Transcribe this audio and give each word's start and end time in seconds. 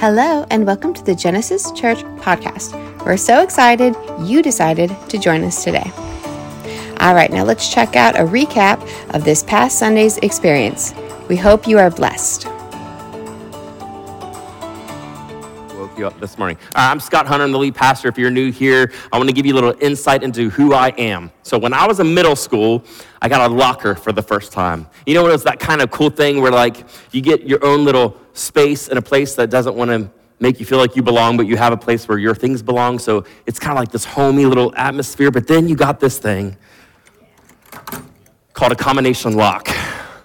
Hello, 0.00 0.46
and 0.50 0.64
welcome 0.64 0.94
to 0.94 1.02
the 1.02 1.12
Genesis 1.12 1.72
Church 1.72 2.04
podcast. 2.20 2.72
We're 3.04 3.16
so 3.16 3.42
excited 3.42 3.96
you 4.20 4.44
decided 4.44 4.96
to 5.08 5.18
join 5.18 5.42
us 5.42 5.64
today. 5.64 5.90
All 7.00 7.16
right, 7.16 7.32
now 7.32 7.42
let's 7.42 7.68
check 7.68 7.96
out 7.96 8.14
a 8.14 8.22
recap 8.22 8.80
of 9.12 9.24
this 9.24 9.42
past 9.42 9.76
Sunday's 9.76 10.16
experience. 10.18 10.94
We 11.28 11.36
hope 11.36 11.66
you 11.66 11.78
are 11.80 11.90
blessed. 11.90 12.46
You 15.98 16.06
up 16.06 16.18
this 16.20 16.38
morning. 16.38 16.56
Uh, 16.68 16.88
I'm 16.90 17.00
Scott 17.00 17.26
Hunter, 17.26 17.44
I'm 17.44 17.52
the 17.52 17.58
lead 17.58 17.74
pastor. 17.74 18.08
If 18.08 18.16
you're 18.16 18.30
new 18.30 18.52
here, 18.52 18.92
I 19.12 19.18
want 19.18 19.28
to 19.28 19.34
give 19.34 19.44
you 19.44 19.52
a 19.52 19.56
little 19.56 19.74
insight 19.80 20.22
into 20.22 20.48
who 20.50 20.72
I 20.72 20.90
am. 20.90 21.32
So, 21.42 21.58
when 21.58 21.74
I 21.74 21.86
was 21.86 21.98
in 21.98 22.14
middle 22.14 22.36
school, 22.36 22.84
I 23.20 23.28
got 23.28 23.50
a 23.50 23.52
locker 23.52 23.96
for 23.96 24.12
the 24.12 24.22
first 24.22 24.52
time. 24.52 24.86
You 25.06 25.14
know, 25.14 25.26
it 25.26 25.32
was 25.32 25.42
that 25.44 25.58
kind 25.58 25.82
of 25.82 25.90
cool 25.90 26.10
thing 26.10 26.40
where, 26.40 26.52
like, 26.52 26.86
you 27.10 27.20
get 27.20 27.42
your 27.42 27.64
own 27.64 27.84
little 27.84 28.16
space 28.32 28.88
in 28.88 28.96
a 28.96 29.02
place 29.02 29.34
that 29.34 29.50
doesn't 29.50 29.74
want 29.74 29.90
to 29.90 30.10
make 30.40 30.60
you 30.60 30.66
feel 30.66 30.78
like 30.78 30.94
you 30.94 31.02
belong, 31.02 31.36
but 31.36 31.46
you 31.46 31.56
have 31.56 31.72
a 31.72 31.76
place 31.76 32.06
where 32.06 32.18
your 32.18 32.34
things 32.34 32.62
belong. 32.62 33.00
So 33.00 33.24
it's 33.46 33.58
kind 33.58 33.72
of 33.72 33.78
like 33.82 33.90
this 33.90 34.04
homey 34.04 34.46
little 34.46 34.72
atmosphere. 34.76 35.32
But 35.32 35.48
then 35.48 35.68
you 35.68 35.74
got 35.74 35.98
this 35.98 36.18
thing 36.18 36.56
called 38.52 38.70
a 38.72 38.76
combination 38.76 39.34
lock 39.34 39.68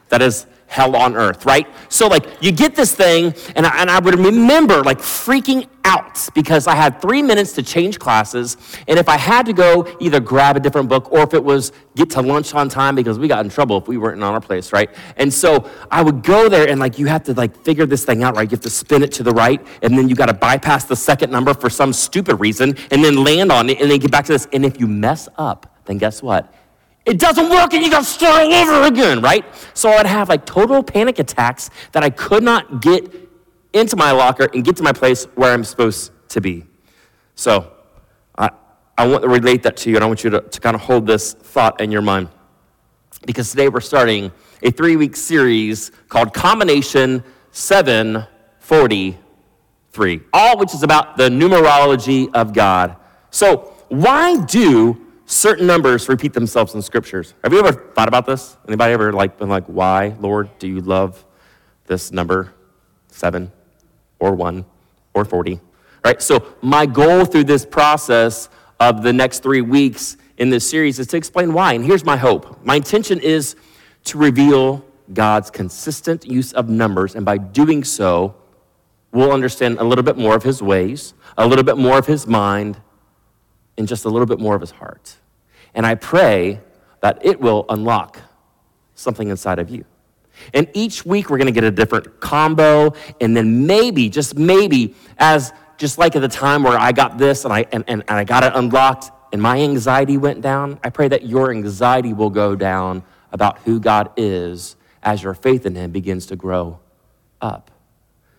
that 0.10 0.22
is 0.22 0.46
hell 0.74 0.96
on 0.96 1.16
earth, 1.16 1.46
right? 1.46 1.68
So, 1.88 2.08
like, 2.08 2.26
you 2.42 2.52
get 2.52 2.76
this 2.76 2.96
thing, 2.96 3.36
and 3.56 3.64
I, 3.68 3.82
and 3.82 3.92
I 3.92 4.00
would 4.00 4.18
remember, 4.18 4.82
like, 4.82 4.98
freaking 4.98 5.68
out 5.86 6.28
because 6.34 6.66
I 6.66 6.74
had 6.74 7.00
three 7.00 7.22
minutes 7.22 7.52
to 7.54 7.62
change 7.62 8.00
classes. 8.00 8.58
And 8.88 8.98
if 8.98 9.08
I 9.08 9.18
had 9.18 9.46
to 9.46 9.54
go 9.54 9.86
either 10.00 10.20
grab 10.20 10.56
a 10.56 10.60
different 10.60 10.90
book 10.90 11.12
or 11.12 11.22
if 11.22 11.36
it 11.36 11.44
was 11.44 11.74
get 11.96 12.10
to 12.12 12.22
lunch 12.22 12.56
on 12.56 12.70
time 12.70 12.96
because 12.96 13.20
we 13.20 13.28
got 13.28 13.46
in 13.46 13.52
trouble 13.52 13.78
if 13.78 13.88
we 13.88 13.98
weren't 13.98 14.18
in 14.18 14.24
our 14.24 14.42
place, 14.42 14.74
right? 14.74 14.90
And 15.18 15.32
so 15.32 15.70
I 15.92 16.02
would 16.02 16.24
go 16.24 16.50
there, 16.50 16.68
and, 16.68 16.80
like, 16.80 16.98
you 16.98 17.06
have 17.06 17.22
to, 17.26 17.34
like, 17.36 17.56
figure 17.64 17.86
this 17.86 18.04
thing 18.04 18.24
out, 18.24 18.36
right? 18.36 18.50
You 18.50 18.56
have 18.56 18.62
to 18.62 18.72
spin 18.72 19.04
it 19.04 19.12
to 19.12 19.24
the 19.24 19.32
right, 19.32 19.64
and 19.84 19.96
then 19.96 20.10
you 20.10 20.16
got 20.16 20.26
to 20.26 20.34
bypass 20.34 20.86
the 20.86 20.96
second 20.96 21.32
number 21.32 21.54
for 21.54 21.70
some 21.70 21.94
stupid 21.94 22.40
reason, 22.40 22.76
and 22.90 23.04
then 23.04 23.24
land 23.24 23.52
on 23.52 23.70
it, 23.70 23.80
and 23.80 23.92
then 23.92 24.00
get 24.00 24.10
back 24.10 24.26
to 24.26 24.32
this. 24.32 24.48
And 24.52 24.66
if 24.66 24.80
you 24.80 24.88
mess 24.88 25.30
up, 25.38 25.78
then 25.86 26.00
guess 26.00 26.24
what? 26.24 26.52
It 27.06 27.20
doesn't 27.20 27.50
work 27.50 27.74
and 27.74 27.84
you 27.84 27.92
gotta 27.92 28.06
start 28.06 28.46
all 28.46 28.54
over 28.54 28.88
again, 28.88 29.22
right? 29.22 29.44
So 29.74 29.90
I'd 29.90 30.06
have 30.06 30.30
like 30.30 30.46
total 30.46 30.82
panic 30.82 31.20
attacks 31.20 31.70
that 31.92 32.02
I 32.04 32.10
could 32.10 32.44
not 32.44 32.82
get 32.82 33.30
into 33.74 33.98
my 33.98 34.12
locker 34.12 34.48
and 34.54 34.64
get 34.64 34.78
to 34.78 34.84
my 34.84 34.94
place 34.94 35.26
where 35.36 35.52
I'm 35.52 35.66
supposed 35.66 36.12
to 36.30 36.40
be. 36.40 36.66
So 37.36 37.74
I, 38.38 38.52
I 38.98 39.06
want 39.08 39.24
to 39.24 39.30
relate 39.30 39.64
that 39.64 39.76
to 39.78 39.90
you 39.90 39.96
and 39.96 40.04
I 40.04 40.08
want 40.08 40.24
you 40.24 40.30
to, 40.30 40.42
to 40.42 40.62
kind 40.62 40.76
of 40.76 40.82
hold 40.82 41.06
this 41.06 41.34
thought 41.34 41.82
in 41.82 41.92
your 41.92 42.02
mind. 42.02 42.30
Because 43.26 43.52
today 43.52 43.70
we're 43.70 43.82
starting 43.82 44.32
a 44.62 44.72
three 44.72 44.96
week 44.96 45.18
series 45.18 45.92
called 46.08 46.34
Combination 46.34 47.24
743, 47.52 50.22
all 50.32 50.58
which 50.58 50.74
is 50.74 50.84
about 50.84 51.18
the 51.18 51.28
numerology 51.30 52.30
of 52.34 52.54
God. 52.54 52.96
So, 53.30 53.74
why 53.90 54.38
do 54.46 55.03
certain 55.34 55.68
numbers 55.68 56.08
repeat 56.10 56.34
themselves 56.34 56.76
in 56.76 56.82
scriptures. 56.82 57.34
Have 57.44 57.54
you 57.54 57.60
ever 57.60 57.72
thought 57.72 58.08
about 58.08 58.26
this? 58.26 58.58
Anybody 58.68 58.94
ever 58.94 59.12
like 59.14 59.38
been 59.38 59.50
like, 59.50 59.66
why, 59.66 60.16
Lord, 60.20 60.50
do 60.60 60.68
you 60.68 60.82
love 60.82 61.26
this 61.86 62.12
number 62.12 62.54
seven 63.08 63.52
or 64.20 64.34
one 64.34 64.66
or 65.14 65.26
40? 65.26 65.60
Right? 66.04 66.22
So 66.22 66.46
my 66.62 66.86
goal 66.86 67.26
through 67.26 67.46
this 67.46 67.66
process 67.66 68.50
of 68.80 69.04
the 69.04 69.14
next 69.14 69.44
three 69.44 69.62
weeks 69.62 70.18
in 70.38 70.50
this 70.50 70.70
series 70.70 71.00
is 71.00 71.08
to 71.08 71.18
explain 71.18 71.54
why. 71.54 71.74
And 71.74 71.86
here's 71.86 72.04
my 72.04 72.18
hope. 72.18 72.64
My 72.66 72.76
intention 72.76 73.20
is 73.20 73.56
to 74.06 74.18
reveal 74.18 74.84
God's 75.14 75.50
consistent 75.50 76.26
use 76.26 76.54
of 76.54 76.70
numbers, 76.70 77.16
and 77.16 77.26
by 77.26 77.38
doing 77.38 77.84
so, 77.84 78.36
we'll 79.12 79.32
understand 79.32 79.80
a 79.80 79.84
little 79.84 80.04
bit 80.04 80.18
more 80.18 80.36
of 80.36 80.44
his 80.44 80.62
ways, 80.62 81.14
a 81.38 81.46
little 81.46 81.64
bit 81.64 81.78
more 81.78 81.98
of 81.98 82.08
his 82.08 82.26
mind, 82.26 82.80
and 83.78 83.88
just 83.88 84.06
a 84.06 84.10
little 84.10 84.26
bit 84.26 84.40
more 84.40 84.56
of 84.56 84.62
his 84.62 84.72
heart. 84.72 85.18
And 85.74 85.86
I 85.86 85.96
pray 85.96 86.60
that 87.02 87.26
it 87.26 87.40
will 87.40 87.66
unlock 87.70 88.20
something 88.96 89.30
inside 89.30 89.60
of 89.60 89.70
you. 89.70 89.86
And 90.54 90.68
each 90.74 91.06
week 91.06 91.30
we're 91.30 91.38
going 91.38 91.48
to 91.48 91.54
get 91.54 91.64
a 91.64 91.72
different 91.72 92.20
combo, 92.20 92.94
and 93.22 93.36
then 93.36 93.68
maybe, 93.68 94.10
just 94.10 94.36
maybe, 94.38 94.96
as 95.18 95.54
just 95.78 95.98
like 95.98 96.16
at 96.16 96.22
the 96.22 96.28
time 96.28 96.64
where 96.64 96.78
I 96.78 96.92
got 96.92 97.18
this 97.18 97.46
and 97.46 97.54
I, 97.54 97.66
and, 97.72 97.84
and, 97.88 98.04
and 98.08 98.18
I 98.18 98.24
got 98.24 98.44
it 98.44 98.54
unlocked 98.56 99.12
and 99.34 99.42
my 99.42 99.60
anxiety 99.60 100.16
went 100.16 100.42
down, 100.42 100.80
I 100.84 100.92
pray 100.92 101.08
that 101.08 101.26
your 101.26 101.50
anxiety 101.52 102.14
will 102.14 102.30
go 102.30 102.56
down 102.56 103.04
about 103.32 103.58
who 103.64 103.80
God 103.80 104.12
is 104.16 104.76
as 105.02 105.24
your 105.24 105.34
faith 105.34 105.66
in 105.66 105.74
Him 105.74 105.90
begins 105.90 106.28
to 106.28 106.36
grow 106.36 106.80
up. 107.42 107.72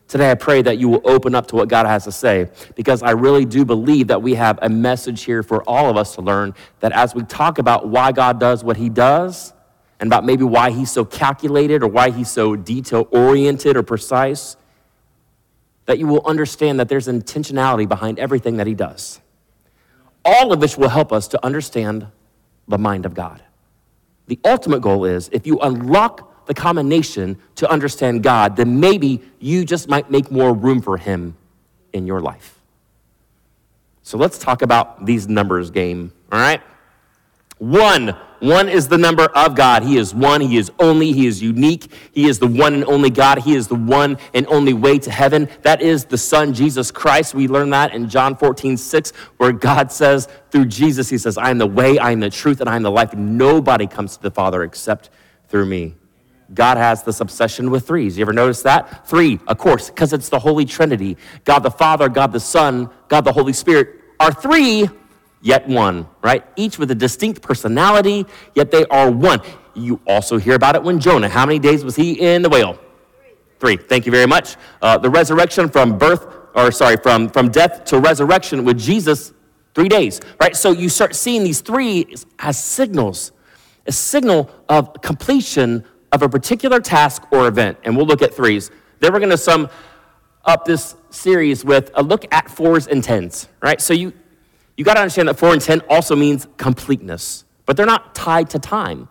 Today, 0.06 0.30
I 0.30 0.34
pray 0.34 0.60
that 0.62 0.78
you 0.78 0.88
will 0.88 1.00
open 1.04 1.34
up 1.34 1.46
to 1.48 1.56
what 1.56 1.68
God 1.68 1.86
has 1.86 2.04
to 2.04 2.12
say 2.12 2.50
because 2.76 3.02
I 3.02 3.12
really 3.12 3.44
do 3.44 3.64
believe 3.64 4.08
that 4.08 4.20
we 4.22 4.34
have 4.34 4.58
a 4.60 4.68
message 4.68 5.24
here 5.24 5.42
for 5.42 5.62
all 5.68 5.88
of 5.88 5.96
us 5.96 6.14
to 6.16 6.20
learn 6.20 6.54
that 6.80 6.92
as 6.92 7.14
we 7.14 7.22
talk 7.22 7.58
about 7.58 7.88
why 7.88 8.12
God 8.12 8.38
does 8.38 8.62
what 8.62 8.76
He 8.76 8.88
does 8.90 9.52
and 9.98 10.08
about 10.08 10.24
maybe 10.24 10.44
why 10.44 10.70
He's 10.70 10.92
so 10.92 11.04
calculated 11.04 11.82
or 11.82 11.88
why 11.88 12.10
He's 12.10 12.30
so 12.30 12.54
detail 12.54 13.08
oriented 13.10 13.76
or 13.76 13.82
precise, 13.82 14.56
that 15.86 15.98
you 15.98 16.06
will 16.06 16.24
understand 16.26 16.80
that 16.80 16.88
there's 16.88 17.08
intentionality 17.08 17.88
behind 17.88 18.18
everything 18.18 18.58
that 18.58 18.66
He 18.66 18.74
does. 18.74 19.20
All 20.24 20.52
of 20.52 20.60
which 20.60 20.76
will 20.76 20.88
help 20.90 21.12
us 21.12 21.28
to 21.28 21.44
understand 21.44 22.06
the 22.68 22.78
mind 22.78 23.06
of 23.06 23.14
God. 23.14 23.42
The 24.26 24.38
ultimate 24.44 24.80
goal 24.80 25.04
is 25.04 25.28
if 25.32 25.46
you 25.46 25.58
unlock 25.60 26.33
the 26.46 26.54
combination 26.54 27.38
to 27.56 27.70
understand 27.70 28.22
God, 28.22 28.56
then 28.56 28.80
maybe 28.80 29.22
you 29.38 29.64
just 29.64 29.88
might 29.88 30.10
make 30.10 30.30
more 30.30 30.52
room 30.52 30.80
for 30.80 30.96
Him 30.96 31.36
in 31.92 32.06
your 32.06 32.20
life. 32.20 32.60
So 34.02 34.18
let's 34.18 34.38
talk 34.38 34.62
about 34.62 35.06
these 35.06 35.28
numbers 35.28 35.70
game, 35.70 36.12
all 36.30 36.38
right? 36.38 36.60
One. 37.58 38.16
One 38.40 38.68
is 38.68 38.88
the 38.88 38.98
number 38.98 39.24
of 39.24 39.54
God. 39.54 39.84
He 39.84 39.96
is 39.96 40.14
one. 40.14 40.42
He 40.42 40.58
is 40.58 40.70
only. 40.78 41.12
He 41.12 41.26
is 41.26 41.40
unique. 41.40 41.90
He 42.12 42.28
is 42.28 42.38
the 42.38 42.46
one 42.46 42.74
and 42.74 42.84
only 42.84 43.08
God. 43.08 43.38
He 43.38 43.54
is 43.54 43.68
the 43.68 43.74
one 43.74 44.18
and 44.34 44.46
only 44.48 44.74
way 44.74 44.98
to 44.98 45.10
heaven. 45.10 45.48
That 45.62 45.80
is 45.80 46.04
the 46.04 46.18
Son, 46.18 46.52
Jesus 46.52 46.90
Christ. 46.90 47.34
We 47.34 47.48
learn 47.48 47.70
that 47.70 47.94
in 47.94 48.10
John 48.10 48.36
14, 48.36 48.76
6, 48.76 49.12
where 49.38 49.52
God 49.52 49.90
says 49.90 50.28
through 50.50 50.66
Jesus, 50.66 51.08
He 51.08 51.16
says, 51.16 51.38
I 51.38 51.48
am 51.48 51.56
the 51.56 51.66
way, 51.66 51.98
I 51.98 52.10
am 52.10 52.20
the 52.20 52.28
truth, 52.28 52.60
and 52.60 52.68
I 52.68 52.76
am 52.76 52.82
the 52.82 52.90
life. 52.90 53.14
Nobody 53.14 53.86
comes 53.86 54.18
to 54.18 54.22
the 54.22 54.30
Father 54.30 54.62
except 54.62 55.08
through 55.48 55.64
me. 55.64 55.94
God 56.54 56.76
has 56.76 57.02
this 57.02 57.20
obsession 57.20 57.70
with 57.70 57.86
threes. 57.86 58.16
You 58.16 58.22
ever 58.22 58.32
notice 58.32 58.62
that? 58.62 59.06
Three, 59.06 59.40
of 59.46 59.58
course, 59.58 59.90
because 59.90 60.12
it's 60.12 60.28
the 60.28 60.38
Holy 60.38 60.64
Trinity. 60.64 61.16
God 61.44 61.60
the 61.60 61.70
Father, 61.70 62.08
God 62.08 62.32
the 62.32 62.40
Son, 62.40 62.88
God 63.08 63.22
the 63.22 63.32
Holy 63.32 63.52
Spirit 63.52 64.00
are 64.20 64.32
three, 64.32 64.88
yet 65.42 65.68
one, 65.68 66.06
right? 66.22 66.44
Each 66.56 66.78
with 66.78 66.90
a 66.90 66.94
distinct 66.94 67.42
personality, 67.42 68.24
yet 68.54 68.70
they 68.70 68.86
are 68.86 69.10
one. 69.10 69.40
You 69.74 70.00
also 70.06 70.38
hear 70.38 70.54
about 70.54 70.76
it 70.76 70.82
when 70.82 71.00
Jonah, 71.00 71.28
how 71.28 71.44
many 71.44 71.58
days 71.58 71.84
was 71.84 71.96
he 71.96 72.12
in 72.20 72.42
the 72.42 72.48
whale? 72.48 72.78
Three. 73.58 73.76
Thank 73.76 74.06
you 74.06 74.12
very 74.12 74.26
much. 74.26 74.56
Uh, 74.80 74.98
the 74.98 75.10
resurrection 75.10 75.68
from 75.68 75.98
birth, 75.98 76.26
or 76.54 76.70
sorry, 76.70 76.96
from, 76.96 77.28
from 77.28 77.50
death 77.50 77.84
to 77.86 77.98
resurrection 77.98 78.64
with 78.64 78.78
Jesus, 78.78 79.32
three 79.74 79.88
days, 79.88 80.20
right? 80.40 80.56
So 80.56 80.70
you 80.70 80.88
start 80.88 81.14
seeing 81.14 81.42
these 81.42 81.60
three 81.60 82.14
as 82.38 82.62
signals, 82.62 83.32
a 83.86 83.92
signal 83.92 84.50
of 84.68 84.94
completion 85.02 85.84
of 86.14 86.22
a 86.22 86.28
particular 86.28 86.80
task 86.80 87.24
or 87.32 87.48
event, 87.48 87.76
and 87.82 87.96
we'll 87.96 88.06
look 88.06 88.22
at 88.22 88.32
threes. 88.32 88.70
Then 89.00 89.12
we're 89.12 89.18
going 89.18 89.30
to 89.30 89.36
sum 89.36 89.68
up 90.44 90.64
this 90.64 90.94
series 91.10 91.64
with 91.64 91.90
a 91.94 92.02
look 92.02 92.24
at 92.32 92.48
fours 92.48 92.86
and 92.86 93.02
tens, 93.02 93.48
right? 93.60 93.80
So 93.80 93.92
you, 93.92 94.12
you 94.76 94.84
got 94.84 94.94
to 94.94 95.00
understand 95.00 95.28
that 95.28 95.38
four 95.38 95.52
and 95.52 95.60
ten 95.60 95.80
also 95.90 96.14
means 96.14 96.46
completeness, 96.56 97.44
but 97.66 97.76
they're 97.76 97.84
not 97.84 98.14
tied 98.14 98.48
to 98.50 98.58
time. 98.58 99.08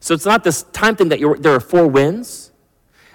So 0.00 0.12
it's 0.14 0.26
not 0.26 0.44
this 0.44 0.64
time 0.64 0.96
thing 0.96 1.08
that 1.08 1.18
you're, 1.18 1.38
there 1.38 1.54
are 1.54 1.60
four 1.60 1.86
winds. 1.86 2.52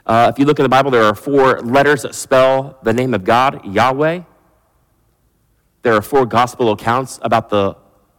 Uh, 0.05 0.31
if 0.33 0.39
you 0.39 0.45
look 0.45 0.57
in 0.57 0.63
the 0.63 0.69
Bible, 0.69 0.89
there 0.89 1.03
are 1.03 1.15
four 1.15 1.59
letters 1.61 2.01
that 2.01 2.15
spell 2.15 2.79
the 2.81 2.93
name 2.93 3.13
of 3.13 3.23
God, 3.23 3.63
Yahweh. 3.65 4.21
There 5.83 5.93
are 5.93 6.01
four 6.01 6.25
gospel 6.25 6.71
accounts 6.71 7.19
about 7.21 7.49
the 7.49 7.75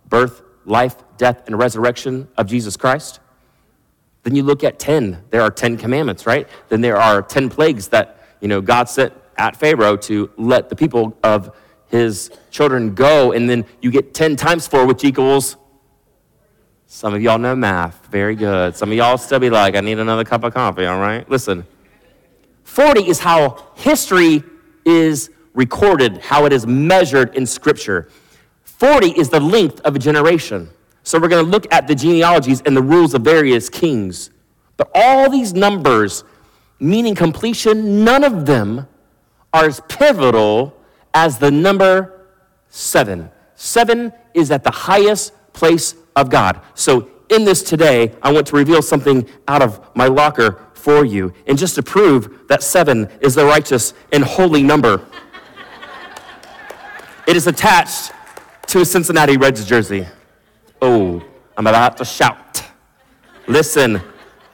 birth, 0.06 0.42
life, 0.64 0.96
death, 1.16 1.42
and 1.46 1.58
resurrection 1.58 2.28
of 2.36 2.46
Jesus 2.46 2.76
Christ. 2.76 3.20
Then 4.28 4.36
you 4.36 4.42
look 4.42 4.62
at 4.62 4.78
10. 4.78 5.24
There 5.30 5.40
are 5.40 5.50
10 5.50 5.78
commandments, 5.78 6.26
right? 6.26 6.46
Then 6.68 6.82
there 6.82 6.98
are 6.98 7.22
10 7.22 7.48
plagues 7.48 7.88
that, 7.88 8.22
you 8.42 8.48
know, 8.48 8.60
God 8.60 8.86
sent 8.90 9.14
at 9.38 9.56
Pharaoh 9.56 9.96
to 9.96 10.30
let 10.36 10.68
the 10.68 10.76
people 10.76 11.16
of 11.24 11.56
his 11.86 12.30
children 12.50 12.94
go. 12.94 13.32
And 13.32 13.48
then 13.48 13.64
you 13.80 13.90
get 13.90 14.12
10 14.12 14.36
times 14.36 14.68
4, 14.68 14.84
which 14.84 15.02
equals. 15.02 15.56
Some 16.86 17.14
of 17.14 17.22
y'all 17.22 17.38
know 17.38 17.56
math. 17.56 18.06
Very 18.08 18.36
good. 18.36 18.76
Some 18.76 18.90
of 18.90 18.98
y'all 18.98 19.16
still 19.16 19.38
be 19.38 19.48
like, 19.48 19.74
I 19.74 19.80
need 19.80 19.98
another 19.98 20.24
cup 20.24 20.44
of 20.44 20.52
coffee, 20.52 20.84
all 20.84 21.00
right? 21.00 21.26
Listen. 21.30 21.66
40 22.64 23.08
is 23.08 23.20
how 23.20 23.66
history 23.76 24.44
is 24.84 25.30
recorded, 25.54 26.18
how 26.18 26.44
it 26.44 26.52
is 26.52 26.66
measured 26.66 27.34
in 27.34 27.46
Scripture. 27.46 28.10
40 28.64 29.08
is 29.18 29.30
the 29.30 29.40
length 29.40 29.80
of 29.86 29.96
a 29.96 29.98
generation. 29.98 30.68
So 31.08 31.18
we're 31.18 31.28
going 31.28 31.42
to 31.42 31.50
look 31.50 31.66
at 31.72 31.88
the 31.88 31.94
genealogies 31.94 32.60
and 32.60 32.76
the 32.76 32.82
rules 32.82 33.14
of 33.14 33.22
various 33.22 33.70
kings. 33.70 34.28
But 34.76 34.90
all 34.94 35.30
these 35.30 35.54
numbers, 35.54 36.22
meaning 36.80 37.14
completion, 37.14 38.04
none 38.04 38.24
of 38.24 38.44
them 38.44 38.86
are 39.54 39.64
as 39.64 39.80
pivotal 39.88 40.78
as 41.14 41.38
the 41.38 41.50
number 41.50 42.26
seven. 42.68 43.30
Seven 43.54 44.12
is 44.34 44.50
at 44.50 44.62
the 44.62 44.70
highest 44.70 45.32
place 45.54 45.94
of 46.14 46.28
God. 46.28 46.60
So, 46.74 47.08
in 47.30 47.46
this 47.46 47.62
today, 47.62 48.14
I 48.20 48.30
want 48.30 48.46
to 48.48 48.56
reveal 48.56 48.82
something 48.82 49.26
out 49.48 49.62
of 49.62 49.80
my 49.96 50.08
locker 50.08 50.60
for 50.74 51.06
you. 51.06 51.32
And 51.46 51.56
just 51.56 51.74
to 51.76 51.82
prove 51.82 52.46
that 52.48 52.62
seven 52.62 53.08
is 53.22 53.34
the 53.34 53.46
righteous 53.46 53.94
and 54.12 54.22
holy 54.22 54.62
number, 54.62 55.06
it 57.26 57.34
is 57.34 57.46
attached 57.46 58.12
to 58.66 58.82
a 58.82 58.84
Cincinnati 58.84 59.38
Reds 59.38 59.64
jersey. 59.64 60.06
Oh, 60.80 61.22
I'm 61.56 61.66
about 61.66 61.96
to 61.98 62.04
shout. 62.04 62.62
Listen, 63.46 64.00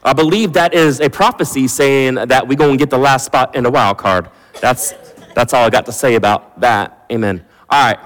I 0.02 0.12
believe 0.12 0.52
that 0.54 0.74
is 0.74 1.00
a 1.00 1.10
prophecy 1.10 1.68
saying 1.68 2.14
that 2.14 2.46
we're 2.46 2.56
going 2.56 2.72
to 2.72 2.76
get 2.76 2.90
the 2.90 2.98
last 2.98 3.26
spot 3.26 3.54
in 3.54 3.64
the 3.64 3.70
wild 3.70 3.98
card. 3.98 4.28
That's, 4.60 4.94
that's 5.34 5.52
all 5.52 5.64
I 5.64 5.70
got 5.70 5.86
to 5.86 5.92
say 5.92 6.14
about 6.14 6.60
that. 6.60 7.06
Amen. 7.10 7.44
All 7.68 7.92
right. 7.92 7.98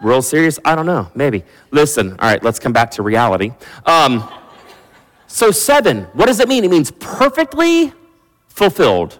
Real 0.00 0.22
serious? 0.22 0.58
I 0.64 0.74
don't 0.74 0.86
know. 0.86 1.10
Maybe. 1.14 1.44
Listen, 1.70 2.12
all 2.12 2.30
right, 2.30 2.42
let's 2.42 2.58
come 2.58 2.72
back 2.72 2.90
to 2.92 3.02
reality. 3.02 3.52
Um, 3.84 4.28
so, 5.26 5.50
seven, 5.50 6.04
what 6.14 6.26
does 6.26 6.40
it 6.40 6.48
mean? 6.48 6.64
It 6.64 6.70
means 6.70 6.90
perfectly 6.90 7.92
fulfilled. 8.48 9.18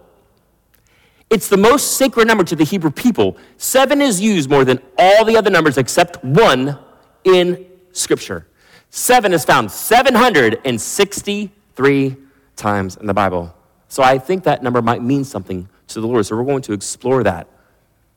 It's 1.28 1.48
the 1.48 1.56
most 1.56 1.96
sacred 1.96 2.26
number 2.26 2.44
to 2.44 2.56
the 2.56 2.64
Hebrew 2.64 2.90
people. 2.90 3.36
Seven 3.58 4.00
is 4.00 4.20
used 4.20 4.50
more 4.50 4.64
than 4.64 4.80
all 4.98 5.24
the 5.24 5.36
other 5.36 5.50
numbers 5.50 5.78
except 5.78 6.22
one 6.24 6.78
in 7.24 7.69
Scripture. 7.92 8.46
Seven 8.90 9.32
is 9.32 9.44
found 9.44 9.70
763 9.70 12.16
times 12.56 12.96
in 12.96 13.06
the 13.06 13.14
Bible. 13.14 13.54
So 13.88 14.02
I 14.02 14.18
think 14.18 14.44
that 14.44 14.62
number 14.62 14.82
might 14.82 15.02
mean 15.02 15.24
something 15.24 15.68
to 15.88 16.00
the 16.00 16.06
Lord. 16.06 16.26
So 16.26 16.36
we're 16.36 16.44
going 16.44 16.62
to 16.62 16.72
explore 16.72 17.22
that 17.24 17.48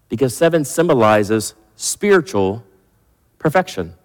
because 0.09 0.35
seven 0.35 0.65
symbolizes 0.65 1.53
spiritual 1.75 2.63
perfection. 3.39 3.95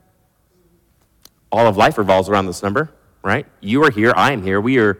All 1.51 1.67
of 1.67 1.77
life 1.77 1.99
revolves 1.99 2.29
around 2.29 2.47
this 2.47 2.63
number, 2.63 2.91
right? 3.23 3.47
You 3.61 3.83
are 3.85 3.91
here, 3.91 4.13
I 4.17 4.33
am 4.33 4.43
here. 4.43 4.61
We 4.61 4.79
are 4.79 4.99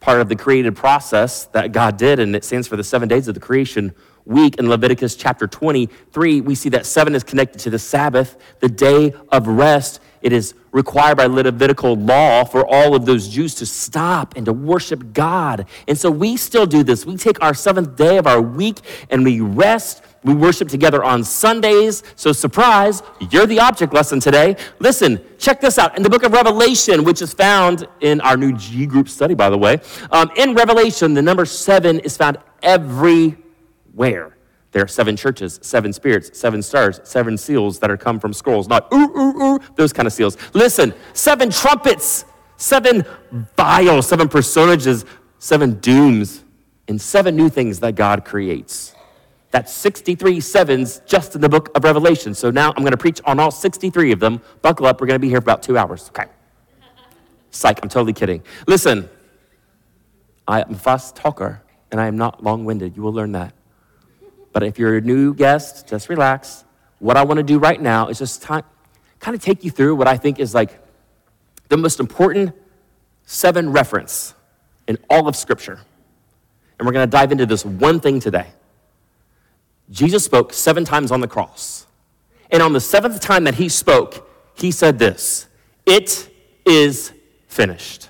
part 0.00 0.20
of 0.20 0.28
the 0.28 0.36
created 0.36 0.76
process 0.76 1.46
that 1.46 1.72
God 1.72 1.96
did, 1.96 2.18
and 2.18 2.36
it 2.36 2.44
stands 2.44 2.68
for 2.68 2.76
the 2.76 2.84
seven 2.84 3.08
days 3.08 3.28
of 3.28 3.34
the 3.34 3.40
creation 3.40 3.94
week. 4.26 4.56
In 4.56 4.68
Leviticus 4.68 5.14
chapter 5.14 5.46
23, 5.46 6.40
we 6.40 6.54
see 6.54 6.68
that 6.70 6.84
seven 6.84 7.14
is 7.14 7.24
connected 7.24 7.58
to 7.60 7.70
the 7.70 7.78
Sabbath, 7.78 8.36
the 8.60 8.68
day 8.68 9.14
of 9.30 9.46
rest. 9.46 10.00
It 10.20 10.32
is 10.32 10.54
required 10.72 11.16
by 11.16 11.26
Levitical 11.26 11.96
law 11.96 12.44
for 12.44 12.66
all 12.66 12.94
of 12.94 13.06
those 13.06 13.28
Jews 13.28 13.54
to 13.56 13.66
stop 13.66 14.36
and 14.36 14.44
to 14.46 14.52
worship 14.52 15.12
God. 15.12 15.66
And 15.88 15.96
so 15.96 16.10
we 16.10 16.36
still 16.36 16.66
do 16.66 16.82
this. 16.82 17.06
We 17.06 17.16
take 17.16 17.40
our 17.42 17.54
seventh 17.54 17.96
day 17.96 18.18
of 18.18 18.26
our 18.26 18.42
week 18.42 18.80
and 19.08 19.24
we 19.24 19.40
rest 19.40 20.02
we 20.26 20.34
worship 20.34 20.68
together 20.68 21.04
on 21.04 21.22
Sundays. 21.22 22.02
So, 22.16 22.32
surprise, 22.32 23.00
you're 23.30 23.46
the 23.46 23.60
object 23.60 23.92
lesson 23.92 24.18
today. 24.18 24.56
Listen, 24.80 25.24
check 25.38 25.60
this 25.60 25.78
out. 25.78 25.96
In 25.96 26.02
the 26.02 26.10
book 26.10 26.24
of 26.24 26.32
Revelation, 26.32 27.04
which 27.04 27.22
is 27.22 27.32
found 27.32 27.86
in 28.00 28.20
our 28.22 28.36
new 28.36 28.52
G 28.56 28.86
group 28.86 29.08
study, 29.08 29.34
by 29.34 29.50
the 29.50 29.56
way, 29.56 29.80
um, 30.10 30.28
in 30.36 30.54
Revelation, 30.54 31.14
the 31.14 31.22
number 31.22 31.44
seven 31.44 32.00
is 32.00 32.16
found 32.16 32.38
everywhere. 33.96 34.36
There 34.72 34.84
are 34.84 34.88
seven 34.88 35.16
churches, 35.16 35.58
seven 35.62 35.92
spirits, 35.92 36.38
seven 36.38 36.60
stars, 36.60 37.00
seven 37.04 37.38
seals 37.38 37.78
that 37.78 37.90
are 37.90 37.96
come 37.96 38.20
from 38.20 38.32
scrolls, 38.32 38.68
not 38.68 38.92
ooh, 38.92 39.10
ooh, 39.16 39.42
ooh, 39.42 39.58
those 39.74 39.92
kind 39.92 40.06
of 40.06 40.12
seals. 40.12 40.36
Listen, 40.52 40.92
seven 41.14 41.50
trumpets, 41.50 42.26
seven 42.58 43.04
vials, 43.56 44.06
seven 44.06 44.28
personages, 44.28 45.06
seven 45.38 45.78
dooms, 45.80 46.44
and 46.88 47.00
seven 47.00 47.36
new 47.36 47.48
things 47.48 47.80
that 47.80 47.94
God 47.94 48.24
creates. 48.24 48.94
That's 49.50 49.72
63 49.72 50.40
sevens 50.40 51.00
just 51.06 51.34
in 51.34 51.40
the 51.40 51.48
book 51.48 51.70
of 51.74 51.84
Revelation. 51.84 52.34
So 52.34 52.50
now 52.50 52.70
I'm 52.76 52.82
going 52.82 52.90
to 52.90 52.98
preach 52.98 53.22
on 53.24 53.40
all 53.40 53.50
63 53.50 54.12
of 54.12 54.20
them. 54.20 54.42
Buckle 54.60 54.86
up, 54.86 55.00
we're 55.00 55.06
going 55.06 55.14
to 55.14 55.20
be 55.20 55.28
here 55.28 55.40
for 55.40 55.44
about 55.44 55.62
two 55.62 55.78
hours. 55.78 56.08
Okay. 56.08 56.26
Psych, 57.50 57.78
I'm 57.82 57.88
totally 57.88 58.12
kidding. 58.12 58.42
Listen, 58.66 59.08
I 60.46 60.60
am 60.60 60.74
a 60.74 60.78
fast 60.78 61.16
talker 61.16 61.62
and 61.90 61.98
I 61.98 62.08
am 62.08 62.18
not 62.18 62.44
long 62.44 62.66
winded. 62.66 62.96
You 62.96 63.02
will 63.02 63.14
learn 63.14 63.32
that. 63.32 63.54
But 64.56 64.62
if 64.62 64.78
you're 64.78 64.96
a 64.96 65.00
new 65.02 65.34
guest, 65.34 65.86
just 65.86 66.08
relax. 66.08 66.64
What 66.98 67.18
I 67.18 67.24
want 67.24 67.36
to 67.36 67.42
do 67.42 67.58
right 67.58 67.78
now 67.78 68.08
is 68.08 68.18
just 68.18 68.40
kind 68.40 68.64
of 69.26 69.42
take 69.42 69.64
you 69.64 69.70
through 69.70 69.96
what 69.96 70.08
I 70.08 70.16
think 70.16 70.38
is 70.38 70.54
like 70.54 70.78
the 71.68 71.76
most 71.76 72.00
important 72.00 72.54
seven 73.26 73.70
reference 73.70 74.32
in 74.88 74.96
all 75.10 75.28
of 75.28 75.36
Scripture. 75.36 75.78
And 76.78 76.86
we're 76.86 76.94
going 76.94 77.06
to 77.06 77.10
dive 77.10 77.32
into 77.32 77.44
this 77.44 77.66
one 77.66 78.00
thing 78.00 78.18
today. 78.18 78.46
Jesus 79.90 80.24
spoke 80.24 80.54
seven 80.54 80.86
times 80.86 81.12
on 81.12 81.20
the 81.20 81.28
cross. 81.28 81.86
And 82.50 82.62
on 82.62 82.72
the 82.72 82.80
seventh 82.80 83.20
time 83.20 83.44
that 83.44 83.56
he 83.56 83.68
spoke, 83.68 84.26
he 84.54 84.70
said 84.70 84.98
this 84.98 85.48
It 85.84 86.30
is 86.64 87.12
finished. 87.46 88.08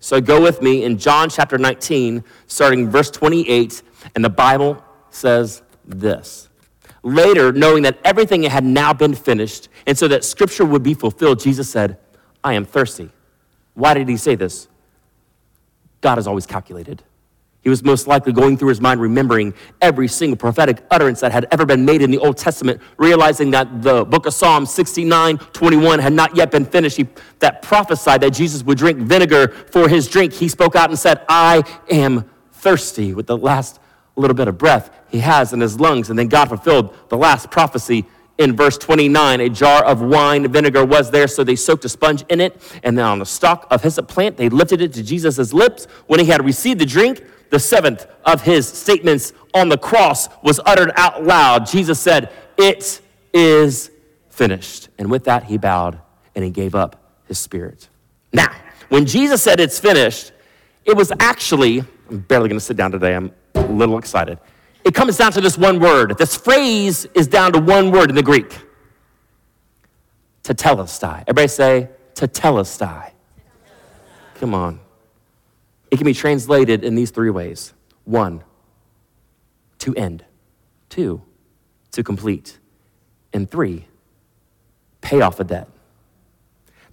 So 0.00 0.20
go 0.20 0.38
with 0.38 0.60
me 0.60 0.84
in 0.84 0.98
John 0.98 1.30
chapter 1.30 1.56
19, 1.56 2.22
starting 2.46 2.90
verse 2.90 3.10
28, 3.10 3.82
and 4.14 4.22
the 4.22 4.28
Bible 4.28 4.84
says 5.08 5.62
this. 5.88 6.48
Later, 7.02 7.52
knowing 7.52 7.82
that 7.84 7.98
everything 8.04 8.42
had 8.42 8.64
now 8.64 8.92
been 8.92 9.14
finished, 9.14 9.68
and 9.86 9.96
so 9.96 10.08
that 10.08 10.24
scripture 10.24 10.64
would 10.64 10.82
be 10.82 10.94
fulfilled, 10.94 11.40
Jesus 11.40 11.70
said, 11.70 11.98
I 12.42 12.54
am 12.54 12.64
thirsty. 12.64 13.10
Why 13.74 13.94
did 13.94 14.08
he 14.08 14.16
say 14.16 14.34
this? 14.34 14.68
God 16.00 16.18
is 16.18 16.26
always 16.26 16.46
calculated. 16.46 17.02
He 17.62 17.70
was 17.70 17.82
most 17.82 18.06
likely 18.06 18.32
going 18.32 18.56
through 18.56 18.68
his 18.68 18.80
mind, 18.80 19.00
remembering 19.00 19.52
every 19.80 20.08
single 20.08 20.36
prophetic 20.36 20.84
utterance 20.90 21.20
that 21.20 21.32
had 21.32 21.46
ever 21.50 21.66
been 21.66 21.84
made 21.84 22.02
in 22.02 22.10
the 22.10 22.18
Old 22.18 22.36
Testament, 22.36 22.80
realizing 22.96 23.50
that 23.50 23.82
the 23.82 24.04
book 24.04 24.26
of 24.26 24.34
Psalms 24.34 24.72
69 24.72 25.38
21 25.38 25.98
had 25.98 26.12
not 26.12 26.36
yet 26.36 26.50
been 26.50 26.64
finished. 26.64 26.96
He, 26.96 27.08
that 27.40 27.62
prophesied 27.62 28.20
that 28.20 28.30
Jesus 28.30 28.62
would 28.62 28.78
drink 28.78 28.98
vinegar 28.98 29.48
for 29.48 29.88
his 29.88 30.08
drink. 30.08 30.32
He 30.32 30.48
spoke 30.48 30.76
out 30.76 30.90
and 30.90 30.98
said, 30.98 31.24
I 31.28 31.62
am 31.90 32.30
thirsty, 32.52 33.12
with 33.12 33.26
the 33.26 33.36
last 33.36 33.80
little 34.16 34.34
bit 34.34 34.48
of 34.48 34.56
breath 34.56 34.90
he 35.10 35.20
has 35.20 35.52
in 35.52 35.60
his 35.60 35.78
lungs. 35.80 36.10
And 36.10 36.18
then 36.18 36.28
God 36.28 36.48
fulfilled 36.48 36.94
the 37.08 37.16
last 37.16 37.50
prophecy 37.50 38.06
in 38.38 38.54
verse 38.54 38.78
29, 38.78 39.40
a 39.40 39.48
jar 39.48 39.84
of 39.84 40.00
wine 40.00 40.46
vinegar 40.50 40.84
was 40.84 41.10
there, 41.10 41.26
so 41.26 41.42
they 41.42 41.56
soaked 41.56 41.84
a 41.84 41.88
sponge 41.88 42.24
in 42.28 42.40
it, 42.40 42.62
and 42.84 42.96
then 42.96 43.04
on 43.04 43.18
the 43.18 43.26
stalk 43.26 43.66
of 43.68 43.82
hyssop 43.82 44.06
plant, 44.06 44.36
they 44.36 44.48
lifted 44.48 44.80
it 44.80 44.92
to 44.92 45.02
Jesus' 45.02 45.52
lips. 45.52 45.86
When 46.06 46.20
he 46.20 46.26
had 46.26 46.44
received 46.44 46.80
the 46.80 46.86
drink, 46.86 47.24
the 47.50 47.58
seventh 47.58 48.06
of 48.24 48.42
his 48.42 48.68
statements 48.68 49.32
on 49.54 49.68
the 49.68 49.78
cross 49.78 50.28
was 50.42 50.60
uttered 50.64 50.92
out 50.94 51.24
loud. 51.24 51.66
Jesus 51.66 51.98
said, 51.98 52.30
It 52.56 53.00
is 53.32 53.90
finished. 54.28 54.88
And 54.98 55.10
with 55.10 55.24
that, 55.24 55.44
he 55.44 55.58
bowed 55.58 55.98
and 56.36 56.44
he 56.44 56.50
gave 56.50 56.76
up 56.76 57.02
his 57.26 57.38
spirit. 57.38 57.88
Now, 58.32 58.54
when 58.88 59.04
Jesus 59.04 59.42
said 59.42 59.58
it's 59.58 59.80
finished, 59.80 60.30
it 60.84 60.96
was 60.96 61.10
actually, 61.18 61.82
I'm 62.08 62.20
barely 62.20 62.48
gonna 62.48 62.60
sit 62.60 62.76
down 62.76 62.92
today, 62.92 63.14
I'm 63.14 63.32
a 63.54 63.66
little 63.66 63.98
excited. 63.98 64.38
It 64.84 64.94
comes 64.94 65.16
down 65.16 65.32
to 65.32 65.40
this 65.40 65.58
one 65.58 65.80
word. 65.80 66.16
This 66.18 66.36
phrase 66.36 67.06
is 67.14 67.26
down 67.26 67.52
to 67.52 67.58
one 67.58 67.90
word 67.90 68.10
in 68.10 68.16
the 68.16 68.22
Greek. 68.22 68.58
Tetelestai. 70.42 71.22
Everybody 71.22 71.48
say, 71.48 71.90
tetelestai. 72.14 73.10
Come 74.36 74.54
on. 74.54 74.80
It 75.90 75.96
can 75.96 76.04
be 76.04 76.14
translated 76.14 76.84
in 76.84 76.94
these 76.94 77.10
three 77.10 77.30
ways 77.30 77.74
one, 78.04 78.42
to 79.78 79.94
end, 79.94 80.24
two, 80.88 81.22
to 81.92 82.02
complete, 82.02 82.58
and 83.32 83.50
three, 83.50 83.86
pay 85.00 85.20
off 85.20 85.40
a 85.40 85.44
debt. 85.44 85.68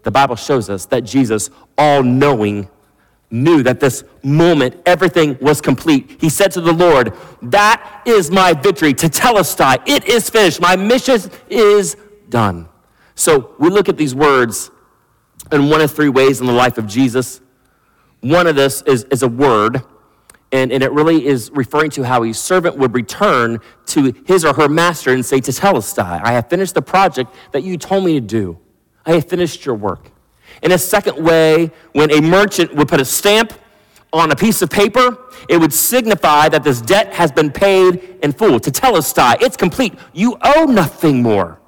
The 0.04 0.12
Bible 0.12 0.36
shows 0.36 0.70
us 0.70 0.86
that 0.88 1.02
Jesus, 1.02 1.50
all 1.78 2.04
knowing, 2.04 2.70
knew 3.44 3.64
that 3.64 3.80
this 3.80 4.04
moment 4.24 4.76
everything 4.86 5.38
was 5.42 5.62
complete. 5.62 6.18
He 6.20 6.30
said 6.30 6.52
to 6.54 6.62
the 6.62 6.74
Lord, 6.74 7.14
That 7.42 8.04
is 8.06 8.32
my 8.32 8.54
victory, 8.54 8.94
to 8.96 9.08
tetelestai. 9.08 9.82
It 9.86 10.06
is 10.06 10.30
finished. 10.30 10.62
My 10.62 10.76
mission 10.76 11.20
is 11.50 11.98
done. 12.30 12.70
So 13.16 13.56
we 13.60 13.70
look 13.70 13.90
at 13.90 13.98
these 13.98 14.16
words 14.16 14.72
in 15.52 15.70
one 15.70 15.82
of 15.82 15.92
three 15.92 16.10
ways 16.10 16.42
in 16.42 16.48
the 16.48 16.54
life 16.54 16.78
of 16.78 16.88
Jesus. 16.88 17.42
One 18.22 18.48
of 18.48 18.56
this 18.56 18.82
is, 18.84 19.04
is 19.06 19.22
a 19.22 19.28
word, 19.28 19.84
and, 20.52 20.72
and 20.72 20.82
it 20.82 20.92
really 20.92 21.26
is 21.26 21.52
referring 21.52 21.92
to 21.92 22.04
how 22.04 22.24
a 22.24 22.34
servant 22.34 22.78
would 22.78 22.94
return 22.94 23.60
to 23.88 24.14
his 24.26 24.44
or 24.44 24.54
her 24.54 24.68
master 24.68 25.12
and 25.12 25.26
say, 25.26 25.40
To 25.42 25.52
Tetelestai, 25.52 26.22
I 26.24 26.32
have 26.32 26.50
finished 26.50 26.74
the 26.74 26.82
project 26.82 27.34
that 27.52 27.64
you 27.64 27.78
told 27.78 28.06
me 28.06 28.14
to 28.14 28.22
do. 28.22 28.60
I 29.06 29.14
have 29.14 29.30
finished 29.30 29.66
your 29.66 29.76
work. 29.76 30.12
In 30.62 30.72
a 30.72 30.78
second 30.78 31.24
way, 31.24 31.72
when 31.94 32.12
a 32.12 32.22
merchant 32.22 32.74
would 32.76 32.88
put 32.88 33.02
a 33.02 33.06
stamp 33.06 33.54
on 34.14 34.32
a 34.32 34.36
piece 34.36 34.62
of 34.62 34.70
paper, 34.70 35.18
it 35.50 35.58
would 35.58 35.74
signify 35.74 36.50
that 36.50 36.64
this 36.64 36.82
debt 36.82 37.14
has 37.14 37.32
been 37.32 37.52
paid 37.52 38.18
in 38.24 38.32
full. 38.32 38.60
to 38.60 38.72
tell 38.72 38.94
Tetelestai, 38.94 39.42
it's 39.42 39.58
complete. 39.58 39.94
You 40.14 40.38
owe 40.42 40.66
nothing 40.66 41.22
more. 41.22 41.60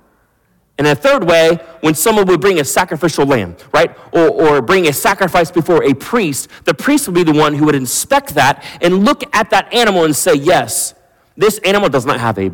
And 0.78 0.86
a 0.86 0.96
third 0.96 1.24
way, 1.24 1.58
when 1.82 1.96
someone 1.96 2.28
would 2.28 2.40
bring 2.40 2.60
a 2.60 2.64
sacrificial 2.64 3.26
lamb, 3.26 3.56
right, 3.74 3.98
or, 4.12 4.30
or 4.30 4.62
bring 4.62 4.88
a 4.88 4.94
sacrifice 4.94 5.50
before 5.50 5.84
a 5.84 5.94
priest, 5.94 6.50
the 6.66 6.74
priest 6.74 7.08
would 7.08 7.16
be 7.16 7.24
the 7.24 7.34
one 7.34 7.56
who 7.56 7.66
would 7.66 7.76
inspect 7.76 8.36
that 8.36 8.64
and 8.82 9.04
look 9.04 9.24
at 9.36 9.50
that 9.50 9.74
animal 9.74 10.06
and 10.06 10.16
say, 10.16 10.36
yes, 10.36 10.94
This 11.36 11.60
animal 11.60 11.90
does 11.90 12.06
not 12.06 12.20
have 12.20 12.38
a 12.40 12.52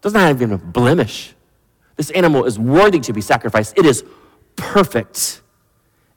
does 0.00 0.12
not 0.12 0.20
have 0.20 0.42
even 0.42 0.52
a 0.52 0.58
blemish. 0.58 1.34
This 1.96 2.10
animal 2.10 2.44
is 2.44 2.58
worthy 2.58 3.00
to 3.00 3.12
be 3.12 3.20
sacrificed. 3.22 3.78
It 3.78 3.86
is 3.86 4.04
perfect. 4.56 5.40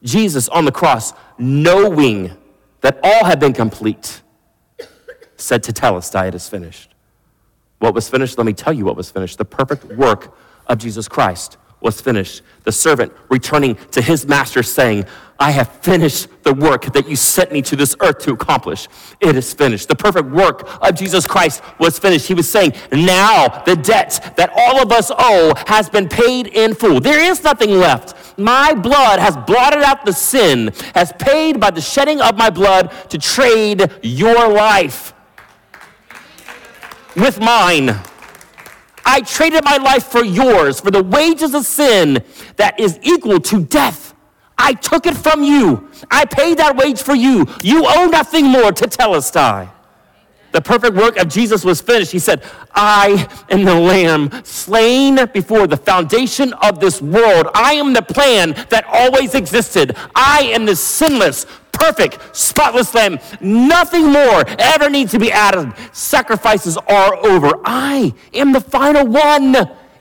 Jesus 0.04 0.48
on 0.50 0.66
the 0.66 0.72
cross, 0.72 1.14
knowing 1.38 2.32
that 2.82 3.00
all 3.04 3.26
had 3.26 3.40
been 3.40 3.54
complete, 3.54 4.22
said 5.36 5.64
Tetelestai, 5.64 6.30
It 6.30 6.36
is 6.36 6.48
finished. 6.48 6.94
What 7.80 7.94
was 7.94 8.10
finished? 8.10 8.38
Let 8.38 8.46
me 8.46 8.54
tell 8.54 8.74
you 8.74 8.86
what 8.86 8.96
was 8.96 9.12
finished. 9.12 9.38
The 9.38 9.46
perfect 9.46 9.86
work 9.86 10.36
of 10.68 10.78
Jesus 10.78 11.08
Christ 11.08 11.58
was 11.80 12.02
finished. 12.02 12.42
The 12.64 12.72
servant 12.72 13.14
returning 13.30 13.76
to 13.92 14.02
his 14.02 14.26
master 14.26 14.64
saying, 14.64 15.06
I 15.40 15.52
have 15.52 15.72
finished 15.82 16.28
the 16.44 16.54
work 16.54 16.86
that 16.94 17.08
you 17.08 17.16
sent 17.16 17.52
me 17.52 17.62
to 17.64 17.76
this 17.76 17.96
earth 18.00 18.20
to 18.20 18.34
accomplish. 18.34 18.88
It 19.20 19.36
is 19.36 19.54
finished. 19.54 19.88
The 19.88 19.96
perfect 19.96 20.30
work 20.30 20.68
of 20.82 20.96
Jesus 20.96 21.28
Christ 21.28 21.62
was 21.80 22.00
finished. 22.00 22.28
He 22.28 22.34
was 22.34 22.50
saying, 22.50 22.74
Now 22.92 23.48
the 23.66 23.76
debt 23.76 24.34
that 24.38 24.52
all 24.56 24.82
of 24.82 24.92
us 24.92 25.12
owe 25.12 25.54
has 25.68 25.90
been 25.90 26.10
paid 26.10 26.48
in 26.48 26.74
full. 26.74 27.00
There 27.00 27.20
is 27.20 27.44
nothing 27.44 27.72
left. 27.72 28.40
My 28.40 28.74
blood 28.74 29.20
has 29.20 29.36
blotted 29.36 29.84
out 29.84 30.06
the 30.06 30.14
sin, 30.14 30.72
has 30.96 31.12
paid 31.20 31.60
by 31.60 31.72
the 31.72 31.82
shedding 31.82 32.22
of 32.22 32.36
my 32.38 32.50
blood 32.50 32.92
to 33.10 33.18
trade 33.18 33.92
your 34.02 34.48
life 34.48 35.14
with 37.16 37.40
mine. 37.40 38.00
I 39.06 39.22
traded 39.22 39.64
my 39.64 39.78
life 39.78 40.06
for 40.06 40.24
yours, 40.24 40.80
for 40.80 40.92
the 40.92 41.02
wages 41.02 41.54
of 41.54 41.66
sin 41.66 42.24
that 42.58 42.80
is 42.80 43.00
equal 43.02 43.40
to 43.40 43.64
death. 43.64 44.07
I 44.58 44.74
took 44.74 45.06
it 45.06 45.16
from 45.16 45.44
you. 45.44 45.90
I 46.10 46.26
paid 46.26 46.58
that 46.58 46.76
wage 46.76 47.02
for 47.02 47.16
you. 47.16 47.46
You 47.62 47.86
owe 47.88 48.08
nothing 48.08 48.46
more 48.46 48.72
tetelestai. 48.72 49.70
The 50.52 50.62
perfect 50.62 50.96
work 50.96 51.18
of 51.18 51.28
Jesus 51.28 51.64
was 51.64 51.82
finished. 51.82 52.12
He 52.12 52.20
said, 52.20 52.42
I 52.74 53.28
am 53.50 53.64
the 53.64 53.76
lamb 53.76 54.32
slain 54.44 55.20
before 55.34 55.68
the 55.68 55.78
foundation 55.78 56.54
of 56.54 56.80
this 56.80 57.02
world. 57.02 57.50
I 57.54 57.74
am 57.74 57.94
the 57.94 58.02
plan 58.02 58.54
that 58.70 58.86
always 58.88 59.36
existed. 59.36 59.96
I 60.16 60.50
am 60.54 60.66
the 60.66 60.76
sinless, 60.76 61.46
perfect, 61.72 62.36
spotless 62.36 62.96
lamb. 62.96 63.20
Nothing 63.42 64.12
more 64.12 64.44
ever 64.58 64.90
needs 64.90 65.12
to 65.12 65.20
be 65.20 65.32
added. 65.32 65.74
Sacrifices 65.92 66.78
are 66.78 67.16
over. 67.26 67.52
I 67.64 68.14
am 68.34 68.52
the 68.52 68.62
final 68.62 69.06
one. 69.06 69.56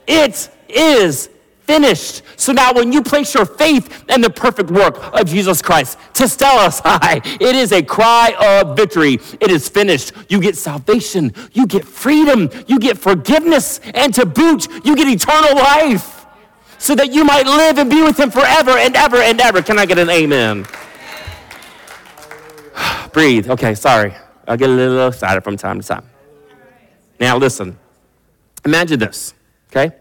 It 0.07 0.49
is 0.69 1.29
finished. 1.67 2.23
So 2.37 2.53
now, 2.53 2.73
when 2.73 2.91
you 2.91 3.03
place 3.03 3.35
your 3.35 3.45
faith 3.45 4.05
in 4.09 4.21
the 4.21 4.29
perfect 4.29 4.71
work 4.71 5.13
of 5.13 5.27
Jesus 5.27 5.61
Christ, 5.61 5.99
tetelestai, 6.13 7.21
it 7.41 7.55
is 7.55 7.71
a 7.73 7.83
cry 7.83 8.33
of 8.39 8.75
victory. 8.75 9.19
It 9.39 9.51
is 9.51 9.69
finished. 9.69 10.13
You 10.29 10.39
get 10.39 10.55
salvation, 10.55 11.33
you 11.51 11.67
get 11.67 11.85
freedom, 11.85 12.49
you 12.65 12.79
get 12.79 12.97
forgiveness, 12.97 13.79
and 13.93 14.13
to 14.15 14.25
boot, 14.25 14.67
you 14.83 14.95
get 14.95 15.07
eternal 15.07 15.55
life 15.55 16.25
so 16.79 16.95
that 16.95 17.11
you 17.11 17.25
might 17.25 17.45
live 17.45 17.77
and 17.77 17.89
be 17.89 18.01
with 18.01 18.19
Him 18.19 18.31
forever 18.31 18.71
and 18.71 18.95
ever 18.95 19.17
and 19.17 19.39
ever. 19.41 19.61
Can 19.61 19.77
I 19.77 19.85
get 19.85 19.99
an 19.99 20.09
amen? 20.09 20.65
Breathe. 23.11 23.49
Okay, 23.49 23.75
sorry. 23.75 24.15
I'll 24.47 24.57
get 24.57 24.69
a 24.69 24.73
little 24.73 25.07
excited 25.09 25.43
from 25.43 25.57
time 25.57 25.81
to 25.81 25.87
time. 25.87 26.09
Now, 27.19 27.37
listen. 27.37 27.77
Imagine 28.63 28.99
this, 28.99 29.33
okay? 29.71 29.95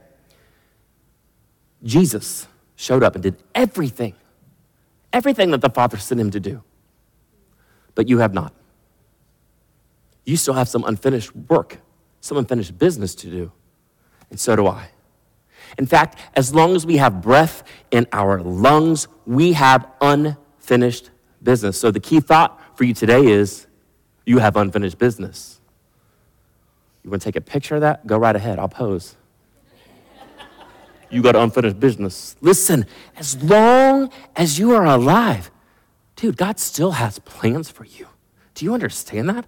Jesus 1.82 2.46
showed 2.76 3.02
up 3.02 3.14
and 3.14 3.22
did 3.22 3.36
everything, 3.54 4.14
everything 5.12 5.50
that 5.50 5.60
the 5.60 5.70
Father 5.70 5.96
sent 5.96 6.20
him 6.20 6.30
to 6.30 6.40
do. 6.40 6.62
But 7.94 8.08
you 8.08 8.18
have 8.18 8.34
not. 8.34 8.52
You 10.24 10.36
still 10.36 10.54
have 10.54 10.68
some 10.68 10.84
unfinished 10.84 11.34
work, 11.34 11.78
some 12.20 12.36
unfinished 12.36 12.78
business 12.78 13.14
to 13.16 13.30
do. 13.30 13.52
And 14.30 14.38
so 14.38 14.56
do 14.56 14.66
I. 14.66 14.90
In 15.78 15.86
fact, 15.86 16.18
as 16.34 16.54
long 16.54 16.74
as 16.76 16.84
we 16.84 16.96
have 16.96 17.22
breath 17.22 17.62
in 17.90 18.06
our 18.12 18.42
lungs, 18.42 19.08
we 19.24 19.52
have 19.52 19.86
unfinished 20.00 21.10
business. 21.42 21.78
So 21.78 21.90
the 21.90 22.00
key 22.00 22.20
thought 22.20 22.60
for 22.76 22.84
you 22.84 22.94
today 22.94 23.26
is 23.26 23.66
you 24.24 24.38
have 24.38 24.56
unfinished 24.56 24.98
business. 24.98 25.60
You 27.02 27.10
want 27.10 27.22
to 27.22 27.26
take 27.26 27.36
a 27.36 27.40
picture 27.40 27.76
of 27.76 27.82
that? 27.82 28.06
Go 28.06 28.18
right 28.18 28.34
ahead. 28.34 28.58
I'll 28.58 28.68
pose 28.68 29.16
you 31.10 31.22
got 31.22 31.36
unfinished 31.36 31.78
business. 31.80 32.36
Listen, 32.40 32.86
as 33.16 33.42
long 33.42 34.10
as 34.34 34.58
you 34.58 34.72
are 34.72 34.84
alive, 34.84 35.50
dude, 36.16 36.36
God 36.36 36.58
still 36.58 36.92
has 36.92 37.18
plans 37.20 37.70
for 37.70 37.84
you. 37.84 38.06
Do 38.54 38.64
you 38.64 38.74
understand 38.74 39.28
that? 39.28 39.46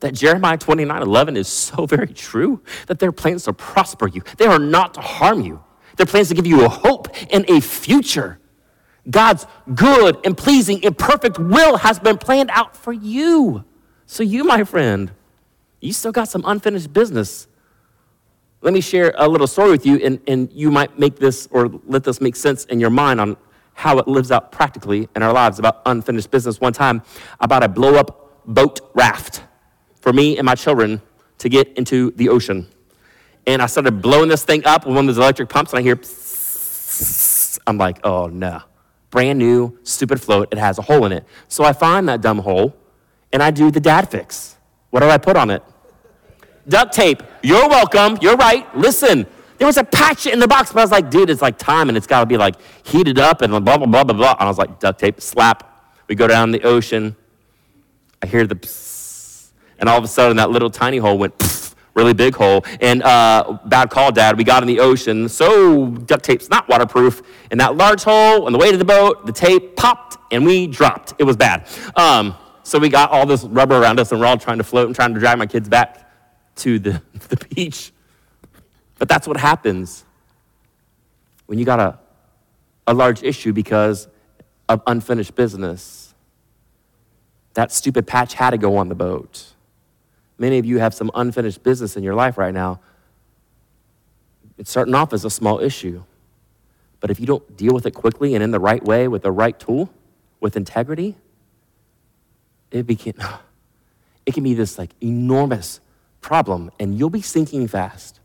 That 0.00 0.14
Jeremiah 0.14 0.56
29 0.56 1.02
11 1.02 1.36
is 1.36 1.48
so 1.48 1.86
very 1.86 2.08
true 2.08 2.62
that 2.86 2.98
their 2.98 3.12
plans 3.12 3.44
to 3.44 3.52
prosper 3.52 4.08
you, 4.08 4.22
they 4.36 4.46
are 4.46 4.58
not 4.58 4.94
to 4.94 5.00
harm 5.00 5.40
you. 5.40 5.62
Their 5.96 6.06
plans 6.06 6.28
to 6.28 6.34
give 6.34 6.46
you 6.46 6.64
a 6.64 6.68
hope 6.68 7.08
and 7.32 7.48
a 7.50 7.60
future. 7.60 8.38
God's 9.10 9.46
good 9.74 10.18
and 10.24 10.36
pleasing 10.36 10.84
and 10.84 10.96
perfect 10.96 11.38
will 11.38 11.78
has 11.78 11.98
been 11.98 12.18
planned 12.18 12.50
out 12.52 12.76
for 12.76 12.92
you. 12.92 13.64
So, 14.06 14.22
you, 14.22 14.44
my 14.44 14.64
friend, 14.64 15.10
you 15.80 15.92
still 15.92 16.12
got 16.12 16.28
some 16.28 16.42
unfinished 16.46 16.92
business 16.92 17.48
let 18.60 18.74
me 18.74 18.80
share 18.80 19.14
a 19.16 19.28
little 19.28 19.46
story 19.46 19.70
with 19.70 19.86
you, 19.86 19.96
and, 19.96 20.20
and 20.26 20.52
you 20.52 20.70
might 20.70 20.98
make 20.98 21.16
this 21.16 21.48
or 21.50 21.68
let 21.86 22.04
this 22.04 22.20
make 22.20 22.34
sense 22.36 22.64
in 22.64 22.80
your 22.80 22.90
mind 22.90 23.20
on 23.20 23.36
how 23.74 23.98
it 23.98 24.08
lives 24.08 24.32
out 24.32 24.50
practically 24.50 25.08
in 25.14 25.22
our 25.22 25.32
lives 25.32 25.60
about 25.60 25.82
unfinished 25.86 26.30
business. 26.30 26.60
One 26.60 26.72
time, 26.72 27.02
I 27.38 27.46
bought 27.46 27.62
a 27.62 27.68
blow 27.68 27.94
up 27.94 28.44
boat 28.44 28.80
raft 28.94 29.42
for 30.00 30.12
me 30.12 30.36
and 30.36 30.44
my 30.44 30.56
children 30.56 31.00
to 31.38 31.48
get 31.48 31.68
into 31.76 32.10
the 32.12 32.28
ocean. 32.28 32.66
And 33.46 33.62
I 33.62 33.66
started 33.66 34.02
blowing 34.02 34.28
this 34.28 34.44
thing 34.44 34.66
up 34.66 34.84
with 34.84 34.96
one 34.96 35.08
of 35.08 35.14
those 35.14 35.22
electric 35.22 35.48
pumps, 35.48 35.72
and 35.72 35.78
I 35.78 35.82
hear, 35.82 35.96
psst. 35.96 37.58
I'm 37.66 37.78
like, 37.78 38.00
oh 38.04 38.26
no. 38.26 38.62
Brand 39.10 39.38
new, 39.38 39.78
stupid 39.84 40.20
float. 40.20 40.48
It 40.52 40.58
has 40.58 40.78
a 40.78 40.82
hole 40.82 41.06
in 41.06 41.12
it. 41.12 41.24
So 41.46 41.64
I 41.64 41.72
find 41.72 42.08
that 42.08 42.20
dumb 42.20 42.38
hole, 42.38 42.76
and 43.32 43.42
I 43.42 43.50
do 43.50 43.70
the 43.70 43.80
dad 43.80 44.10
fix. 44.10 44.56
What 44.90 45.00
do 45.00 45.08
I 45.08 45.18
put 45.18 45.36
on 45.36 45.50
it? 45.50 45.62
Duct 46.68 46.92
tape. 46.92 47.22
You're 47.42 47.68
welcome. 47.68 48.18
You're 48.20 48.36
right. 48.36 48.66
Listen, 48.76 49.26
there 49.58 49.66
was 49.66 49.76
a 49.76 49.84
patch 49.84 50.26
in 50.26 50.38
the 50.38 50.48
box, 50.48 50.72
but 50.72 50.80
I 50.80 50.84
was 50.84 50.90
like, 50.90 51.10
dude, 51.10 51.30
it's 51.30 51.42
like 51.42 51.58
time 51.58 51.88
and 51.88 51.96
it's 51.96 52.06
got 52.06 52.20
to 52.20 52.26
be 52.26 52.36
like 52.36 52.54
heated 52.84 53.18
up 53.18 53.42
and 53.42 53.50
blah, 53.64 53.76
blah, 53.76 53.86
blah, 53.86 54.04
blah, 54.04 54.16
blah. 54.16 54.32
And 54.32 54.42
I 54.42 54.46
was 54.46 54.58
like, 54.58 54.78
duct 54.78 55.00
tape, 55.00 55.20
slap. 55.20 55.64
We 56.08 56.14
go 56.14 56.26
down 56.26 56.52
the 56.52 56.62
ocean. 56.62 57.16
I 58.22 58.26
hear 58.26 58.46
the 58.46 58.54
psst, 58.54 59.50
and 59.78 59.88
all 59.88 59.98
of 59.98 60.04
a 60.04 60.08
sudden 60.08 60.38
that 60.38 60.50
little 60.50 60.70
tiny 60.70 60.98
hole 60.98 61.18
went 61.18 61.34
really 61.94 62.14
big 62.14 62.34
hole. 62.34 62.64
And 62.80 63.02
uh, 63.02 63.58
bad 63.66 63.90
call, 63.90 64.12
Dad. 64.12 64.38
We 64.38 64.44
got 64.44 64.62
in 64.62 64.68
the 64.68 64.80
ocean, 64.80 65.28
so 65.28 65.88
duct 65.88 66.24
tape's 66.24 66.48
not 66.48 66.68
waterproof. 66.68 67.22
And 67.50 67.60
that 67.60 67.76
large 67.76 68.04
hole 68.04 68.46
on 68.46 68.52
the 68.52 68.58
way 68.58 68.70
to 68.70 68.76
the 68.76 68.84
boat, 68.84 69.26
the 69.26 69.32
tape 69.32 69.76
popped 69.76 70.16
and 70.32 70.44
we 70.44 70.66
dropped. 70.66 71.14
It 71.18 71.24
was 71.24 71.36
bad. 71.36 71.66
Um, 71.96 72.34
so 72.62 72.78
we 72.78 72.88
got 72.88 73.10
all 73.10 73.26
this 73.26 73.44
rubber 73.44 73.76
around 73.76 73.98
us 73.98 74.12
and 74.12 74.20
we're 74.20 74.26
all 74.26 74.38
trying 74.38 74.58
to 74.58 74.64
float 74.64 74.86
and 74.86 74.94
trying 74.94 75.14
to 75.14 75.20
drag 75.20 75.38
my 75.38 75.46
kids 75.46 75.68
back 75.68 76.07
to 76.58 76.78
the, 76.78 77.02
the 77.28 77.36
beach. 77.54 77.92
But 78.98 79.08
that's 79.08 79.26
what 79.26 79.36
happens 79.36 80.04
when 81.46 81.58
you 81.58 81.64
got 81.64 81.80
a, 81.80 81.98
a 82.86 82.94
large 82.94 83.22
issue 83.22 83.52
because 83.52 84.08
of 84.68 84.82
unfinished 84.86 85.34
business. 85.34 86.14
That 87.54 87.72
stupid 87.72 88.06
patch 88.06 88.34
had 88.34 88.50
to 88.50 88.58
go 88.58 88.76
on 88.76 88.88
the 88.88 88.94
boat. 88.94 89.54
Many 90.38 90.58
of 90.58 90.66
you 90.66 90.78
have 90.78 90.94
some 90.94 91.10
unfinished 91.14 91.62
business 91.62 91.96
in 91.96 92.02
your 92.02 92.14
life 92.14 92.38
right 92.38 92.54
now. 92.54 92.80
It's 94.56 94.70
starting 94.70 94.94
off 94.94 95.12
as 95.12 95.24
a 95.24 95.30
small 95.30 95.60
issue. 95.60 96.02
But 97.00 97.10
if 97.10 97.20
you 97.20 97.26
don't 97.26 97.56
deal 97.56 97.72
with 97.72 97.86
it 97.86 97.92
quickly 97.92 98.34
and 98.34 98.42
in 98.42 98.50
the 98.50 98.60
right 98.60 98.82
way 98.82 99.08
with 99.08 99.22
the 99.22 99.32
right 99.32 99.58
tool, 99.58 99.90
with 100.40 100.56
integrity, 100.56 101.16
it, 102.70 102.86
became, 102.86 103.14
it 104.26 104.34
can 104.34 104.44
be 104.44 104.54
this 104.54 104.78
like 104.78 104.90
enormous 105.00 105.80
problem, 106.28 106.70
and 106.78 106.98
you'll 106.98 107.08
be 107.08 107.22
sinking 107.22 107.66
fast. 107.66 108.20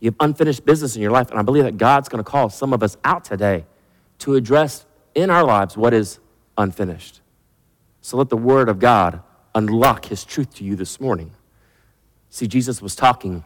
You 0.00 0.08
have 0.08 0.16
unfinished 0.20 0.64
business 0.64 0.96
in 0.96 1.02
your 1.02 1.10
life, 1.10 1.30
and 1.30 1.38
I 1.38 1.42
believe 1.42 1.64
that 1.64 1.76
God's 1.76 2.08
going 2.08 2.24
to 2.24 2.28
call 2.28 2.48
some 2.48 2.72
of 2.72 2.82
us 2.82 2.96
out 3.04 3.26
today 3.26 3.66
to 4.20 4.36
address 4.36 4.86
in 5.14 5.28
our 5.28 5.44
lives 5.44 5.76
what 5.76 5.92
is 5.92 6.18
unfinished. 6.56 7.20
So 8.00 8.16
let 8.16 8.30
the 8.30 8.38
Word 8.38 8.70
of 8.70 8.78
God 8.78 9.20
unlock 9.54 10.06
His 10.06 10.24
truth 10.24 10.54
to 10.54 10.64
you 10.64 10.76
this 10.76 10.98
morning. 10.98 11.32
See, 12.30 12.46
Jesus 12.46 12.80
was 12.80 12.96
talking 12.96 13.44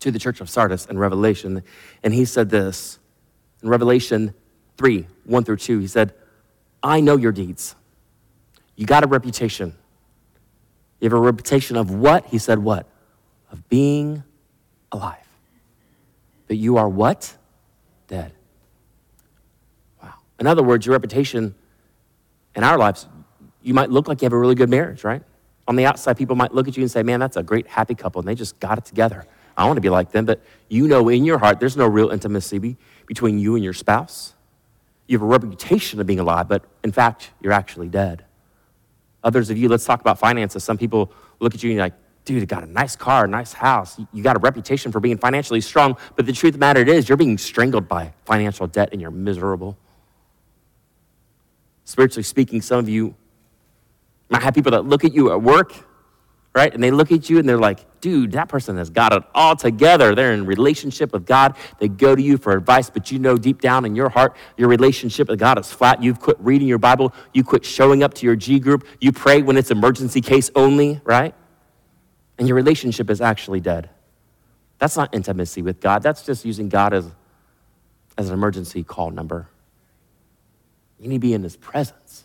to 0.00 0.10
the 0.10 0.18
church 0.18 0.40
of 0.40 0.50
Sardis 0.50 0.86
in 0.86 0.98
Revelation, 0.98 1.62
and 2.02 2.12
He 2.12 2.24
said 2.24 2.50
this 2.50 2.98
in 3.62 3.68
Revelation 3.68 4.34
3 4.76 5.06
1 5.24 5.44
through 5.44 5.56
2. 5.56 5.78
He 5.78 5.86
said, 5.86 6.14
I 6.82 7.00
know 7.00 7.16
your 7.16 7.32
deeds. 7.32 7.76
You 8.74 8.86
got 8.86 9.04
a 9.04 9.06
reputation. 9.06 9.76
You 11.00 11.06
have 11.06 11.12
a 11.12 11.20
reputation 11.20 11.76
of 11.76 11.90
what? 11.90 12.26
He 12.26 12.38
said, 12.38 12.58
what? 12.58 12.86
Of 13.52 13.68
being 13.68 14.24
alive. 14.90 15.16
But 16.46 16.56
you 16.56 16.76
are 16.76 16.88
what? 16.88 17.36
Dead. 18.08 18.32
Wow. 20.02 20.14
In 20.38 20.46
other 20.46 20.62
words, 20.62 20.86
your 20.86 20.94
reputation 20.94 21.54
in 22.54 22.64
our 22.64 22.78
lives, 22.78 23.06
you 23.62 23.74
might 23.74 23.90
look 23.90 24.08
like 24.08 24.22
you 24.22 24.26
have 24.26 24.32
a 24.32 24.38
really 24.38 24.54
good 24.54 24.70
marriage, 24.70 25.04
right? 25.04 25.22
On 25.68 25.76
the 25.76 25.84
outside, 25.84 26.16
people 26.16 26.34
might 26.34 26.52
look 26.52 26.66
at 26.66 26.76
you 26.76 26.82
and 26.82 26.90
say, 26.90 27.02
man, 27.02 27.20
that's 27.20 27.36
a 27.36 27.42
great 27.42 27.66
happy 27.66 27.94
couple, 27.94 28.20
and 28.20 28.26
they 28.26 28.34
just 28.34 28.58
got 28.58 28.78
it 28.78 28.84
together. 28.84 29.26
I 29.56 29.66
want 29.66 29.76
to 29.76 29.80
be 29.80 29.90
like 29.90 30.12
them, 30.12 30.24
but 30.24 30.40
you 30.68 30.86
know 30.86 31.08
in 31.08 31.24
your 31.24 31.38
heart 31.38 31.58
there's 31.58 31.76
no 31.76 31.86
real 31.86 32.10
intimacy 32.10 32.76
between 33.06 33.38
you 33.38 33.56
and 33.56 33.64
your 33.64 33.72
spouse. 33.72 34.34
You 35.08 35.18
have 35.18 35.22
a 35.22 35.26
reputation 35.26 36.00
of 36.00 36.06
being 36.06 36.20
alive, 36.20 36.48
but 36.48 36.64
in 36.84 36.92
fact, 36.92 37.30
you're 37.40 37.52
actually 37.52 37.88
dead. 37.88 38.24
Others 39.24 39.50
of 39.50 39.58
you, 39.58 39.68
let's 39.68 39.84
talk 39.84 40.00
about 40.00 40.18
finances. 40.18 40.62
Some 40.62 40.78
people 40.78 41.12
look 41.40 41.54
at 41.54 41.62
you 41.62 41.70
and 41.70 41.76
you're 41.76 41.84
like, 41.84 41.94
dude, 42.24 42.40
you 42.40 42.46
got 42.46 42.62
a 42.62 42.66
nice 42.66 42.94
car, 42.94 43.26
nice 43.26 43.52
house. 43.52 43.98
You 44.12 44.22
got 44.22 44.36
a 44.36 44.38
reputation 44.38 44.92
for 44.92 45.00
being 45.00 45.16
financially 45.16 45.60
strong, 45.60 45.96
but 46.14 46.26
the 46.26 46.32
truth 46.32 46.54
of 46.54 46.60
the 46.60 46.64
matter 46.64 46.80
is 46.82 47.08
you're 47.08 47.16
being 47.16 47.38
strangled 47.38 47.88
by 47.88 48.12
financial 48.26 48.66
debt 48.66 48.90
and 48.92 49.00
you're 49.00 49.10
miserable. 49.10 49.76
Spiritually 51.84 52.22
speaking, 52.22 52.60
some 52.60 52.78
of 52.78 52.88
you 52.88 53.14
might 54.28 54.42
have 54.42 54.54
people 54.54 54.72
that 54.72 54.84
look 54.84 55.04
at 55.04 55.14
you 55.14 55.32
at 55.32 55.40
work, 55.40 55.72
right? 56.58 56.72
And 56.74 56.82
they 56.82 56.90
look 56.90 57.10
at 57.10 57.30
you 57.30 57.38
and 57.38 57.48
they're 57.48 57.56
like, 57.56 58.00
dude, 58.00 58.32
that 58.32 58.48
person 58.48 58.76
has 58.76 58.90
got 58.90 59.12
it 59.12 59.22
all 59.34 59.56
together. 59.56 60.14
They're 60.14 60.32
in 60.32 60.44
relationship 60.44 61.12
with 61.12 61.24
God. 61.24 61.56
They 61.78 61.88
go 61.88 62.14
to 62.14 62.22
you 62.22 62.36
for 62.36 62.52
advice, 62.52 62.90
but 62.90 63.10
you 63.10 63.18
know 63.18 63.36
deep 63.36 63.60
down 63.60 63.84
in 63.84 63.96
your 63.96 64.10
heart, 64.10 64.36
your 64.56 64.68
relationship 64.68 65.28
with 65.28 65.38
God 65.38 65.58
is 65.58 65.72
flat. 65.72 66.02
You've 66.02 66.20
quit 66.20 66.36
reading 66.40 66.68
your 66.68 66.78
Bible. 66.78 67.14
You 67.32 67.42
quit 67.42 67.64
showing 67.64 68.02
up 68.02 68.14
to 68.14 68.26
your 68.26 68.36
G 68.36 68.58
group. 68.58 68.86
You 69.00 69.12
pray 69.12 69.42
when 69.42 69.56
it's 69.56 69.70
emergency 69.70 70.20
case 70.20 70.50
only, 70.54 71.00
right? 71.04 71.34
and 72.38 72.46
your 72.46 72.54
relationship 72.54 73.10
is 73.10 73.20
actually 73.20 73.60
dead. 73.60 73.90
That's 74.78 74.96
not 74.96 75.12
intimacy 75.12 75.60
with 75.60 75.80
God. 75.80 76.02
That's 76.02 76.22
just 76.22 76.44
using 76.44 76.68
God 76.68 76.94
as, 76.94 77.10
as 78.16 78.28
an 78.28 78.34
emergency 78.34 78.84
call 78.84 79.10
number. 79.10 79.48
You 81.00 81.08
need 81.08 81.16
to 81.16 81.20
be 81.20 81.32
in 81.34 81.42
his 81.42 81.56
presence. 81.56 82.24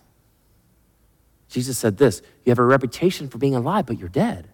Jesus 1.53 1.77
said 1.77 1.97
this 1.97 2.21
You 2.43 2.49
have 2.49 2.59
a 2.59 2.63
reputation 2.63 3.29
for 3.29 3.37
being 3.37 3.55
alive, 3.55 3.85
but 3.85 3.99
you're 3.99 4.09
dead. 4.09 4.49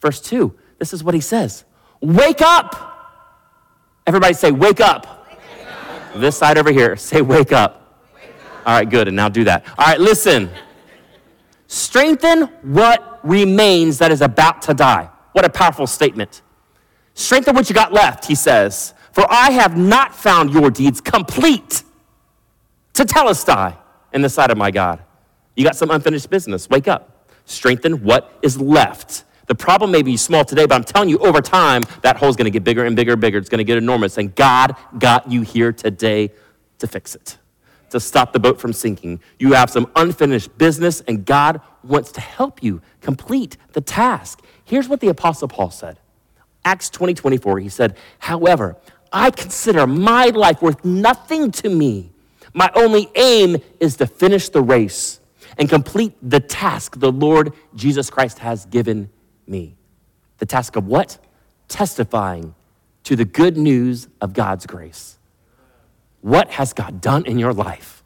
Verse 0.00 0.20
2, 0.20 0.52
this 0.78 0.92
is 0.92 1.04
what 1.04 1.14
he 1.14 1.20
says 1.20 1.64
Wake 2.00 2.42
up! 2.42 2.88
Everybody 4.06 4.34
say, 4.34 4.50
Wake 4.50 4.80
up. 4.80 5.28
Wake 5.30 5.38
up. 5.68 6.20
This 6.20 6.36
side 6.36 6.58
over 6.58 6.72
here, 6.72 6.96
say, 6.96 7.22
Wake 7.22 7.52
up. 7.52 8.10
Wake 8.14 8.24
up. 8.24 8.66
All 8.66 8.74
right, 8.74 8.90
good, 8.90 9.06
and 9.06 9.16
now 9.16 9.28
do 9.28 9.44
that. 9.44 9.64
All 9.78 9.86
right, 9.86 10.00
listen. 10.00 10.50
Strengthen 11.68 12.42
what 12.62 13.20
remains 13.22 13.98
that 13.98 14.10
is 14.10 14.20
about 14.20 14.62
to 14.62 14.74
die. 14.74 15.08
What 15.30 15.44
a 15.44 15.48
powerful 15.48 15.86
statement. 15.86 16.42
Strengthen 17.14 17.54
what 17.54 17.68
you 17.68 17.74
got 17.74 17.92
left, 17.92 18.26
he 18.26 18.34
says. 18.34 18.94
For 19.12 19.24
I 19.30 19.52
have 19.52 19.76
not 19.76 20.14
found 20.14 20.52
your 20.52 20.70
deeds 20.70 21.00
complete 21.00 21.84
tetelestai 22.94 23.76
in 24.12 24.22
the 24.22 24.28
sight 24.28 24.50
of 24.50 24.58
my 24.58 24.72
God. 24.72 25.02
You 25.54 25.64
got 25.64 25.76
some 25.76 25.90
unfinished 25.90 26.30
business. 26.30 26.68
Wake 26.68 26.88
up. 26.88 27.28
Strengthen 27.44 28.02
what 28.04 28.38
is 28.42 28.60
left. 28.60 29.24
The 29.46 29.54
problem 29.54 29.90
may 29.90 30.02
be 30.02 30.16
small 30.16 30.44
today, 30.44 30.66
but 30.66 30.74
I'm 30.74 30.84
telling 30.84 31.08
you, 31.08 31.18
over 31.18 31.40
time, 31.40 31.82
that 32.02 32.16
hole's 32.16 32.36
going 32.36 32.44
to 32.44 32.50
get 32.50 32.64
bigger 32.64 32.84
and 32.84 32.96
bigger 32.96 33.12
and 33.12 33.20
bigger. 33.20 33.38
It's 33.38 33.48
going 33.48 33.58
to 33.58 33.64
get 33.64 33.76
enormous. 33.76 34.16
And 34.16 34.34
God 34.34 34.76
got 34.98 35.30
you 35.30 35.42
here 35.42 35.72
today 35.72 36.30
to 36.78 36.86
fix 36.86 37.14
it 37.14 37.38
to 37.92 38.00
stop 38.00 38.32
the 38.32 38.40
boat 38.40 38.58
from 38.58 38.72
sinking. 38.72 39.20
You 39.38 39.52
have 39.52 39.70
some 39.70 39.90
unfinished 39.96 40.56
business, 40.56 41.02
and 41.02 41.26
God 41.26 41.60
wants 41.84 42.10
to 42.12 42.20
help 42.22 42.62
you 42.62 42.80
complete 43.02 43.58
the 43.74 43.82
task. 43.82 44.42
Here's 44.64 44.88
what 44.88 45.00
the 45.00 45.08
Apostle 45.08 45.46
Paul 45.46 45.70
said 45.70 45.98
Acts 46.64 46.90
20 46.90 47.14
24. 47.14 47.60
He 47.60 47.68
said, 47.68 47.96
However, 48.18 48.76
I 49.12 49.30
consider 49.30 49.86
my 49.86 50.26
life 50.26 50.62
worth 50.62 50.84
nothing 50.84 51.52
to 51.52 51.68
me. 51.68 52.10
My 52.54 52.70
only 52.74 53.10
aim 53.14 53.58
is 53.78 53.96
to 53.96 54.06
finish 54.06 54.48
the 54.48 54.62
race 54.62 55.20
and 55.58 55.68
complete 55.68 56.14
the 56.22 56.40
task 56.40 56.98
the 56.98 57.12
Lord 57.12 57.52
Jesus 57.74 58.10
Christ 58.10 58.38
has 58.38 58.66
given 58.66 59.10
me. 59.46 59.76
The 60.38 60.46
task 60.46 60.76
of 60.76 60.86
what? 60.86 61.18
Testifying 61.68 62.54
to 63.04 63.16
the 63.16 63.24
good 63.24 63.56
news 63.56 64.08
of 64.20 64.32
God's 64.32 64.66
grace. 64.66 65.18
What 66.20 66.50
has 66.50 66.72
God 66.72 67.00
done 67.00 67.26
in 67.26 67.38
your 67.38 67.52
life? 67.52 68.02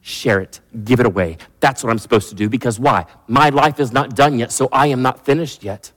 Share 0.00 0.40
it, 0.40 0.60
give 0.84 0.98
it 0.98 1.06
away. 1.06 1.36
That's 1.60 1.84
what 1.84 1.90
I'm 1.90 1.98
supposed 1.98 2.30
to 2.30 2.34
do 2.34 2.48
because 2.48 2.80
why? 2.80 3.06
My 3.28 3.50
life 3.50 3.78
is 3.78 3.92
not 3.92 4.16
done 4.16 4.38
yet, 4.38 4.50
so 4.50 4.68
I 4.72 4.88
am 4.88 5.02
not 5.02 5.24
finished 5.24 5.62
yet. 5.62 5.92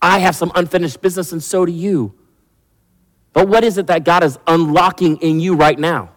I 0.00 0.18
have 0.18 0.36
some 0.36 0.52
unfinished 0.54 1.00
business, 1.00 1.32
and 1.32 1.42
so 1.42 1.64
do 1.64 1.72
you. 1.72 2.14
But 3.32 3.48
what 3.48 3.64
is 3.64 3.78
it 3.78 3.86
that 3.86 4.04
God 4.04 4.22
is 4.22 4.38
unlocking 4.46 5.16
in 5.18 5.40
you 5.40 5.54
right 5.54 5.78
now? 5.78 6.11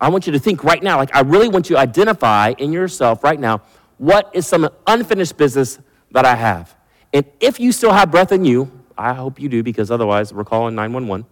I 0.00 0.08
want 0.10 0.26
you 0.26 0.32
to 0.32 0.38
think 0.38 0.62
right 0.62 0.82
now, 0.82 0.96
like 0.96 1.14
I 1.14 1.20
really 1.20 1.48
want 1.48 1.68
you 1.68 1.76
to 1.76 1.80
identify 1.80 2.54
in 2.58 2.72
yourself 2.72 3.24
right 3.24 3.38
now 3.38 3.62
what 3.98 4.30
is 4.32 4.46
some 4.46 4.68
unfinished 4.86 5.36
business 5.36 5.78
that 6.12 6.24
I 6.24 6.36
have. 6.36 6.74
And 7.12 7.24
if 7.40 7.58
you 7.58 7.72
still 7.72 7.92
have 7.92 8.10
breath 8.10 8.32
in 8.32 8.44
you, 8.44 8.70
I 8.96 9.12
hope 9.12 9.40
you 9.40 9.48
do 9.48 9.62
because 9.62 9.90
otherwise 9.90 10.32
we're 10.32 10.44
calling 10.44 10.74
911. 10.74 11.26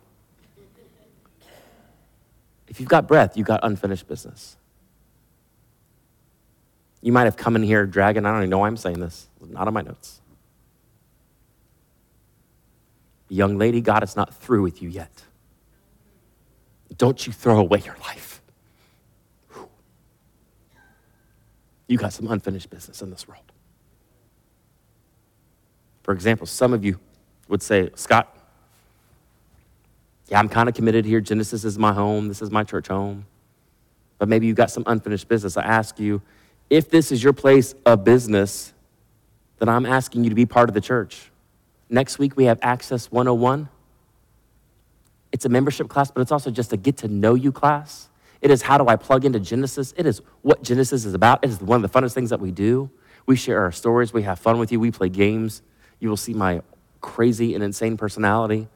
If 2.66 2.80
you've 2.80 2.88
got 2.88 3.06
breath, 3.06 3.36
you've 3.36 3.46
got 3.46 3.60
unfinished 3.62 4.08
business. 4.08 4.56
You 7.02 7.12
might 7.12 7.24
have 7.24 7.36
come 7.36 7.54
in 7.54 7.62
here 7.62 7.86
dragging, 7.86 8.26
I 8.26 8.30
don't 8.32 8.40
even 8.40 8.50
know 8.50 8.58
why 8.58 8.66
I'm 8.66 8.76
saying 8.76 8.98
this, 8.98 9.28
not 9.40 9.68
on 9.68 9.74
my 9.74 9.82
notes. 9.82 10.20
Young 13.28 13.58
lady, 13.58 13.80
God 13.80 14.02
is 14.02 14.16
not 14.16 14.34
through 14.34 14.62
with 14.62 14.82
you 14.82 14.88
yet. 14.88 15.22
Don't 16.96 17.26
you 17.26 17.32
throw 17.32 17.58
away 17.58 17.80
your 17.84 17.96
life. 18.00 18.35
You 21.88 21.98
got 21.98 22.12
some 22.12 22.30
unfinished 22.30 22.70
business 22.70 23.02
in 23.02 23.10
this 23.10 23.28
world. 23.28 23.44
For 26.02 26.12
example, 26.12 26.46
some 26.46 26.72
of 26.72 26.84
you 26.84 26.98
would 27.48 27.62
say, 27.62 27.90
Scott, 27.94 28.32
yeah, 30.28 30.38
I'm 30.38 30.48
kind 30.48 30.68
of 30.68 30.74
committed 30.74 31.04
here. 31.04 31.20
Genesis 31.20 31.64
is 31.64 31.78
my 31.78 31.92
home. 31.92 32.28
This 32.28 32.42
is 32.42 32.50
my 32.50 32.64
church 32.64 32.88
home. 32.88 33.26
But 34.18 34.28
maybe 34.28 34.46
you've 34.46 34.56
got 34.56 34.70
some 34.70 34.82
unfinished 34.86 35.28
business. 35.28 35.56
I 35.56 35.62
ask 35.62 36.00
you, 36.00 36.22
if 36.68 36.90
this 36.90 37.12
is 37.12 37.22
your 37.22 37.32
place 37.32 37.74
of 37.84 38.02
business, 38.02 38.72
then 39.58 39.68
I'm 39.68 39.86
asking 39.86 40.24
you 40.24 40.30
to 40.30 40.36
be 40.36 40.46
part 40.46 40.68
of 40.68 40.74
the 40.74 40.80
church. 40.80 41.30
Next 41.88 42.18
week, 42.18 42.36
we 42.36 42.44
have 42.44 42.58
Access 42.62 43.10
101. 43.12 43.68
It's 45.30 45.44
a 45.44 45.48
membership 45.48 45.88
class, 45.88 46.10
but 46.10 46.20
it's 46.22 46.32
also 46.32 46.50
just 46.50 46.72
a 46.72 46.76
get 46.76 46.96
to 46.98 47.08
know 47.08 47.34
you 47.34 47.52
class. 47.52 48.08
It 48.46 48.52
is 48.52 48.62
how 48.62 48.78
do 48.78 48.86
I 48.86 48.94
plug 48.94 49.24
into 49.24 49.40
Genesis? 49.40 49.92
It 49.96 50.06
is 50.06 50.22
what 50.42 50.62
Genesis 50.62 51.04
is 51.04 51.14
about. 51.14 51.40
It 51.42 51.50
is 51.50 51.60
one 51.60 51.82
of 51.82 51.92
the 51.92 52.00
funnest 52.00 52.14
things 52.14 52.30
that 52.30 52.38
we 52.38 52.52
do. 52.52 52.88
We 53.26 53.34
share 53.34 53.60
our 53.62 53.72
stories, 53.72 54.12
we 54.12 54.22
have 54.22 54.38
fun 54.38 54.60
with 54.60 54.70
you, 54.70 54.78
we 54.78 54.92
play 54.92 55.08
games. 55.08 55.62
You 55.98 56.08
will 56.08 56.16
see 56.16 56.32
my 56.32 56.62
crazy 57.00 57.56
and 57.56 57.64
insane 57.64 57.96
personality. 57.96 58.68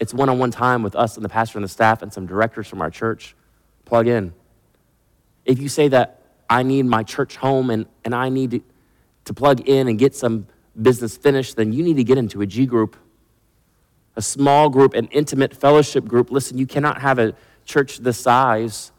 It's 0.00 0.14
one 0.14 0.30
on 0.30 0.38
one 0.38 0.50
time 0.50 0.82
with 0.82 0.96
us 0.96 1.16
and 1.16 1.24
the 1.26 1.28
pastor 1.28 1.58
and 1.58 1.64
the 1.64 1.68
staff 1.68 2.00
and 2.00 2.10
some 2.10 2.24
directors 2.24 2.66
from 2.68 2.80
our 2.80 2.88
church. 2.88 3.36
Plug 3.84 4.08
in. 4.08 4.32
If 5.44 5.58
you 5.58 5.68
say 5.68 5.88
that 5.88 6.22
I 6.48 6.62
need 6.62 6.86
my 6.86 7.02
church 7.02 7.36
home 7.36 7.68
and, 7.68 7.84
and 8.06 8.14
I 8.14 8.30
need 8.30 8.52
to, 8.52 8.60
to 9.26 9.34
plug 9.34 9.68
in 9.68 9.88
and 9.88 9.98
get 9.98 10.14
some 10.14 10.46
business 10.80 11.18
finished, 11.18 11.56
then 11.56 11.74
you 11.74 11.84
need 11.84 11.98
to 11.98 12.04
get 12.04 12.16
into 12.16 12.40
a 12.40 12.46
G 12.46 12.64
group, 12.64 12.96
a 14.16 14.22
small 14.22 14.70
group, 14.70 14.94
an 14.94 15.08
intimate 15.08 15.54
fellowship 15.54 16.06
group. 16.06 16.30
Listen, 16.30 16.56
you 16.56 16.66
cannot 16.66 17.02
have 17.02 17.18
a 17.18 17.34
church 17.66 17.98
this 17.98 18.18
size 18.18 18.91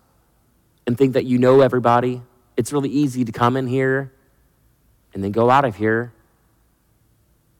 and 0.85 0.97
think 0.97 1.13
that 1.13 1.25
you 1.25 1.37
know 1.37 1.61
everybody. 1.61 2.21
It's 2.57 2.71
really 2.71 2.89
easy 2.89 3.25
to 3.25 3.31
come 3.31 3.57
in 3.57 3.67
here 3.67 4.11
and 5.13 5.23
then 5.23 5.31
go 5.31 5.49
out 5.49 5.65
of 5.65 5.75
here 5.75 6.13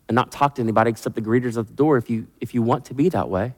and 0.07 0.15
not 0.15 0.31
talk 0.31 0.55
to 0.55 0.62
anybody 0.62 0.89
except 0.89 1.15
the 1.15 1.21
greeters 1.21 1.57
at 1.57 1.67
the 1.67 1.73
door 1.73 1.97
if 1.97 2.09
you, 2.09 2.27
if 2.41 2.53
you 2.53 2.62
want 2.62 2.86
to 2.86 2.93
be 2.93 3.09
that 3.09 3.29
way. 3.29 3.53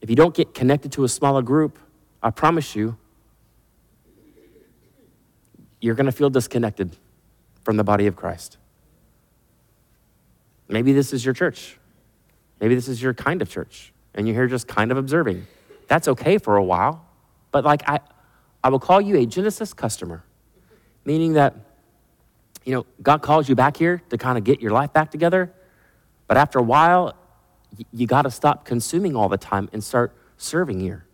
If 0.00 0.10
you 0.10 0.16
don't 0.16 0.34
get 0.34 0.54
connected 0.54 0.92
to 0.92 1.04
a 1.04 1.08
smaller 1.08 1.42
group, 1.42 1.78
I 2.22 2.30
promise 2.30 2.74
you, 2.74 2.96
you're 5.80 5.94
going 5.94 6.06
to 6.06 6.12
feel 6.12 6.30
disconnected 6.30 6.96
from 7.62 7.76
the 7.76 7.84
body 7.84 8.06
of 8.06 8.16
Christ. 8.16 8.56
Maybe 10.68 10.92
this 10.92 11.12
is 11.12 11.24
your 11.24 11.34
church. 11.34 11.78
Maybe 12.60 12.74
this 12.74 12.88
is 12.88 13.02
your 13.02 13.12
kind 13.12 13.42
of 13.42 13.50
church, 13.50 13.92
and 14.14 14.26
you're 14.26 14.36
here 14.36 14.46
just 14.46 14.68
kind 14.68 14.92
of 14.92 14.96
observing. 14.96 15.46
That's 15.88 16.06
okay 16.08 16.38
for 16.38 16.56
a 16.56 16.62
while, 16.62 17.04
but 17.52 17.64
like 17.64 17.88
I, 17.88 18.00
I 18.64 18.70
will 18.70 18.80
call 18.80 19.00
you 19.00 19.16
a 19.18 19.26
Genesis 19.26 19.72
customer, 19.72 20.24
meaning 21.04 21.34
that 21.34 21.54
you 22.64 22.74
know, 22.74 22.86
God 23.02 23.22
calls 23.22 23.48
you 23.48 23.54
back 23.54 23.76
here 23.76 24.02
to 24.10 24.18
kind 24.18 24.38
of 24.38 24.44
get 24.44 24.60
your 24.60 24.70
life 24.70 24.92
back 24.92 25.10
together. 25.10 25.52
But 26.28 26.36
after 26.36 26.58
a 26.58 26.62
while, 26.62 27.16
you 27.92 28.06
got 28.06 28.22
to 28.22 28.30
stop 28.30 28.64
consuming 28.64 29.16
all 29.16 29.28
the 29.28 29.38
time 29.38 29.68
and 29.72 29.82
start 29.82 30.14
serving 30.36 30.80
here. 30.80 31.06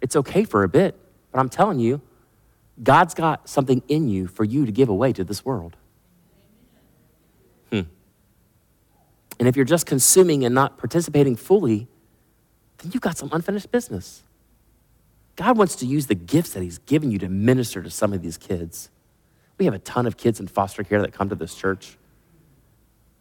It's 0.00 0.16
okay 0.16 0.44
for 0.44 0.64
a 0.64 0.68
bit, 0.68 0.98
but 1.30 1.38
I'm 1.38 1.48
telling 1.48 1.78
you, 1.78 2.00
God's 2.82 3.14
got 3.14 3.48
something 3.48 3.82
in 3.88 4.08
you 4.08 4.26
for 4.26 4.44
you 4.44 4.66
to 4.66 4.72
give 4.72 4.88
away 4.88 5.12
to 5.12 5.24
this 5.24 5.44
world. 5.44 5.76
Hmm. 7.70 7.82
And 9.38 9.48
if 9.48 9.56
you're 9.56 9.64
just 9.64 9.86
consuming 9.86 10.44
and 10.44 10.54
not 10.54 10.78
participating 10.78 11.36
fully, 11.36 11.86
then 12.78 12.90
you've 12.92 13.02
got 13.02 13.16
some 13.16 13.28
unfinished 13.32 13.70
business. 13.70 14.24
God 15.36 15.56
wants 15.56 15.76
to 15.76 15.86
use 15.86 16.06
the 16.06 16.14
gifts 16.14 16.50
that 16.50 16.62
He's 16.62 16.78
given 16.78 17.10
you 17.10 17.18
to 17.18 17.28
minister 17.28 17.82
to 17.82 17.90
some 17.90 18.12
of 18.12 18.22
these 18.22 18.36
kids. 18.36 18.90
We 19.58 19.64
have 19.64 19.74
a 19.74 19.78
ton 19.78 20.06
of 20.06 20.16
kids 20.16 20.40
in 20.40 20.46
foster 20.46 20.82
care 20.82 21.00
that 21.02 21.12
come 21.12 21.28
to 21.28 21.34
this 21.34 21.54
church. 21.54 21.96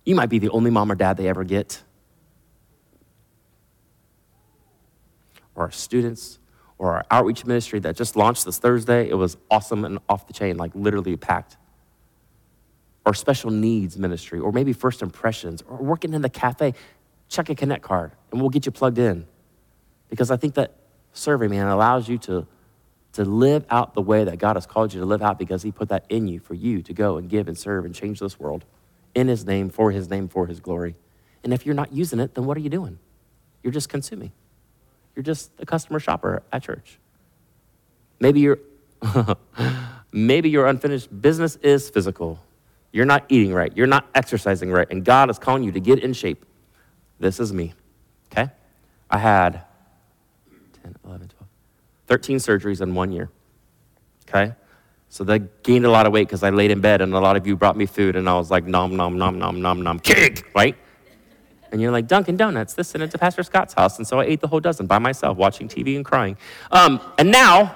You 0.05 0.15
might 0.15 0.29
be 0.29 0.39
the 0.39 0.49
only 0.49 0.71
mom 0.71 0.91
or 0.91 0.95
dad 0.95 1.17
they 1.17 1.27
ever 1.27 1.43
get. 1.43 1.83
Or 5.55 5.63
our 5.65 5.71
students, 5.71 6.39
or 6.77 6.93
our 6.93 7.05
outreach 7.11 7.45
ministry 7.45 7.79
that 7.79 7.95
just 7.95 8.15
launched 8.15 8.45
this 8.45 8.57
Thursday. 8.57 9.07
It 9.07 9.13
was 9.13 9.37
awesome 9.51 9.85
and 9.85 9.99
off 10.09 10.25
the 10.25 10.33
chain, 10.33 10.57
like 10.57 10.71
literally 10.73 11.15
packed. 11.15 11.57
Or 13.05 13.13
special 13.13 13.51
needs 13.51 13.97
ministry, 13.97 14.39
or 14.39 14.51
maybe 14.51 14.73
first 14.73 15.03
impressions, 15.03 15.63
or 15.67 15.77
working 15.77 16.13
in 16.13 16.23
the 16.23 16.29
cafe. 16.29 16.73
Check 17.29 17.49
a 17.49 17.55
Connect 17.55 17.83
card 17.83 18.11
and 18.31 18.41
we'll 18.41 18.49
get 18.49 18.65
you 18.65 18.71
plugged 18.71 18.97
in. 18.97 19.27
Because 20.09 20.31
I 20.31 20.37
think 20.37 20.55
that 20.55 20.75
survey, 21.13 21.45
and 21.45 21.69
allows 21.69 22.07
you 22.07 22.17
to, 22.19 22.47
to 23.13 23.25
live 23.25 23.65
out 23.69 23.93
the 23.93 24.01
way 24.01 24.23
that 24.23 24.37
God 24.39 24.55
has 24.55 24.65
called 24.65 24.93
you 24.93 24.99
to 24.99 25.05
live 25.05 25.21
out 25.21 25.37
because 25.37 25.63
He 25.63 25.71
put 25.71 25.89
that 25.89 26.05
in 26.09 26.27
you 26.27 26.39
for 26.39 26.53
you 26.53 26.81
to 26.83 26.93
go 26.93 27.17
and 27.17 27.29
give 27.29 27.47
and 27.47 27.57
serve 27.57 27.85
and 27.85 27.93
change 27.93 28.19
this 28.19 28.39
world 28.39 28.65
in 29.13 29.27
His 29.27 29.45
name, 29.45 29.69
for 29.69 29.91
His 29.91 30.09
name, 30.09 30.27
for 30.27 30.47
His 30.47 30.59
glory. 30.59 30.95
And 31.43 31.53
if 31.53 31.65
you're 31.65 31.75
not 31.75 31.91
using 31.91 32.19
it, 32.19 32.35
then 32.35 32.45
what 32.45 32.57
are 32.57 32.61
you 32.61 32.69
doing? 32.69 32.99
You're 33.63 33.73
just 33.73 33.89
consuming. 33.89 34.31
You're 35.15 35.23
just 35.23 35.51
a 35.59 35.65
customer 35.65 35.99
shopper 35.99 36.43
at 36.51 36.63
church. 36.63 36.99
Maybe 38.19 38.39
your 38.39 38.59
maybe 40.11 40.49
your 40.49 40.67
unfinished 40.67 41.21
business 41.21 41.55
is 41.57 41.89
physical. 41.89 42.39
You're 42.91 43.05
not 43.05 43.25
eating 43.29 43.53
right. 43.53 43.75
You're 43.75 43.87
not 43.87 44.07
exercising 44.13 44.71
right. 44.71 44.87
And 44.89 45.03
God 45.03 45.29
is 45.29 45.39
calling 45.39 45.63
you 45.63 45.71
to 45.71 45.79
get 45.79 45.99
in 45.99 46.13
shape. 46.13 46.45
This 47.19 47.39
is 47.39 47.53
me. 47.53 47.73
Okay? 48.31 48.51
I 49.09 49.17
had 49.17 49.63
10, 50.83 50.95
11, 51.05 51.27
12, 51.27 51.47
13 52.07 52.37
surgeries 52.37 52.81
in 52.81 52.93
one 52.95 53.11
year. 53.11 53.29
Okay? 54.27 54.53
So 55.09 55.23
they 55.23 55.39
gained 55.63 55.85
a 55.85 55.89
lot 55.91 56.05
of 56.05 56.13
weight 56.13 56.27
because 56.27 56.41
I 56.43 56.49
laid 56.51 56.71
in 56.71 56.79
bed 56.79 57.01
and 57.01 57.13
a 57.13 57.19
lot 57.19 57.35
of 57.35 57.45
you 57.45 57.57
brought 57.57 57.75
me 57.75 57.85
food 57.85 58.15
and 58.15 58.29
I 58.29 58.33
was 58.35 58.49
like, 58.49 58.65
nom, 58.65 58.95
nom, 58.95 59.17
nom, 59.17 59.37
nom, 59.37 59.61
nom, 59.61 59.81
nom, 59.81 59.99
kick, 59.99 60.49
right? 60.55 60.75
And 61.71 61.81
you're 61.81 61.91
like, 61.91 62.07
Dunkin' 62.07 62.37
Donuts, 62.37 62.73
this 62.73 62.93
and 62.95 63.03
it's 63.03 63.15
Pastor 63.15 63.43
Scott's 63.43 63.73
house. 63.73 63.97
And 63.97 64.05
so 64.07 64.19
I 64.19 64.25
ate 64.25 64.41
the 64.41 64.47
whole 64.47 64.59
dozen 64.59 64.87
by 64.87 64.99
myself, 64.99 65.37
watching 65.37 65.67
TV 65.67 65.95
and 65.95 66.03
crying. 66.05 66.37
Um, 66.71 66.99
and 67.17 67.31
now, 67.31 67.75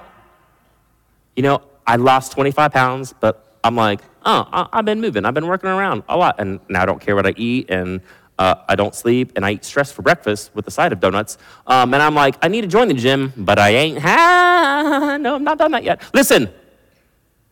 you 1.36 1.44
know, 1.44 1.62
I 1.88 1.96
lost 1.98 2.32
25 2.34 2.72
pounds, 2.72 3.14
but 3.20 3.58
I'm 3.64 3.76
like, 3.76 4.02
oh, 4.26 4.48
I- 4.52 4.68
I've 4.74 4.86
been 4.86 5.00
moving. 5.02 5.26
I've 5.26 5.34
been 5.34 5.48
working 5.48 5.70
around 5.70 6.04
a 6.10 6.18
lot. 6.18 6.36
And 6.40 6.60
now 6.70 6.82
I 6.84 6.86
don't 6.86 7.00
care 7.02 7.16
what 7.16 7.26
I 7.26 7.34
eat. 7.38 7.70
And 7.70 8.02
uh, 8.38 8.56
I 8.68 8.76
don't 8.76 8.94
sleep. 8.94 9.34
And 9.36 9.46
I 9.46 9.52
eat 9.52 9.66
stress 9.66 9.92
for 9.92 10.02
breakfast 10.02 10.52
with 10.54 10.68
a 10.68 10.72
side 10.72 10.92
of 10.92 11.00
donuts. 11.00 11.38
Um, 11.68 11.94
and 11.94 12.02
I'm 12.04 12.16
like, 12.16 12.36
I 12.42 12.48
need 12.48 12.62
to 12.62 12.68
join 12.68 12.88
the 12.88 12.94
gym, 12.94 13.34
but 13.38 13.60
I 13.60 13.70
ain't. 13.70 14.00
Ha, 14.00 15.18
no, 15.22 15.36
I'm 15.36 15.44
not 15.44 15.58
done 15.58 15.72
that 15.72 15.84
yet. 15.84 16.02
Listen, 16.14 16.50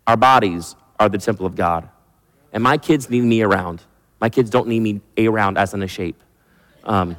our 0.05 0.17
bodies 0.17 0.75
are 0.99 1.09
the 1.09 1.17
temple 1.17 1.45
of 1.45 1.55
God. 1.55 1.89
And 2.51 2.61
my 2.61 2.77
kids 2.77 3.09
need 3.09 3.23
me 3.23 3.41
around. 3.41 3.81
My 4.19 4.29
kids 4.29 4.49
don't 4.49 4.67
need 4.67 4.79
me 4.81 5.01
around 5.17 5.57
as 5.57 5.73
in 5.73 5.81
a 5.81 5.87
shape. 5.87 6.21
Um, 6.83 7.17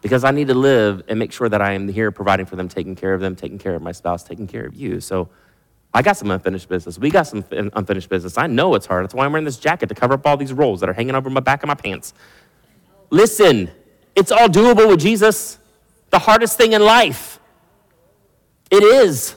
because 0.00 0.24
I 0.24 0.30
need 0.30 0.48
to 0.48 0.54
live 0.54 1.02
and 1.08 1.18
make 1.18 1.32
sure 1.32 1.48
that 1.48 1.60
I 1.60 1.72
am 1.72 1.86
here 1.86 2.10
providing 2.10 2.46
for 2.46 2.56
them, 2.56 2.68
taking 2.68 2.96
care 2.96 3.12
of 3.12 3.20
them, 3.20 3.36
taking 3.36 3.58
care 3.58 3.74
of 3.74 3.82
my 3.82 3.92
spouse, 3.92 4.22
taking 4.22 4.46
care 4.46 4.64
of 4.64 4.74
you. 4.74 5.00
So 5.00 5.28
I 5.92 6.02
got 6.02 6.16
some 6.16 6.30
unfinished 6.30 6.68
business. 6.68 6.98
We 6.98 7.10
got 7.10 7.26
some 7.26 7.42
fin- 7.42 7.70
unfinished 7.74 8.08
business. 8.08 8.38
I 8.38 8.46
know 8.46 8.74
it's 8.74 8.86
hard. 8.86 9.04
That's 9.04 9.14
why 9.14 9.24
I'm 9.24 9.32
wearing 9.32 9.44
this 9.44 9.58
jacket 9.58 9.88
to 9.88 9.94
cover 9.94 10.14
up 10.14 10.26
all 10.26 10.36
these 10.36 10.52
rolls 10.52 10.80
that 10.80 10.88
are 10.88 10.92
hanging 10.92 11.14
over 11.14 11.28
my 11.30 11.40
back 11.40 11.62
of 11.62 11.66
my 11.66 11.74
pants. 11.74 12.14
Listen, 13.10 13.70
it's 14.14 14.30
all 14.30 14.48
doable 14.48 14.88
with 14.88 15.00
Jesus. 15.00 15.58
The 16.10 16.18
hardest 16.18 16.56
thing 16.56 16.72
in 16.74 16.82
life. 16.82 17.40
It 18.70 18.82
is. 18.82 19.36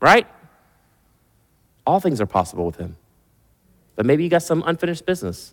Right? 0.00 0.26
All 1.84 1.98
things 1.98 2.20
are 2.20 2.26
possible 2.26 2.64
with 2.64 2.76
him. 2.76 2.96
But 3.96 4.06
maybe 4.06 4.22
you 4.22 4.30
got 4.30 4.42
some 4.42 4.62
unfinished 4.66 5.04
business. 5.04 5.52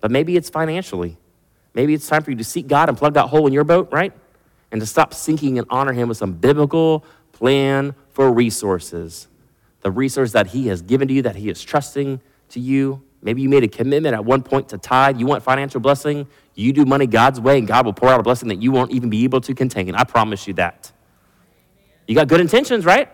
But 0.00 0.10
maybe 0.10 0.36
it's 0.36 0.48
financially. 0.48 1.18
Maybe 1.74 1.94
it's 1.94 2.06
time 2.06 2.22
for 2.22 2.30
you 2.30 2.36
to 2.38 2.44
seek 2.44 2.66
God 2.66 2.88
and 2.88 2.96
plug 2.96 3.14
that 3.14 3.26
hole 3.26 3.46
in 3.46 3.52
your 3.52 3.64
boat, 3.64 3.90
right? 3.92 4.12
And 4.72 4.80
to 4.80 4.86
stop 4.86 5.12
sinking 5.14 5.58
and 5.58 5.66
honor 5.70 5.92
Him 5.92 6.08
with 6.08 6.16
some 6.16 6.32
biblical 6.32 7.04
plan 7.38 7.94
for 8.10 8.32
resources. 8.32 9.28
The 9.82 9.90
resource 9.90 10.32
that 10.32 10.48
He 10.48 10.66
has 10.68 10.82
given 10.82 11.08
to 11.08 11.14
you, 11.14 11.22
that 11.22 11.36
He 11.36 11.48
is 11.48 11.62
trusting 11.62 12.20
to 12.50 12.60
you. 12.60 13.02
Maybe 13.22 13.42
you 13.42 13.48
made 13.48 13.62
a 13.62 13.68
commitment 13.68 14.14
at 14.14 14.24
one 14.24 14.42
point 14.42 14.68
to 14.70 14.78
tithe. 14.78 15.18
You 15.20 15.26
want 15.26 15.42
financial 15.42 15.80
blessing. 15.80 16.26
You 16.54 16.72
do 16.72 16.84
money 16.84 17.06
God's 17.06 17.40
way, 17.40 17.58
and 17.58 17.66
God 17.66 17.86
will 17.86 17.92
pour 17.92 18.08
out 18.08 18.18
a 18.18 18.22
blessing 18.24 18.48
that 18.48 18.60
you 18.60 18.72
won't 18.72 18.90
even 18.90 19.08
be 19.08 19.24
able 19.24 19.40
to 19.42 19.54
contain. 19.54 19.94
I 19.94 20.04
promise 20.04 20.46
you 20.48 20.54
that. 20.54 20.90
You 22.08 22.14
got 22.14 22.26
good 22.26 22.40
intentions, 22.40 22.84
right? 22.84 23.08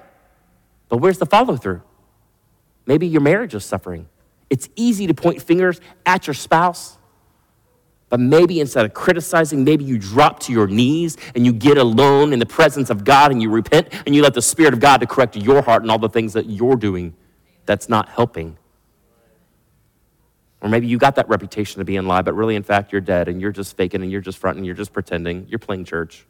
But 0.89 0.99
where's 0.99 1.19
the 1.19 1.27
follow 1.27 1.57
through? 1.57 1.83
Maybe 2.87 3.07
your 3.07 3.21
marriage 3.21 3.55
is 3.55 3.65
suffering. 3.65 4.09
It's 4.49 4.69
easy 4.77 5.07
to 5.07 5.15
point 5.15 5.43
fingers 5.43 5.81
at 6.07 6.27
your 6.27 6.35
spouse, 6.35 6.97
but 8.15 8.21
maybe 8.21 8.61
instead 8.61 8.85
of 8.85 8.95
criticizing, 8.95 9.65
maybe 9.65 9.83
you 9.83 9.99
drop 9.99 10.39
to 10.39 10.53
your 10.53 10.69
knees 10.69 11.17
and 11.35 11.45
you 11.45 11.53
get 11.53 11.77
alone 11.77 12.33
in 12.33 12.39
the 12.39 12.47
presence 12.47 12.89
of 12.89 13.03
God 13.03 13.33
and 13.33 13.43
you 13.43 13.51
repent 13.51 13.89
and 14.07 14.15
you 14.15 14.23
let 14.23 14.35
the 14.35 14.41
Spirit 14.41 14.73
of 14.73 14.79
God 14.79 14.99
to 14.99 15.07
correct 15.09 15.35
your 15.35 15.63
heart 15.63 15.83
and 15.83 15.91
all 15.91 15.99
the 15.99 16.09
things 16.09 16.33
that 16.35 16.49
you're 16.49 16.77
doing 16.77 17.17
that's 17.67 17.89
not 17.89 18.09
helping. 18.09 18.57
Or 20.61 20.69
maybe 20.69 20.87
you 20.87 20.97
got 20.97 21.17
that 21.17 21.29
reputation 21.29 21.81
to 21.81 21.85
be 21.85 21.97
in 21.97 22.07
lie, 22.07 22.23
but 22.23 22.35
really, 22.35 22.55
in 22.55 22.63
fact, 22.63 22.93
you're 22.93 23.01
dead 23.01 23.27
and 23.27 23.41
you're 23.41 23.51
just 23.51 23.77
faking 23.77 24.01
and 24.01 24.13
you're 24.13 24.21
just 24.21 24.39
fronting, 24.39 24.63
you're 24.63 24.77
just 24.77 24.93
pretending, 24.93 25.49
you're 25.49 25.59
playing 25.59 25.85
church. 25.85 26.25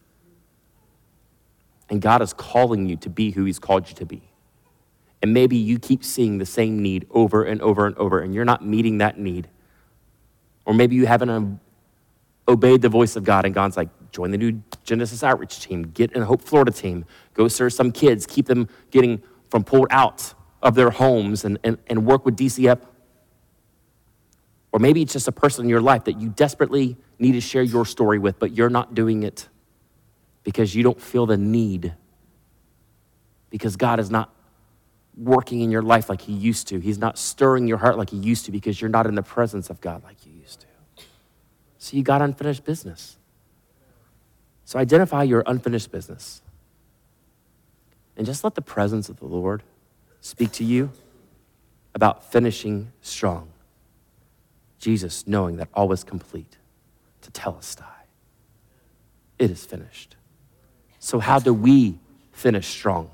And 1.91 2.01
God 2.01 2.23
is 2.23 2.33
calling 2.33 2.89
you 2.89 2.97
to 2.97 3.11
be 3.11 3.33
who 3.33 3.45
He's 3.45 3.59
called 3.59 3.91
you 3.91 3.95
to 3.97 4.07
be. 4.07 4.23
And 5.21 5.35
maybe 5.35 5.59
you 5.59 5.79
keep 5.79 6.03
seeing 6.03 6.39
the 6.39 6.47
same 6.47 6.81
need 6.81 7.07
over 7.11 7.45
and 7.45 7.61
over 7.61 7.87
and 7.87 7.95
over, 7.99 8.21
and 8.21 8.35
you're 8.35 8.47
not 8.47 8.65
meeting 8.65 8.97
that 8.99 9.19
need. 9.19 9.49
Or 10.65 10.73
maybe 10.73 10.97
you 10.97 11.05
haven't 11.05 11.61
obeyed 12.49 12.83
the 12.83 12.89
voice 12.89 13.17
of 13.17 13.25
God, 13.25 13.45
and 13.45 13.55
God's 13.55 13.77
like, 13.77 13.89
join 14.11 14.31
the 14.31 14.39
new 14.39 14.63
Genesis 14.85 15.23
Outreach 15.23 15.61
team, 15.61 15.83
get 15.83 16.13
in 16.13 16.23
Hope 16.23 16.43
Florida 16.43 16.71
team, 16.71 17.05
go 17.33 17.49
serve 17.49 17.73
some 17.73 17.91
kids, 17.91 18.27
keep 18.27 18.47
them 18.47 18.69
getting 18.91 19.23
from 19.49 19.65
pulled 19.65 19.89
out 19.91 20.35
of 20.63 20.75
their 20.75 20.91
homes, 20.91 21.45
and, 21.45 21.59
and, 21.65 21.79
and 21.87 22.07
work 22.07 22.25
with 22.25 22.37
DCF. 22.37 22.81
Or 24.73 24.79
maybe 24.79 25.03
it's 25.03 25.13
just 25.13 25.29
a 25.29 25.33
person 25.33 25.65
in 25.65 25.69
your 25.69 25.81
life 25.81 26.05
that 26.05 26.21
you 26.21 26.31
desperately 26.31 26.97
need 27.19 27.33
to 27.33 27.41
share 27.41 27.63
your 27.63 27.87
story 27.87 28.19
with, 28.19 28.39
but 28.39 28.53
you're 28.53 28.71
not 28.71 28.95
doing 28.95 29.23
it 29.23 29.49
because 30.43 30.75
you 30.75 30.83
don't 30.83 31.01
feel 31.01 31.27
the 31.27 31.37
need. 31.37 31.95
Because 33.51 33.77
God 33.77 34.01
is 34.01 34.11
not 34.11 34.35
working 35.17 35.61
in 35.61 35.71
your 35.71 35.83
life 35.83 36.09
like 36.09 36.21
He 36.21 36.33
used 36.33 36.69
to. 36.69 36.81
He's 36.81 36.99
not 36.99 37.19
stirring 37.19 37.69
your 37.69 37.79
heart 37.79 37.97
like 37.97 38.11
He 38.11 38.17
used 38.17 38.47
to 38.47 38.53
because 38.53 38.81
you're 38.81 38.91
not 38.91 39.07
in 39.07 39.15
the 39.15 39.23
presence 39.23 39.71
of 39.71 39.81
God 39.81 40.03
like 40.03 40.27
you. 40.27 40.34
So 41.85 41.99
you 41.99 42.03
got 42.03 42.23
unfinished 42.23 42.65
business. 42.65 43.19
So 44.65 44.79
identify 44.79 45.23
your 45.23 45.43
unfinished 45.47 45.93
business. 45.93 46.41
And 48.17 48.25
just 48.25 48.43
let 48.43 48.55
the 48.55 48.63
presence 48.63 49.11
of 49.11 49.19
the 49.19 49.27
Lord 49.27 49.63
speak 50.23 50.51
to 50.53 50.65
you 50.65 50.93
about 51.95 52.33
finishing 52.33 52.91
strong. 53.03 53.51
Jesus, 54.79 55.27
knowing 55.27 55.59
that 55.59 55.69
all 55.75 55.87
was 55.87 56.05
complete, 56.05 56.57
tetelestai. 57.21 57.85
It 59.39 59.51
is 59.51 59.67
finished. 59.67 60.17
So, 61.01 61.19
how 61.19 61.39
do 61.39 61.53
we 61.53 61.99
finish 62.33 62.67
strong? 62.67 63.11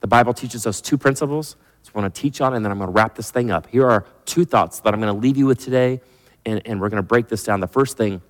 The 0.00 0.08
Bible 0.08 0.34
teaches 0.34 0.66
us 0.66 0.80
two 0.80 0.98
principles. 0.98 1.54
So 1.82 1.92
I 1.94 2.00
want 2.00 2.12
to 2.12 2.20
teach 2.20 2.40
on, 2.40 2.54
and 2.54 2.64
then 2.64 2.72
I'm 2.72 2.78
going 2.78 2.88
to 2.88 2.92
wrap 2.92 3.14
this 3.14 3.30
thing 3.30 3.52
up. 3.52 3.68
Here 3.68 3.88
are 3.88 4.04
two 4.24 4.44
thoughts 4.44 4.80
that 4.80 4.92
I'm 4.92 5.00
going 5.00 5.14
to 5.14 5.20
leave 5.20 5.36
you 5.36 5.46
with 5.46 5.60
today, 5.60 6.00
and, 6.48 6.66
and 6.66 6.80
we're 6.80 6.88
going 6.88 7.02
to 7.02 7.06
break 7.06 7.28
this 7.28 7.44
down. 7.44 7.60
The 7.60 7.66
first 7.66 7.96
thing, 7.96 8.22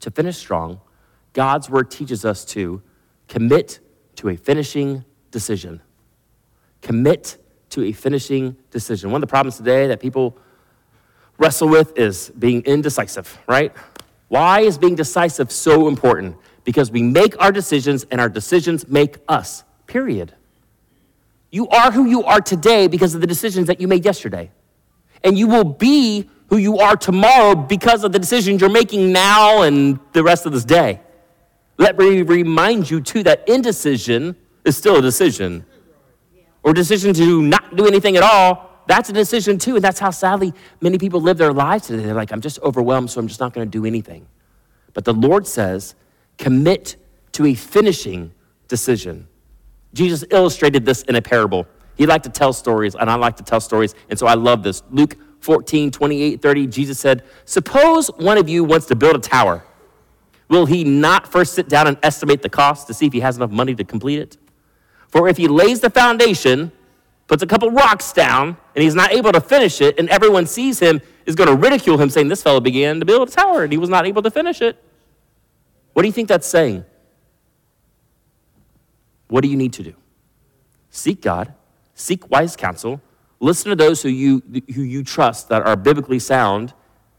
to 0.00 0.10
finish 0.10 0.36
strong, 0.36 0.80
God's 1.32 1.68
word 1.68 1.90
teaches 1.90 2.24
us 2.24 2.44
to 2.46 2.82
commit 3.28 3.80
to 4.16 4.30
a 4.30 4.36
finishing 4.36 5.04
decision. 5.30 5.80
Commit 6.80 7.36
to 7.70 7.84
a 7.84 7.92
finishing 7.92 8.56
decision. 8.70 9.10
One 9.10 9.22
of 9.22 9.28
the 9.28 9.30
problems 9.30 9.56
today 9.56 9.88
that 9.88 10.00
people 10.00 10.36
wrestle 11.38 11.68
with 11.68 11.98
is 11.98 12.30
being 12.38 12.62
indecisive, 12.62 13.38
right? 13.46 13.72
Why 14.28 14.60
is 14.60 14.78
being 14.78 14.94
decisive 14.94 15.50
so 15.50 15.88
important? 15.88 16.36
Because 16.64 16.90
we 16.90 17.02
make 17.02 17.40
our 17.40 17.52
decisions 17.52 18.06
and 18.10 18.20
our 18.20 18.28
decisions 18.28 18.88
make 18.88 19.18
us, 19.28 19.64
period. 19.86 20.34
You 21.50 21.68
are 21.68 21.90
who 21.90 22.06
you 22.06 22.24
are 22.24 22.40
today 22.40 22.88
because 22.88 23.14
of 23.14 23.20
the 23.20 23.26
decisions 23.26 23.66
that 23.66 23.80
you 23.80 23.88
made 23.88 24.04
yesterday. 24.04 24.50
And 25.22 25.38
you 25.38 25.46
will 25.46 25.64
be 25.64 26.28
who 26.54 26.60
you 26.60 26.78
are 26.78 26.94
tomorrow 26.94 27.52
because 27.56 28.04
of 28.04 28.12
the 28.12 28.18
decisions 28.20 28.60
you're 28.60 28.70
making 28.70 29.10
now 29.10 29.62
and 29.62 29.98
the 30.12 30.22
rest 30.22 30.46
of 30.46 30.52
this 30.52 30.64
day. 30.64 31.00
Let 31.78 31.98
me 31.98 32.22
remind 32.22 32.88
you, 32.88 33.00
too, 33.00 33.24
that 33.24 33.48
indecision 33.48 34.36
is 34.64 34.76
still 34.76 34.98
a 34.98 35.02
decision. 35.02 35.66
Or 36.62 36.72
decision 36.72 37.12
to 37.14 37.42
not 37.42 37.74
do 37.74 37.88
anything 37.88 38.16
at 38.16 38.22
all, 38.22 38.70
that's 38.86 39.08
a 39.10 39.12
decision, 39.12 39.58
too. 39.58 39.74
And 39.74 39.82
that's 39.82 39.98
how 39.98 40.10
sadly 40.10 40.54
many 40.80 40.96
people 40.96 41.20
live 41.20 41.38
their 41.38 41.52
lives 41.52 41.88
today. 41.88 42.04
They're 42.04 42.14
like, 42.14 42.30
I'm 42.30 42.40
just 42.40 42.60
overwhelmed, 42.60 43.10
so 43.10 43.18
I'm 43.18 43.26
just 43.26 43.40
not 43.40 43.52
going 43.52 43.66
to 43.66 43.70
do 43.78 43.84
anything. 43.84 44.24
But 44.92 45.04
the 45.04 45.12
Lord 45.12 45.48
says, 45.48 45.96
commit 46.38 46.94
to 47.32 47.46
a 47.46 47.54
finishing 47.54 48.30
decision. 48.68 49.26
Jesus 49.92 50.24
illustrated 50.30 50.86
this 50.86 51.02
in 51.02 51.16
a 51.16 51.22
parable. 51.22 51.66
He 51.96 52.06
liked 52.06 52.26
to 52.26 52.30
tell 52.30 52.52
stories, 52.52 52.94
and 52.94 53.10
I 53.10 53.16
like 53.16 53.38
to 53.38 53.42
tell 53.42 53.60
stories. 53.60 53.96
And 54.08 54.16
so 54.16 54.28
I 54.28 54.34
love 54.34 54.62
this. 54.62 54.84
Luke 54.92 55.16
14, 55.44 55.90
28, 55.90 56.40
30, 56.40 56.66
Jesus 56.68 56.98
said, 56.98 57.22
Suppose 57.44 58.08
one 58.16 58.38
of 58.38 58.48
you 58.48 58.64
wants 58.64 58.86
to 58.86 58.96
build 58.96 59.14
a 59.14 59.18
tower. 59.18 59.62
Will 60.48 60.64
he 60.64 60.84
not 60.84 61.30
first 61.30 61.52
sit 61.52 61.68
down 61.68 61.86
and 61.86 61.98
estimate 62.02 62.40
the 62.40 62.48
cost 62.48 62.86
to 62.86 62.94
see 62.94 63.06
if 63.06 63.12
he 63.12 63.20
has 63.20 63.36
enough 63.36 63.50
money 63.50 63.74
to 63.74 63.84
complete 63.84 64.20
it? 64.20 64.38
For 65.08 65.28
if 65.28 65.36
he 65.36 65.46
lays 65.46 65.80
the 65.80 65.90
foundation, 65.90 66.72
puts 67.26 67.42
a 67.42 67.46
couple 67.46 67.70
rocks 67.70 68.10
down, 68.12 68.56
and 68.74 68.82
he's 68.82 68.94
not 68.94 69.12
able 69.12 69.32
to 69.32 69.40
finish 69.40 69.82
it, 69.82 69.98
and 69.98 70.08
everyone 70.08 70.46
sees 70.46 70.78
him, 70.78 71.02
is 71.26 71.34
going 71.34 71.48
to 71.48 71.56
ridicule 71.56 71.98
him, 71.98 72.08
saying, 72.08 72.28
This 72.28 72.42
fellow 72.42 72.60
began 72.60 72.98
to 73.00 73.04
build 73.04 73.28
a 73.28 73.30
tower 73.30 73.64
and 73.64 73.72
he 73.72 73.78
was 73.78 73.90
not 73.90 74.06
able 74.06 74.22
to 74.22 74.30
finish 74.30 74.62
it. 74.62 74.82
What 75.92 76.02
do 76.02 76.08
you 76.08 76.12
think 76.12 76.28
that's 76.28 76.46
saying? 76.46 76.86
What 79.28 79.42
do 79.42 79.48
you 79.48 79.56
need 79.56 79.74
to 79.74 79.82
do? 79.82 79.94
Seek 80.88 81.20
God, 81.20 81.52
seek 81.94 82.30
wise 82.30 82.56
counsel, 82.56 83.02
listen 83.44 83.70
to 83.70 83.76
those 83.76 84.02
who 84.02 84.08
you, 84.08 84.42
who 84.74 84.82
you 84.82 85.04
trust 85.04 85.48
that 85.50 85.62
are 85.62 85.76
biblically 85.76 86.18
sound. 86.18 86.72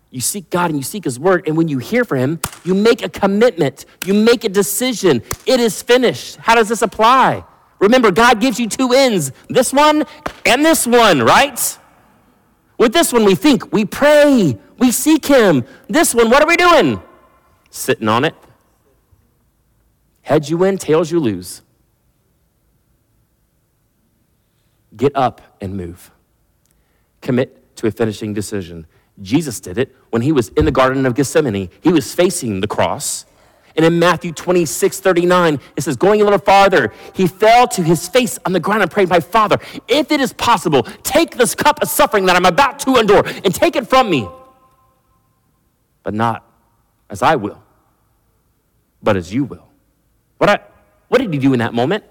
You 0.10 0.22
seek 0.22 0.50
God 0.50 0.70
and 0.70 0.80
you 0.80 0.84
seek 0.84 1.04
His 1.04 1.20
word, 1.20 1.48
and 1.48 1.58
when 1.58 1.68
you 1.68 1.78
hear 1.78 2.04
from 2.06 2.18
Him, 2.20 2.40
you 2.64 2.74
make 2.74 3.04
a 3.04 3.10
commitment, 3.10 3.86
you 4.06 4.14
make 4.14 4.44
a 4.44 4.50
decision. 4.50 5.22
It 5.46 5.60
is 5.60 5.82
finished. 5.82 6.38
How 6.38 6.56
does 6.56 6.70
this 6.70 6.82
apply? 6.82 7.44
Remember, 7.80 8.12
God 8.12 8.40
gives 8.40 8.60
you 8.60 8.70
two 8.70 8.94
ends 8.94 9.32
this 9.50 9.74
one 9.74 10.06
and 10.46 10.66
this 10.66 10.88
one, 10.88 11.22
right? 11.22 11.78
With 12.78 12.94
this 12.94 13.14
one, 13.14 13.26
we 13.26 13.36
think, 13.36 13.72
we 13.72 13.86
pray, 13.86 14.58
we 14.80 14.92
seek 14.92 15.26
Him. 15.26 15.66
This 15.88 16.16
one, 16.16 16.30
what 16.30 16.42
are 16.42 16.48
we 16.48 16.58
doing? 16.58 17.02
Sitting 17.70 18.08
on 18.08 18.26
it. 18.26 18.36
Heads 20.22 20.50
you 20.50 20.58
win, 20.58 20.78
tails 20.78 21.12
you 21.12 21.20
lose. 21.20 21.62
Get 24.96 25.12
up 25.16 25.42
and 25.60 25.76
move. 25.76 26.12
Commit 27.26 27.76
to 27.78 27.88
a 27.88 27.92
finishing 27.92 28.36
decision. 28.36 28.86
Jesus 29.20 29.60
did 29.60 29.80
it 29.80 29.96
when 30.12 30.22
he 30.22 30.32
was 30.32 30.50
in 30.50 30.66
the 30.66 30.72
Garden 30.72 31.08
of 31.08 31.16
Gethsemane. 31.16 31.72
He 31.82 31.92
was 31.92 32.14
facing 32.14 32.62
the 32.62 32.68
cross. 32.68 33.26
And 33.76 33.84
in 33.84 33.98
Matthew 33.98 34.32
26, 34.32 35.00
39, 35.00 35.60
it 35.76 35.82
says, 35.82 35.98
going 35.98 36.22
a 36.22 36.24
little 36.24 36.38
farther, 36.38 36.94
he 37.14 37.26
fell 37.26 37.68
to 37.70 37.82
his 37.82 38.08
face 38.08 38.38
on 38.46 38.54
the 38.54 38.60
ground 38.60 38.84
and 38.84 38.92
prayed, 38.92 39.10
My 39.10 39.20
Father, 39.20 39.58
if 39.88 40.12
it 40.12 40.22
is 40.22 40.34
possible, 40.34 40.84
take 41.02 41.36
this 41.36 41.56
cup 41.56 41.82
of 41.82 41.90
suffering 41.90 42.28
that 42.28 42.36
I'm 42.36 42.46
about 42.46 42.78
to 42.82 42.98
endure 42.98 43.24
and 43.26 43.54
take 43.54 43.76
it 43.76 43.88
from 43.88 44.08
me. 44.08 44.30
But 46.04 46.14
not 46.14 46.48
as 47.10 47.24
I 47.24 47.38
will, 47.38 47.64
but 49.02 49.18
as 49.18 49.34
you 49.34 49.46
will. 49.46 49.68
What, 50.38 50.52
I, 50.52 50.60
what 51.08 51.22
did 51.22 51.34
he 51.34 51.40
do 51.40 51.54
in 51.54 51.60
that 51.60 51.74
moment? 51.74 52.04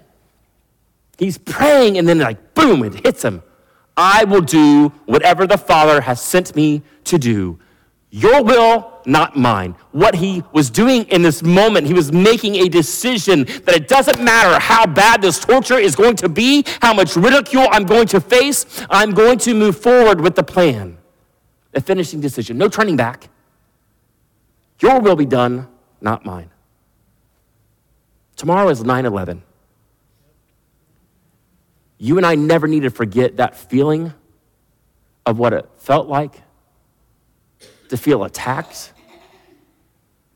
He's 1.17 1.37
praying, 1.37 1.97
and 1.97 2.05
then, 2.05 2.19
like, 2.19 2.53
boom, 2.53 2.83
it 2.83 3.05
hits 3.05 3.23
him. 3.23 3.41
I 3.97 4.23
will 4.25 4.41
do 4.41 4.89
whatever 5.05 5.47
the 5.47 5.57
Father 5.57 6.01
has 6.01 6.21
sent 6.21 6.55
me 6.55 6.81
to 7.05 7.17
do. 7.17 7.59
Your 8.09 8.43
will, 8.43 9.01
not 9.05 9.35
mine. 9.35 9.75
What 9.91 10.15
he 10.15 10.43
was 10.53 10.69
doing 10.69 11.03
in 11.05 11.21
this 11.21 11.43
moment, 11.43 11.85
he 11.85 11.93
was 11.93 12.11
making 12.11 12.55
a 12.55 12.69
decision 12.69 13.43
that 13.43 13.75
it 13.75 13.87
doesn't 13.87 14.23
matter 14.23 14.57
how 14.59 14.85
bad 14.85 15.21
this 15.21 15.39
torture 15.39 15.77
is 15.77 15.95
going 15.95 16.15
to 16.17 16.29
be, 16.29 16.63
how 16.81 16.93
much 16.93 17.15
ridicule 17.15 17.67
I'm 17.71 17.83
going 17.83 18.07
to 18.07 18.21
face, 18.21 18.65
I'm 18.89 19.11
going 19.11 19.37
to 19.39 19.53
move 19.53 19.77
forward 19.77 20.21
with 20.21 20.35
the 20.35 20.43
plan. 20.43 20.97
A 21.73 21.81
finishing 21.81 22.21
decision, 22.21 22.57
no 22.57 22.69
turning 22.69 22.95
back. 22.95 23.29
Your 24.79 25.01
will 25.01 25.15
be 25.15 25.25
done, 25.25 25.67
not 25.99 26.25
mine. 26.25 26.49
Tomorrow 28.35 28.69
is 28.69 28.83
9 28.83 29.05
11. 29.05 29.43
You 32.05 32.17
and 32.17 32.25
I 32.25 32.35
never 32.35 32.67
need 32.67 32.81
to 32.81 32.91
forget 32.91 33.37
that 33.37 33.55
feeling 33.55 34.13
of 35.25 35.39
what 35.39 35.53
it 35.53 35.67
felt 35.77 36.07
like 36.07 36.39
to 37.89 37.97
feel 37.97 38.23
attacked. 38.23 38.93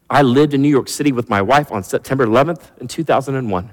I 0.09 0.23
lived 0.23 0.55
in 0.55 0.63
New 0.63 0.69
York 0.69 0.89
City 0.89 1.11
with 1.11 1.29
my 1.29 1.43
wife 1.43 1.71
on 1.71 1.83
September 1.83 2.25
11th 2.25 2.71
in 2.81 2.87
2001. 2.87 3.71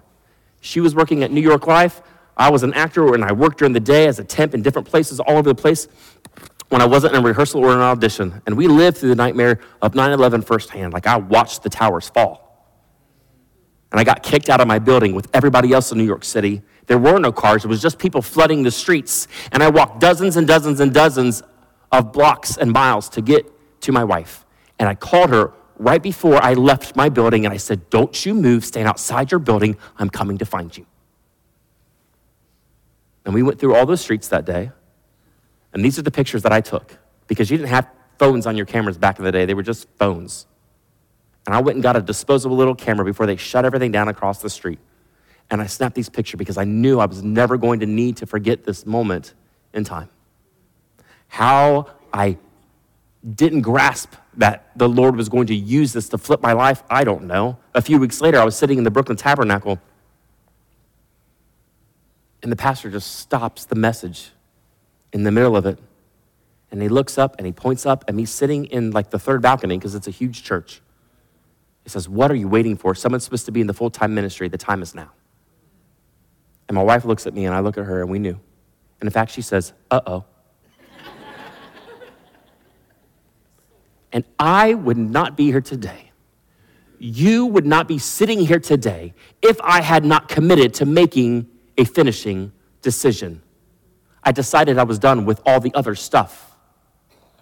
She 0.60 0.80
was 0.80 0.94
working 0.94 1.22
at 1.22 1.30
New 1.30 1.40
York 1.40 1.66
Life. 1.66 2.02
I 2.36 2.50
was 2.50 2.62
an 2.62 2.74
actor 2.74 3.14
and 3.14 3.24
I 3.24 3.32
worked 3.32 3.60
during 3.60 3.72
the 3.72 3.80
day 3.80 4.06
as 4.08 4.18
a 4.18 4.24
temp 4.24 4.52
in 4.52 4.60
different 4.60 4.86
places 4.86 5.18
all 5.18 5.38
over 5.38 5.48
the 5.48 5.54
place 5.54 5.88
when 6.68 6.82
I 6.82 6.84
wasn't 6.84 7.14
in 7.14 7.22
rehearsal 7.22 7.64
or 7.64 7.72
an 7.72 7.80
audition. 7.80 8.42
And 8.44 8.58
we 8.58 8.68
lived 8.68 8.98
through 8.98 9.08
the 9.08 9.14
nightmare 9.14 9.58
of 9.80 9.94
9 9.94 10.10
11 10.10 10.42
firsthand. 10.42 10.92
Like 10.92 11.06
I 11.06 11.16
watched 11.16 11.62
the 11.62 11.70
towers 11.70 12.10
fall. 12.10 12.42
And 13.90 13.98
I 13.98 14.04
got 14.04 14.22
kicked 14.22 14.50
out 14.50 14.60
of 14.60 14.68
my 14.68 14.78
building 14.78 15.14
with 15.14 15.28
everybody 15.32 15.72
else 15.72 15.92
in 15.92 15.96
New 15.96 16.04
York 16.04 16.24
City 16.24 16.60
there 16.86 16.98
were 16.98 17.18
no 17.18 17.32
cars, 17.32 17.64
it 17.64 17.68
was 17.68 17.82
just 17.82 17.98
people 17.98 18.22
flooding 18.22 18.62
the 18.62 18.70
streets. 18.70 19.28
And 19.52 19.62
I 19.62 19.68
walked 19.68 20.00
dozens 20.00 20.36
and 20.36 20.46
dozens 20.46 20.80
and 20.80 20.92
dozens 20.92 21.42
of 21.92 22.12
blocks 22.12 22.56
and 22.56 22.72
miles 22.72 23.08
to 23.10 23.22
get 23.22 23.50
to 23.82 23.92
my 23.92 24.04
wife. 24.04 24.44
And 24.78 24.88
I 24.88 24.94
called 24.94 25.30
her 25.30 25.52
right 25.78 26.02
before 26.02 26.42
I 26.42 26.54
left 26.54 26.96
my 26.96 27.08
building 27.08 27.44
and 27.44 27.52
I 27.52 27.56
said, 27.56 27.90
Don't 27.90 28.24
you 28.24 28.34
move, 28.34 28.64
stand 28.64 28.88
outside 28.88 29.30
your 29.30 29.40
building. 29.40 29.76
I'm 29.98 30.10
coming 30.10 30.38
to 30.38 30.44
find 30.44 30.76
you. 30.76 30.86
And 33.24 33.34
we 33.34 33.42
went 33.42 33.58
through 33.58 33.74
all 33.74 33.86
those 33.86 34.00
streets 34.00 34.28
that 34.28 34.44
day. 34.44 34.70
And 35.72 35.84
these 35.84 35.98
are 35.98 36.02
the 36.02 36.10
pictures 36.10 36.42
that 36.42 36.52
I 36.52 36.60
took 36.60 36.96
because 37.26 37.50
you 37.50 37.56
didn't 37.56 37.70
have 37.70 37.90
phones 38.18 38.46
on 38.46 38.56
your 38.56 38.66
cameras 38.66 38.96
back 38.96 39.18
in 39.18 39.24
the 39.24 39.32
day, 39.32 39.44
they 39.44 39.54
were 39.54 39.62
just 39.62 39.88
phones. 39.98 40.46
And 41.44 41.54
I 41.54 41.60
went 41.60 41.76
and 41.76 41.82
got 41.82 41.96
a 41.96 42.00
disposable 42.00 42.56
little 42.56 42.74
camera 42.74 43.04
before 43.04 43.26
they 43.26 43.36
shut 43.36 43.64
everything 43.64 43.92
down 43.92 44.08
across 44.08 44.40
the 44.40 44.50
street. 44.50 44.78
And 45.50 45.62
I 45.62 45.66
snapped 45.66 45.94
these 45.94 46.08
pictures 46.08 46.38
because 46.38 46.58
I 46.58 46.64
knew 46.64 46.98
I 46.98 47.06
was 47.06 47.22
never 47.22 47.56
going 47.56 47.80
to 47.80 47.86
need 47.86 48.16
to 48.18 48.26
forget 48.26 48.64
this 48.64 48.84
moment 48.84 49.34
in 49.72 49.84
time. 49.84 50.08
How 51.28 51.90
I 52.12 52.38
didn't 53.34 53.62
grasp 53.62 54.14
that 54.36 54.70
the 54.76 54.88
Lord 54.88 55.16
was 55.16 55.28
going 55.28 55.46
to 55.48 55.54
use 55.54 55.92
this 55.92 56.08
to 56.10 56.18
flip 56.18 56.42
my 56.42 56.52
life, 56.52 56.82
I 56.90 57.04
don't 57.04 57.24
know. 57.24 57.58
A 57.74 57.82
few 57.82 57.98
weeks 57.98 58.20
later, 58.20 58.38
I 58.38 58.44
was 58.44 58.56
sitting 58.56 58.78
in 58.78 58.84
the 58.84 58.90
Brooklyn 58.90 59.16
Tabernacle, 59.16 59.80
and 62.42 62.52
the 62.52 62.56
pastor 62.56 62.90
just 62.90 63.16
stops 63.16 63.64
the 63.64 63.74
message 63.74 64.30
in 65.12 65.24
the 65.24 65.32
middle 65.32 65.56
of 65.56 65.66
it. 65.66 65.78
And 66.70 66.82
he 66.82 66.88
looks 66.88 67.16
up 67.16 67.36
and 67.38 67.46
he 67.46 67.52
points 67.52 67.86
up, 67.86 68.04
and 68.08 68.16
me 68.16 68.24
sitting 68.24 68.66
in 68.66 68.90
like 68.90 69.10
the 69.10 69.18
third 69.18 69.40
balcony 69.40 69.78
because 69.78 69.94
it's 69.94 70.08
a 70.08 70.12
huge 70.12 70.42
church. 70.42 70.82
He 71.84 71.90
says, 71.90 72.08
What 72.08 72.30
are 72.30 72.34
you 72.34 72.48
waiting 72.48 72.76
for? 72.76 72.94
Someone's 72.94 73.24
supposed 73.24 73.46
to 73.46 73.52
be 73.52 73.60
in 73.60 73.66
the 73.66 73.74
full 73.74 73.90
time 73.90 74.14
ministry. 74.14 74.48
The 74.48 74.58
time 74.58 74.82
is 74.82 74.94
now. 74.94 75.10
And 76.68 76.74
my 76.74 76.82
wife 76.82 77.04
looks 77.04 77.26
at 77.26 77.34
me 77.34 77.46
and 77.46 77.54
I 77.54 77.60
look 77.60 77.78
at 77.78 77.84
her 77.84 78.00
and 78.00 78.10
we 78.10 78.18
knew. 78.18 78.38
And 79.00 79.06
in 79.06 79.10
fact, 79.10 79.30
she 79.30 79.42
says, 79.42 79.72
uh 79.90 80.00
oh. 80.06 80.24
and 84.12 84.24
I 84.38 84.74
would 84.74 84.96
not 84.96 85.36
be 85.36 85.46
here 85.46 85.60
today. 85.60 86.10
You 86.98 87.46
would 87.46 87.66
not 87.66 87.88
be 87.88 87.98
sitting 87.98 88.38
here 88.38 88.58
today 88.58 89.14
if 89.42 89.60
I 89.62 89.82
had 89.82 90.04
not 90.04 90.28
committed 90.28 90.74
to 90.74 90.86
making 90.86 91.48
a 91.76 91.84
finishing 91.84 92.52
decision. 92.80 93.42
I 94.22 94.32
decided 94.32 94.78
I 94.78 94.84
was 94.84 94.98
done 94.98 95.24
with 95.24 95.40
all 95.44 95.60
the 95.60 95.72
other 95.74 95.94
stuff 95.94 96.56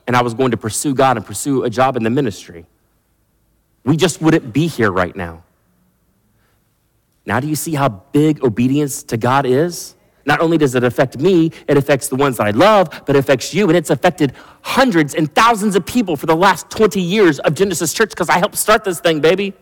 and 0.06 0.16
I 0.16 0.22
was 0.22 0.34
going 0.34 0.50
to 0.50 0.56
pursue 0.56 0.94
God 0.94 1.16
and 1.16 1.24
pursue 1.24 1.64
a 1.64 1.70
job 1.70 1.96
in 1.96 2.02
the 2.02 2.10
ministry. 2.10 2.66
We 3.84 3.96
just 3.96 4.20
wouldn't 4.20 4.52
be 4.52 4.66
here 4.66 4.90
right 4.90 5.14
now. 5.14 5.44
Now, 7.26 7.40
do 7.40 7.48
you 7.48 7.56
see 7.56 7.74
how 7.74 7.88
big 7.88 8.44
obedience 8.44 9.02
to 9.04 9.16
God 9.16 9.46
is? 9.46 9.94
Not 10.26 10.40
only 10.40 10.56
does 10.56 10.74
it 10.74 10.84
affect 10.84 11.18
me, 11.18 11.52
it 11.68 11.76
affects 11.76 12.08
the 12.08 12.16
ones 12.16 12.38
that 12.38 12.46
I 12.46 12.50
love, 12.50 12.88
but 13.06 13.16
it 13.16 13.18
affects 13.18 13.52
you. 13.52 13.68
And 13.68 13.76
it's 13.76 13.90
affected 13.90 14.32
hundreds 14.62 15.14
and 15.14 15.32
thousands 15.34 15.76
of 15.76 15.84
people 15.84 16.16
for 16.16 16.26
the 16.26 16.36
last 16.36 16.70
20 16.70 17.00
years 17.00 17.38
of 17.40 17.54
Genesis 17.54 17.92
Church 17.92 18.10
because 18.10 18.28
I 18.28 18.38
helped 18.38 18.56
start 18.56 18.84
this 18.84 19.00
thing, 19.00 19.20
baby. 19.20 19.54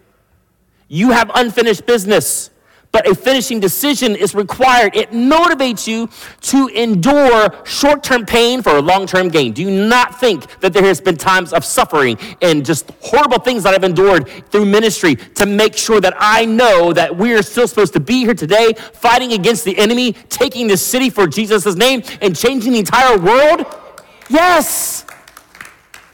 You 0.88 1.10
have 1.10 1.30
unfinished 1.34 1.86
business 1.86 2.50
but 2.92 3.08
a 3.08 3.14
finishing 3.14 3.58
decision 3.58 4.14
is 4.14 4.34
required. 4.34 4.94
It 4.94 5.10
motivates 5.10 5.88
you 5.88 6.08
to 6.42 6.68
endure 6.68 7.64
short 7.64 8.04
term 8.04 8.26
pain 8.26 8.62
for 8.62 8.76
a 8.76 8.80
long 8.80 9.06
term 9.06 9.28
gain. 9.28 9.52
Do 9.52 9.70
not 9.70 10.20
think 10.20 10.60
that 10.60 10.72
there 10.72 10.84
has 10.84 11.00
been 11.00 11.16
times 11.16 11.52
of 11.52 11.64
suffering 11.64 12.18
and 12.42 12.64
just 12.64 12.90
horrible 13.00 13.38
things 13.38 13.62
that 13.62 13.74
I've 13.74 13.84
endured 13.84 14.28
through 14.50 14.66
ministry 14.66 15.16
to 15.16 15.46
make 15.46 15.76
sure 15.76 16.00
that 16.00 16.14
I 16.18 16.44
know 16.44 16.92
that 16.92 17.16
we 17.16 17.32
are 17.32 17.42
still 17.42 17.66
supposed 17.66 17.94
to 17.94 18.00
be 18.00 18.20
here 18.20 18.34
today 18.34 18.74
fighting 18.92 19.32
against 19.32 19.64
the 19.64 19.76
enemy, 19.78 20.12
taking 20.28 20.66
this 20.66 20.86
city 20.86 21.08
for 21.08 21.26
Jesus' 21.26 21.74
name, 21.74 22.02
and 22.20 22.36
changing 22.36 22.72
the 22.72 22.78
entire 22.80 23.18
world? 23.18 23.66
Yes. 24.28 25.06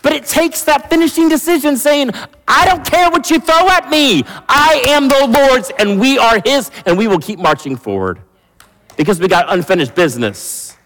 But 0.02 0.12
it 0.12 0.26
takes 0.26 0.62
that 0.64 0.88
finishing 0.88 1.28
decision 1.28 1.76
saying, 1.76 2.11
I 2.46 2.66
don't 2.66 2.84
care 2.84 3.11
what 3.11 3.30
you 3.30 3.40
throw 3.40 3.68
at 3.68 3.90
me. 3.90 4.22
I 4.48 4.82
am 4.87 5.08
the 5.08 5.26
Lord's 5.26 5.70
and 5.78 6.00
we 6.00 6.18
are 6.18 6.40
His 6.44 6.70
and 6.87 6.96
we 6.96 7.08
will 7.08 7.18
keep 7.18 7.38
marching 7.38 7.76
forward 7.76 8.20
because 8.96 9.20
we 9.20 9.28
got 9.28 9.52
unfinished 9.52 9.94
business. 9.94 10.76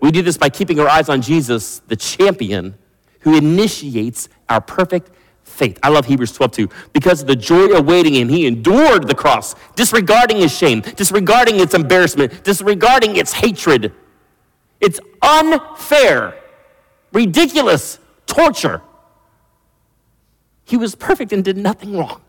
We 0.00 0.10
do 0.10 0.22
this 0.22 0.36
by 0.36 0.50
keeping 0.50 0.78
our 0.80 0.88
eyes 0.88 1.08
on 1.08 1.22
Jesus, 1.22 1.80
the 1.86 1.96
champion 1.96 2.76
who 3.20 3.36
initiates 3.36 4.28
our 4.48 4.60
perfect 4.60 5.10
faith. 5.44 5.78
I 5.82 5.88
love 5.88 6.06
Hebrews 6.06 6.32
12 6.32 6.52
too. 6.52 6.68
Because 6.92 7.22
of 7.22 7.26
the 7.26 7.36
joy 7.36 7.68
awaiting 7.68 8.14
him, 8.14 8.28
he 8.28 8.46
endured 8.46 9.08
the 9.08 9.14
cross, 9.14 9.54
disregarding 9.76 10.38
his 10.38 10.56
shame, 10.56 10.80
disregarding 10.80 11.58
its 11.58 11.74
embarrassment, 11.74 12.44
disregarding 12.44 13.16
its 13.16 13.32
hatred. 13.32 13.92
It's 14.80 15.00
unfair, 15.22 16.38
ridiculous 17.12 17.98
torture. 18.34 18.82
He 20.64 20.76
was 20.76 20.94
perfect 20.94 21.32
and 21.32 21.44
did 21.44 21.56
nothing 21.56 21.96
wrong. 21.96 22.22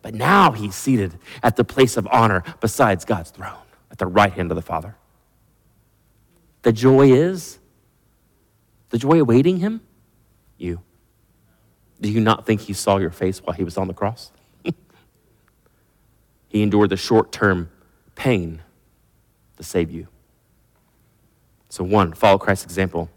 But 0.00 0.14
now 0.14 0.52
he's 0.52 0.74
seated 0.74 1.16
at 1.42 1.56
the 1.56 1.64
place 1.64 1.96
of 1.96 2.08
honor 2.10 2.42
besides 2.60 3.04
God's 3.04 3.30
throne, 3.30 3.62
at 3.90 3.98
the 3.98 4.06
right 4.06 4.32
hand 4.32 4.50
of 4.50 4.56
the 4.56 4.62
Father. 4.62 4.96
The 6.62 6.72
joy 6.72 7.12
is, 7.12 7.58
the 8.90 8.98
joy 8.98 9.20
awaiting 9.20 9.58
him, 9.58 9.80
you. 10.58 10.80
Do 12.00 12.10
you 12.10 12.20
not 12.20 12.46
think 12.46 12.62
he 12.62 12.72
saw 12.72 12.96
your 12.96 13.10
face 13.10 13.40
while 13.40 13.54
he 13.54 13.62
was 13.62 13.76
on 13.76 13.86
the 13.86 13.94
cross? 13.94 14.32
he 16.48 16.62
endured 16.62 16.90
the 16.90 16.96
short 16.96 17.30
term 17.30 17.70
pain 18.16 18.60
to 19.56 19.62
save 19.62 19.90
you. 19.90 20.08
So, 21.68 21.84
one, 21.84 22.12
follow 22.12 22.38
Christ's 22.38 22.64
example. 22.64 23.08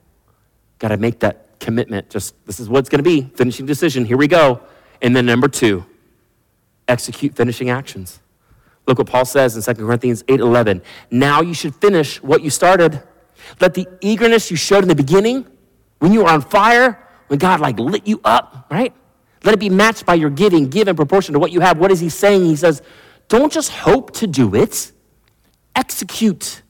Got 0.78 0.90
to 0.90 0.98
make 0.98 1.20
that 1.20 1.45
commitment. 1.66 2.10
Just 2.10 2.34
this 2.46 2.60
is 2.60 2.70
what's 2.70 2.88
going 2.88 3.04
to 3.04 3.10
be 3.10 3.24
finishing 3.36 3.66
decision. 3.66 4.06
Here 4.06 4.18
we 4.18 4.28
go. 4.28 4.62
And 5.02 5.16
then, 5.16 5.26
number 5.26 5.50
two, 5.50 5.86
execute 6.88 7.36
finishing 7.36 7.70
actions. 7.70 8.20
Look 8.88 9.00
what 9.00 9.08
Paul 9.08 9.26
says 9.26 9.58
in 9.58 9.76
2 9.76 9.84
Corinthians 9.84 10.24
8 10.28 10.40
11. 10.40 10.82
Now 11.10 11.42
you 11.42 11.54
should 11.54 11.76
finish 11.76 12.22
what 12.22 12.44
you 12.44 12.50
started. 12.50 13.02
Let 13.60 13.74
the 13.74 13.88
eagerness 14.00 14.50
you 14.52 14.58
showed 14.58 14.84
in 14.84 14.88
the 14.88 14.96
beginning, 14.96 15.46
when 16.00 16.14
you 16.14 16.24
were 16.24 16.30
on 16.30 16.42
fire, 16.42 17.04
when 17.28 17.40
God 17.40 17.60
like 17.60 17.80
lit 17.80 18.08
you 18.08 18.22
up, 18.24 18.68
right? 18.70 18.94
Let 19.44 19.54
it 19.54 19.60
be 19.60 19.70
matched 19.70 20.06
by 20.06 20.14
your 20.14 20.30
giving, 20.30 20.70
give 20.70 20.88
in 20.88 20.96
proportion 20.96 21.34
to 21.34 21.40
what 21.40 21.52
you 21.52 21.60
have. 21.60 21.78
What 21.80 21.92
is 21.92 22.00
he 22.00 22.10
saying? 22.10 22.46
He 22.46 22.56
says, 22.56 22.82
don't 23.28 23.52
just 23.52 23.72
hope 23.72 24.12
to 24.16 24.28
do 24.28 24.56
it, 24.56 24.92
execute. 25.76 26.62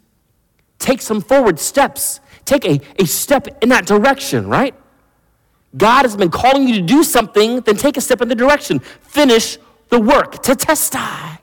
Take 0.79 1.01
some 1.01 1.21
forward 1.21 1.59
steps. 1.59 2.21
Take 2.45 2.65
a, 2.65 2.79
a 2.99 3.05
step 3.05 3.47
in 3.61 3.69
that 3.69 3.85
direction, 3.85 4.47
right? 4.47 4.75
God 5.77 6.03
has 6.03 6.15
been 6.15 6.31
calling 6.31 6.67
you 6.67 6.75
to 6.75 6.81
do 6.81 7.03
something, 7.03 7.61
then 7.61 7.75
take 7.75 7.97
a 7.97 8.01
step 8.01 8.21
in 8.21 8.27
the 8.27 8.35
direction. 8.35 8.79
Finish 8.79 9.57
the 9.89 9.99
work. 9.99 10.43
Tetelestai. 10.43 11.39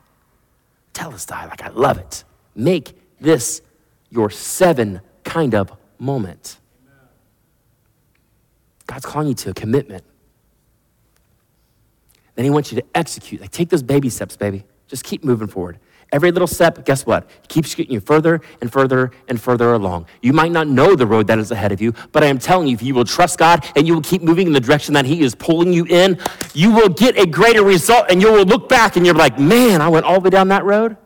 Telestai, 0.93 1.49
like 1.49 1.63
I 1.63 1.69
love 1.69 1.97
it. 1.97 2.23
Make 2.55 2.97
this 3.19 3.61
your 4.09 4.29
seven 4.29 5.01
kind 5.23 5.55
of 5.55 5.71
moment. 5.99 6.57
God's 8.85 9.05
calling 9.05 9.29
you 9.29 9.33
to 9.35 9.51
a 9.51 9.53
commitment. 9.53 10.03
Then 12.35 12.45
He 12.45 12.51
wants 12.51 12.71
you 12.71 12.81
to 12.81 12.87
execute. 12.95 13.41
Like, 13.41 13.51
take 13.51 13.69
those 13.69 13.83
baby 13.83 14.09
steps, 14.09 14.35
baby. 14.35 14.65
Just 14.87 15.03
keep 15.03 15.23
moving 15.23 15.47
forward. 15.47 15.79
Every 16.13 16.31
little 16.31 16.47
step, 16.47 16.85
guess 16.85 17.07
what? 17.07 17.27
It 17.43 17.47
keeps 17.49 17.73
getting 17.73 17.91
you 17.91 17.99
further 17.99 18.39
and 18.61 18.71
further 18.71 19.11
and 19.27 19.41
further 19.41 19.73
along. 19.73 20.05
You 20.21 20.31
might 20.31 20.51
not 20.51 20.67
know 20.67 20.95
the 20.95 21.07
road 21.07 21.25
that 21.25 21.39
is 21.39 21.49
ahead 21.49 21.71
of 21.71 21.81
you, 21.81 21.91
but 22.11 22.23
I 22.23 22.27
am 22.27 22.37
telling 22.37 22.67
you, 22.67 22.75
if 22.75 22.83
you 22.83 22.93
will 22.93 23.03
trust 23.03 23.39
God 23.39 23.65
and 23.75 23.87
you 23.87 23.95
will 23.95 24.01
keep 24.03 24.21
moving 24.21 24.45
in 24.45 24.53
the 24.53 24.59
direction 24.59 24.93
that 24.93 25.05
He 25.05 25.21
is 25.23 25.33
pulling 25.33 25.73
you 25.73 25.85
in, 25.85 26.19
you 26.53 26.71
will 26.71 26.89
get 26.89 27.17
a 27.17 27.25
greater 27.25 27.63
result 27.63 28.05
and 28.11 28.21
you 28.21 28.31
will 28.31 28.45
look 28.45 28.69
back 28.69 28.95
and 28.95 29.07
you're 29.07 29.15
like, 29.15 29.39
man, 29.39 29.81
I 29.81 29.89
went 29.89 30.05
all 30.05 30.13
the 30.13 30.25
way 30.25 30.29
down 30.29 30.49
that 30.49 30.63
road. 30.63 30.97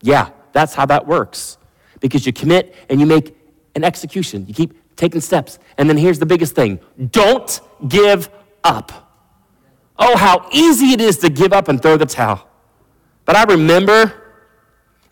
Yeah, 0.00 0.30
that's 0.52 0.74
how 0.74 0.86
that 0.86 1.08
works. 1.08 1.58
Because 1.98 2.24
you 2.24 2.32
commit 2.32 2.72
and 2.88 3.00
you 3.00 3.06
make 3.06 3.36
an 3.74 3.82
execution. 3.82 4.46
You 4.46 4.54
keep 4.54 4.94
taking 4.94 5.20
steps. 5.20 5.58
And 5.76 5.90
then 5.90 5.96
here's 5.96 6.20
the 6.20 6.26
biggest 6.26 6.54
thing 6.54 6.78
don't 7.10 7.60
give 7.88 8.30
up. 8.62 8.92
Oh, 9.98 10.16
how 10.16 10.48
easy 10.52 10.92
it 10.92 11.00
is 11.00 11.18
to 11.18 11.30
give 11.30 11.52
up 11.52 11.66
and 11.66 11.82
throw 11.82 11.96
the 11.96 12.06
towel. 12.06 12.48
But 13.24 13.34
I 13.34 13.42
remember, 13.42 14.25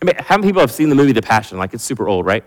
I 0.05 0.13
mean, 0.13 0.23
how 0.23 0.37
many 0.37 0.49
people 0.49 0.61
have 0.61 0.71
seen 0.71 0.89
the 0.89 0.95
movie 0.95 1.13
The 1.13 1.21
Passion? 1.23 1.57
Like, 1.57 1.73
it's 1.73 1.83
super 1.83 2.07
old, 2.07 2.27
right? 2.27 2.43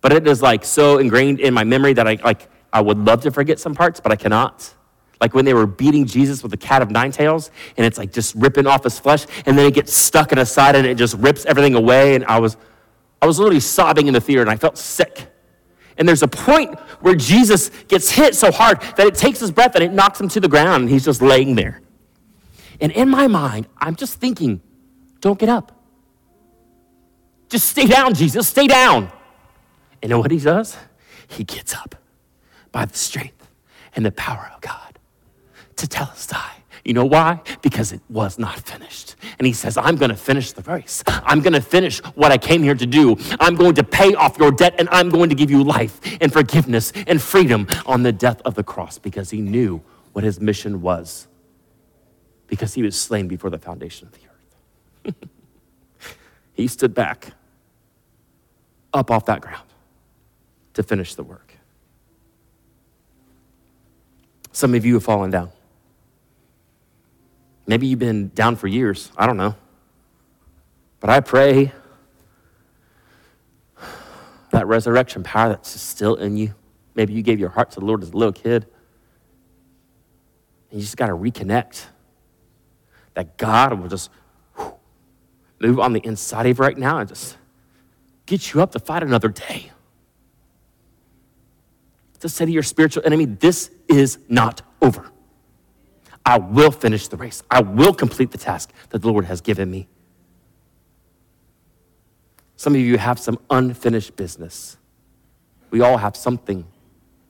But 0.00 0.12
it 0.12 0.26
is 0.26 0.40
like 0.40 0.64
so 0.64 0.98
ingrained 0.98 1.38
in 1.38 1.52
my 1.52 1.64
memory 1.64 1.92
that 1.92 2.08
I 2.08 2.18
like 2.24 2.48
I 2.72 2.80
would 2.80 2.98
love 2.98 3.22
to 3.22 3.30
forget 3.30 3.58
some 3.58 3.74
parts, 3.74 4.00
but 4.00 4.10
I 4.12 4.16
cannot. 4.16 4.72
Like 5.20 5.34
when 5.34 5.44
they 5.44 5.52
were 5.52 5.66
beating 5.66 6.06
Jesus 6.06 6.42
with 6.42 6.50
the 6.50 6.56
cat 6.56 6.80
of 6.80 6.90
nine 6.90 7.10
tails, 7.10 7.50
and 7.76 7.84
it's 7.84 7.98
like 7.98 8.12
just 8.12 8.34
ripping 8.34 8.66
off 8.66 8.84
his 8.84 8.98
flesh, 8.98 9.26
and 9.44 9.58
then 9.58 9.66
it 9.66 9.74
gets 9.74 9.94
stuck 9.94 10.32
in 10.32 10.38
a 10.38 10.46
side 10.46 10.76
and 10.76 10.86
it 10.86 10.96
just 10.96 11.14
rips 11.16 11.44
everything 11.44 11.74
away. 11.74 12.14
And 12.14 12.24
I 12.26 12.38
was 12.38 12.56
I 13.20 13.26
was 13.26 13.38
literally 13.38 13.60
sobbing 13.60 14.06
in 14.06 14.14
the 14.14 14.20
theater 14.20 14.40
and 14.40 14.50
I 14.50 14.56
felt 14.56 14.78
sick. 14.78 15.26
And 15.98 16.08
there's 16.08 16.22
a 16.22 16.28
point 16.28 16.78
where 17.00 17.14
Jesus 17.14 17.70
gets 17.88 18.10
hit 18.10 18.34
so 18.34 18.50
hard 18.50 18.80
that 18.96 19.06
it 19.06 19.14
takes 19.14 19.40
his 19.40 19.50
breath 19.50 19.74
and 19.74 19.84
it 19.84 19.92
knocks 19.92 20.20
him 20.20 20.28
to 20.28 20.40
the 20.40 20.48
ground 20.48 20.82
and 20.82 20.90
he's 20.90 21.04
just 21.04 21.20
laying 21.20 21.54
there. 21.54 21.82
And 22.80 22.92
in 22.92 23.08
my 23.08 23.26
mind, 23.26 23.66
I'm 23.78 23.96
just 23.96 24.20
thinking, 24.20 24.60
don't 25.20 25.38
get 25.38 25.48
up. 25.48 25.75
Just 27.48 27.68
stay 27.68 27.86
down, 27.86 28.14
Jesus, 28.14 28.48
stay 28.48 28.66
down. 28.66 29.10
And 30.02 30.10
know 30.10 30.18
what 30.18 30.30
he 30.30 30.38
does? 30.38 30.76
He 31.28 31.44
gets 31.44 31.74
up 31.74 31.94
by 32.72 32.84
the 32.84 32.96
strength 32.96 33.48
and 33.94 34.04
the 34.04 34.12
power 34.12 34.50
of 34.54 34.60
God 34.60 34.86
tetelestai. 35.76 36.50
You 36.84 36.94
know 36.94 37.04
why? 37.04 37.40
Because 37.62 37.92
it 37.92 38.00
was 38.08 38.38
not 38.38 38.60
finished. 38.60 39.16
And 39.38 39.46
he 39.46 39.52
says, 39.52 39.76
I'm 39.76 39.96
going 39.96 40.10
to 40.10 40.16
finish 40.16 40.52
the 40.52 40.62
race. 40.62 41.02
I'm 41.06 41.40
going 41.40 41.52
to 41.52 41.60
finish 41.60 41.98
what 42.14 42.30
I 42.30 42.38
came 42.38 42.62
here 42.62 42.76
to 42.76 42.86
do. 42.86 43.16
I'm 43.40 43.56
going 43.56 43.74
to 43.74 43.84
pay 43.84 44.14
off 44.14 44.38
your 44.38 44.52
debt 44.52 44.76
and 44.78 44.88
I'm 44.90 45.10
going 45.10 45.28
to 45.30 45.34
give 45.34 45.50
you 45.50 45.64
life 45.64 46.00
and 46.20 46.32
forgiveness 46.32 46.92
and 47.06 47.20
freedom 47.20 47.66
on 47.86 48.04
the 48.04 48.12
death 48.12 48.40
of 48.44 48.54
the 48.54 48.62
cross 48.62 48.98
because 48.98 49.30
he 49.30 49.40
knew 49.40 49.82
what 50.12 50.24
his 50.24 50.40
mission 50.40 50.80
was. 50.80 51.26
Because 52.46 52.74
he 52.74 52.82
was 52.82 52.98
slain 52.98 53.26
before 53.26 53.50
the 53.50 53.58
foundation 53.58 54.06
of 54.06 54.12
the 54.12 54.20
earth. 55.10 55.28
he 56.56 56.66
stood 56.66 56.94
back 56.94 57.32
up 58.92 59.10
off 59.10 59.26
that 59.26 59.42
ground 59.42 59.68
to 60.72 60.82
finish 60.82 61.14
the 61.14 61.22
work. 61.22 61.52
Some 64.52 64.74
of 64.74 64.86
you 64.86 64.94
have 64.94 65.04
fallen 65.04 65.30
down. 65.30 65.50
Maybe 67.66 67.86
you've 67.88 67.98
been 67.98 68.28
down 68.28 68.56
for 68.56 68.68
years. 68.68 69.12
I 69.16 69.26
don't 69.26 69.36
know. 69.36 69.54
But 70.98 71.10
I 71.10 71.20
pray 71.20 71.72
that 74.50 74.66
resurrection 74.66 75.22
power 75.22 75.50
that's 75.50 75.78
still 75.78 76.14
in 76.14 76.38
you. 76.38 76.54
Maybe 76.94 77.12
you 77.12 77.22
gave 77.22 77.38
your 77.38 77.50
heart 77.50 77.72
to 77.72 77.80
the 77.80 77.86
Lord 77.86 78.02
as 78.02 78.10
a 78.10 78.16
little 78.16 78.32
kid. 78.32 78.66
And 80.70 80.80
you 80.80 80.80
just 80.80 80.96
got 80.96 81.08
to 81.08 81.14
reconnect. 81.14 81.84
That 83.12 83.36
God 83.36 83.78
will 83.78 83.88
just 83.88 84.10
move 85.60 85.80
on 85.80 85.92
the 85.92 86.00
inside 86.04 86.46
of 86.46 86.58
you 86.58 86.62
right 86.62 86.76
now 86.76 86.98
and 86.98 87.08
just 87.08 87.36
get 88.26 88.52
you 88.52 88.62
up 88.62 88.72
to 88.72 88.78
fight 88.78 89.02
another 89.02 89.28
day. 89.28 89.70
To 92.20 92.28
say 92.28 92.46
to 92.46 92.50
your 92.50 92.62
spiritual 92.62 93.02
enemy, 93.04 93.24
this 93.26 93.70
is 93.88 94.18
not 94.28 94.62
over. 94.82 95.10
I 96.24 96.38
will 96.38 96.70
finish 96.70 97.08
the 97.08 97.16
race. 97.16 97.42
I 97.50 97.60
will 97.60 97.94
complete 97.94 98.32
the 98.32 98.38
task 98.38 98.72
that 98.90 99.02
the 99.02 99.08
Lord 99.08 99.26
has 99.26 99.40
given 99.40 99.70
me. 99.70 99.88
Some 102.56 102.74
of 102.74 102.80
you 102.80 102.98
have 102.98 103.18
some 103.18 103.38
unfinished 103.50 104.16
business. 104.16 104.76
We 105.70 105.82
all 105.82 105.98
have 105.98 106.16
something. 106.16 106.66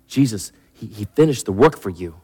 Jesus, 0.07 0.53
he, 0.73 0.87
he 0.87 1.05
finished 1.17 1.47
the 1.47 1.53
work 1.53 1.77
for 1.77 1.91
you. 1.91 2.21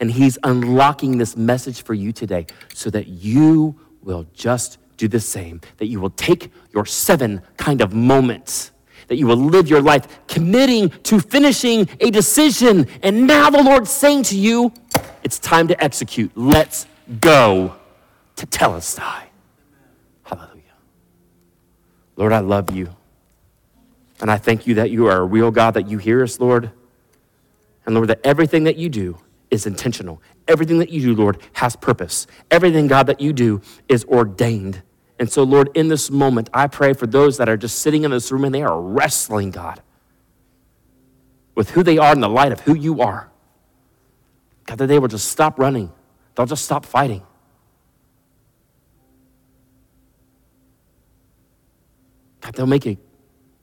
And 0.00 0.10
He's 0.10 0.38
unlocking 0.42 1.18
this 1.18 1.36
message 1.36 1.82
for 1.82 1.94
you 1.94 2.12
today 2.12 2.46
so 2.72 2.90
that 2.90 3.06
you 3.06 3.78
will 4.02 4.26
just 4.34 4.78
do 4.96 5.08
the 5.08 5.20
same, 5.20 5.60
that 5.78 5.86
you 5.86 6.00
will 6.00 6.10
take 6.10 6.52
your 6.72 6.86
seven 6.86 7.42
kind 7.56 7.80
of 7.80 7.92
moments 7.92 8.70
that 9.08 9.16
you 9.16 9.26
will 9.26 9.36
live 9.36 9.68
your 9.68 9.82
life 9.82 10.26
committing 10.26 10.90
to 11.04 11.20
finishing 11.20 11.88
a 12.00 12.10
decision. 12.10 12.86
And 13.02 13.26
now 13.26 13.50
the 13.50 13.62
Lord's 13.62 13.90
saying 13.90 14.24
to 14.24 14.38
you, 14.38 14.72
it's 15.22 15.38
time 15.38 15.68
to 15.68 15.82
execute. 15.82 16.32
Let's 16.34 16.86
go 17.20 17.76
tetelestai. 18.36 19.24
Hallelujah. 20.22 20.62
Lord, 22.16 22.32
I 22.32 22.40
love 22.40 22.70
you. 22.70 22.94
And 24.20 24.30
I 24.30 24.38
thank 24.38 24.66
you 24.66 24.74
that 24.76 24.90
you 24.90 25.06
are 25.06 25.18
a 25.18 25.24
real 25.24 25.50
God, 25.50 25.74
that 25.74 25.88
you 25.88 25.98
hear 25.98 26.22
us, 26.22 26.40
Lord. 26.40 26.70
And 27.84 27.94
Lord, 27.94 28.08
that 28.08 28.20
everything 28.24 28.64
that 28.64 28.76
you 28.76 28.88
do 28.88 29.18
is 29.50 29.66
intentional. 29.66 30.22
Everything 30.46 30.78
that 30.78 30.90
you 30.90 31.00
do, 31.00 31.14
Lord, 31.14 31.38
has 31.54 31.74
purpose. 31.76 32.26
Everything, 32.50 32.86
God, 32.86 33.06
that 33.06 33.20
you 33.20 33.32
do 33.32 33.62
is 33.88 34.04
ordained. 34.04 34.82
And 35.18 35.30
so, 35.30 35.42
Lord, 35.42 35.70
in 35.74 35.88
this 35.88 36.10
moment, 36.10 36.50
I 36.52 36.66
pray 36.66 36.92
for 36.92 37.06
those 37.06 37.38
that 37.38 37.48
are 37.48 37.56
just 37.56 37.78
sitting 37.78 38.04
in 38.04 38.10
this 38.10 38.30
room 38.30 38.44
and 38.44 38.54
they 38.54 38.62
are 38.62 38.80
wrestling, 38.80 39.50
God, 39.50 39.80
with 41.54 41.70
who 41.70 41.82
they 41.82 41.98
are 41.98 42.12
in 42.12 42.20
the 42.20 42.28
light 42.28 42.52
of 42.52 42.60
who 42.60 42.74
you 42.74 43.00
are. 43.00 43.30
God, 44.66 44.78
that 44.78 44.86
they 44.86 44.98
will 44.98 45.08
just 45.08 45.28
stop 45.28 45.58
running, 45.58 45.92
they'll 46.34 46.46
just 46.46 46.64
stop 46.64 46.84
fighting. 46.84 47.22
God, 52.40 52.54
they'll 52.54 52.66
make 52.66 52.86
a 52.86 52.98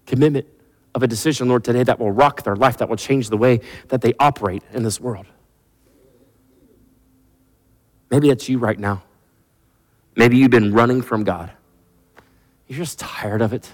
commitment 0.07 0.47
of 0.95 1.03
a 1.03 1.07
decision, 1.07 1.47
Lord, 1.47 1.63
today 1.63 1.83
that 1.83 1.99
will 1.99 2.11
rock 2.11 2.43
their 2.43 2.55
life, 2.55 2.77
that 2.77 2.89
will 2.89 2.97
change 2.97 3.29
the 3.29 3.37
way 3.37 3.61
that 3.89 4.01
they 4.01 4.13
operate 4.19 4.63
in 4.73 4.83
this 4.83 4.99
world. 4.99 5.27
Maybe 8.11 8.27
that's 8.27 8.47
you 8.49 8.59
right 8.59 8.77
now. 8.77 9.01
Maybe 10.15 10.37
you've 10.37 10.51
been 10.51 10.73
running 10.73 11.01
from 11.01 11.23
God. 11.23 11.51
You're 12.67 12.77
just 12.77 12.99
tired 12.99 13.41
of 13.41 13.53
it. 13.53 13.71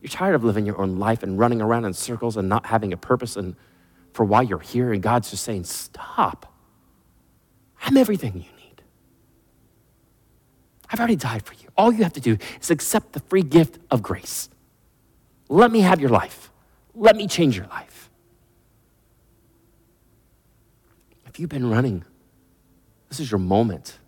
You're 0.00 0.10
tired 0.10 0.34
of 0.34 0.42
living 0.42 0.66
your 0.66 0.80
own 0.80 0.98
life 0.98 1.22
and 1.22 1.38
running 1.38 1.62
around 1.62 1.84
in 1.84 1.94
circles 1.94 2.36
and 2.36 2.48
not 2.48 2.66
having 2.66 2.92
a 2.92 2.96
purpose 2.96 3.36
and 3.36 3.54
for 4.12 4.24
why 4.24 4.42
you're 4.42 4.58
here. 4.58 4.92
And 4.92 5.00
God's 5.00 5.30
just 5.30 5.44
saying, 5.44 5.64
Stop. 5.64 6.52
I'm 7.84 7.96
everything 7.96 8.34
you 8.34 8.40
need. 8.40 8.82
I've 10.90 10.98
already 10.98 11.16
died 11.16 11.44
for 11.44 11.54
you. 11.54 11.68
All 11.76 11.92
you 11.92 12.02
have 12.02 12.12
to 12.14 12.20
do 12.20 12.36
is 12.60 12.70
accept 12.70 13.12
the 13.12 13.20
free 13.20 13.42
gift 13.42 13.78
of 13.90 14.02
grace. 14.02 14.48
Let 15.48 15.70
me 15.70 15.80
have 15.80 16.00
your 16.00 16.10
life. 16.10 16.50
Let 16.94 17.16
me 17.16 17.26
change 17.28 17.56
your 17.56 17.66
life. 17.66 18.10
If 21.26 21.40
you've 21.40 21.48
been 21.48 21.70
running, 21.70 22.04
this 23.12 23.20
is 23.20 23.30
your 23.30 23.40
moment. 23.40 23.98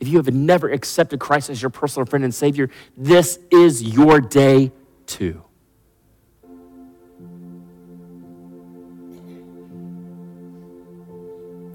If 0.00 0.08
you 0.08 0.16
have 0.16 0.32
never 0.32 0.70
accepted 0.70 1.20
Christ 1.20 1.50
as 1.50 1.60
your 1.60 1.68
personal 1.68 2.06
friend 2.06 2.24
and 2.24 2.34
Savior, 2.34 2.70
this 2.96 3.38
is 3.50 3.82
your 3.82 4.18
day 4.18 4.72
too. 5.04 5.42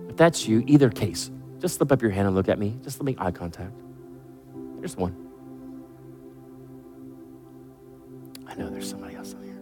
If 0.09 0.18
that's 0.18 0.47
you, 0.47 0.63
either 0.65 0.89
case, 0.89 1.30
just 1.59 1.76
slip 1.76 1.91
up 1.91 2.01
your 2.01 2.09
hand 2.09 2.26
and 2.26 2.36
look 2.36 2.49
at 2.49 2.57
me. 2.57 2.80
Just 2.82 2.99
let 2.99 3.05
me 3.05 3.15
eye 3.20 3.30
contact. 3.30 3.80
There's 4.80 4.97
one. 4.97 5.15
I 8.47 8.55
know 8.55 8.72
there's 8.72 8.89
somebody 8.89 9.15
else 9.15 9.34
in 9.34 9.43
here. 9.43 9.61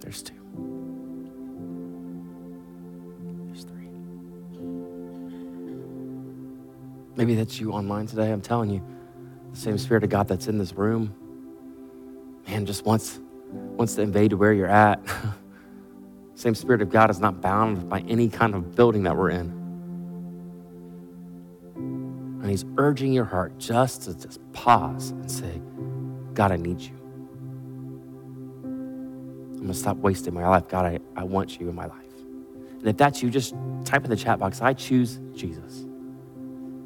There's 0.00 0.22
two. 0.22 0.41
Maybe 7.22 7.36
that's 7.36 7.60
you 7.60 7.70
online 7.70 8.08
today. 8.08 8.32
I'm 8.32 8.40
telling 8.40 8.68
you, 8.68 8.84
the 9.52 9.56
same 9.56 9.78
Spirit 9.78 10.02
of 10.02 10.10
God 10.10 10.26
that's 10.26 10.48
in 10.48 10.58
this 10.58 10.72
room, 10.72 11.14
man, 12.48 12.66
just 12.66 12.84
wants, 12.84 13.20
wants 13.52 13.94
to 13.94 14.02
invade 14.02 14.32
where 14.32 14.52
you're 14.52 14.66
at. 14.66 14.98
same 16.34 16.56
Spirit 16.56 16.82
of 16.82 16.90
God 16.90 17.10
is 17.10 17.20
not 17.20 17.40
bound 17.40 17.88
by 17.88 18.00
any 18.08 18.28
kind 18.28 18.56
of 18.56 18.74
building 18.74 19.04
that 19.04 19.16
we're 19.16 19.30
in. 19.30 19.52
And 22.42 22.50
He's 22.50 22.64
urging 22.76 23.12
your 23.12 23.26
heart 23.26 23.56
just 23.56 24.02
to 24.02 24.14
just 24.16 24.40
pause 24.52 25.10
and 25.10 25.30
say, 25.30 25.62
God, 26.34 26.50
I 26.50 26.56
need 26.56 26.80
you. 26.80 26.96
I'm 28.64 29.68
to 29.68 29.74
stop 29.74 29.96
wasting 29.98 30.34
my 30.34 30.48
life. 30.48 30.66
God, 30.66 30.86
I, 30.86 30.98
I 31.14 31.22
want 31.22 31.60
you 31.60 31.68
in 31.68 31.76
my 31.76 31.86
life. 31.86 31.98
And 32.80 32.88
if 32.88 32.96
that's 32.96 33.22
you, 33.22 33.30
just 33.30 33.54
type 33.84 34.02
in 34.02 34.10
the 34.10 34.16
chat 34.16 34.40
box, 34.40 34.60
I 34.60 34.72
choose 34.72 35.20
Jesus. 35.36 35.86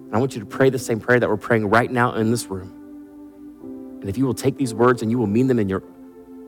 And 0.07 0.15
I 0.15 0.19
want 0.19 0.35
you 0.35 0.41
to 0.41 0.47
pray 0.47 0.71
the 0.71 0.79
same 0.79 1.01
prayer 1.01 1.19
that 1.19 1.29
we're 1.29 1.37
praying 1.37 1.69
right 1.69 1.91
now 1.91 2.15
in 2.15 2.31
this 2.31 2.47
room. 2.47 2.73
And 4.01 4.09
if 4.09 4.17
you 4.17 4.25
will 4.25 4.35
take 4.35 4.57
these 4.57 4.73
words 4.73 5.03
and 5.03 5.11
you 5.11 5.19
will 5.19 5.27
mean 5.27 5.49
them 5.49 5.59
in 5.59 5.69
your, 5.69 5.83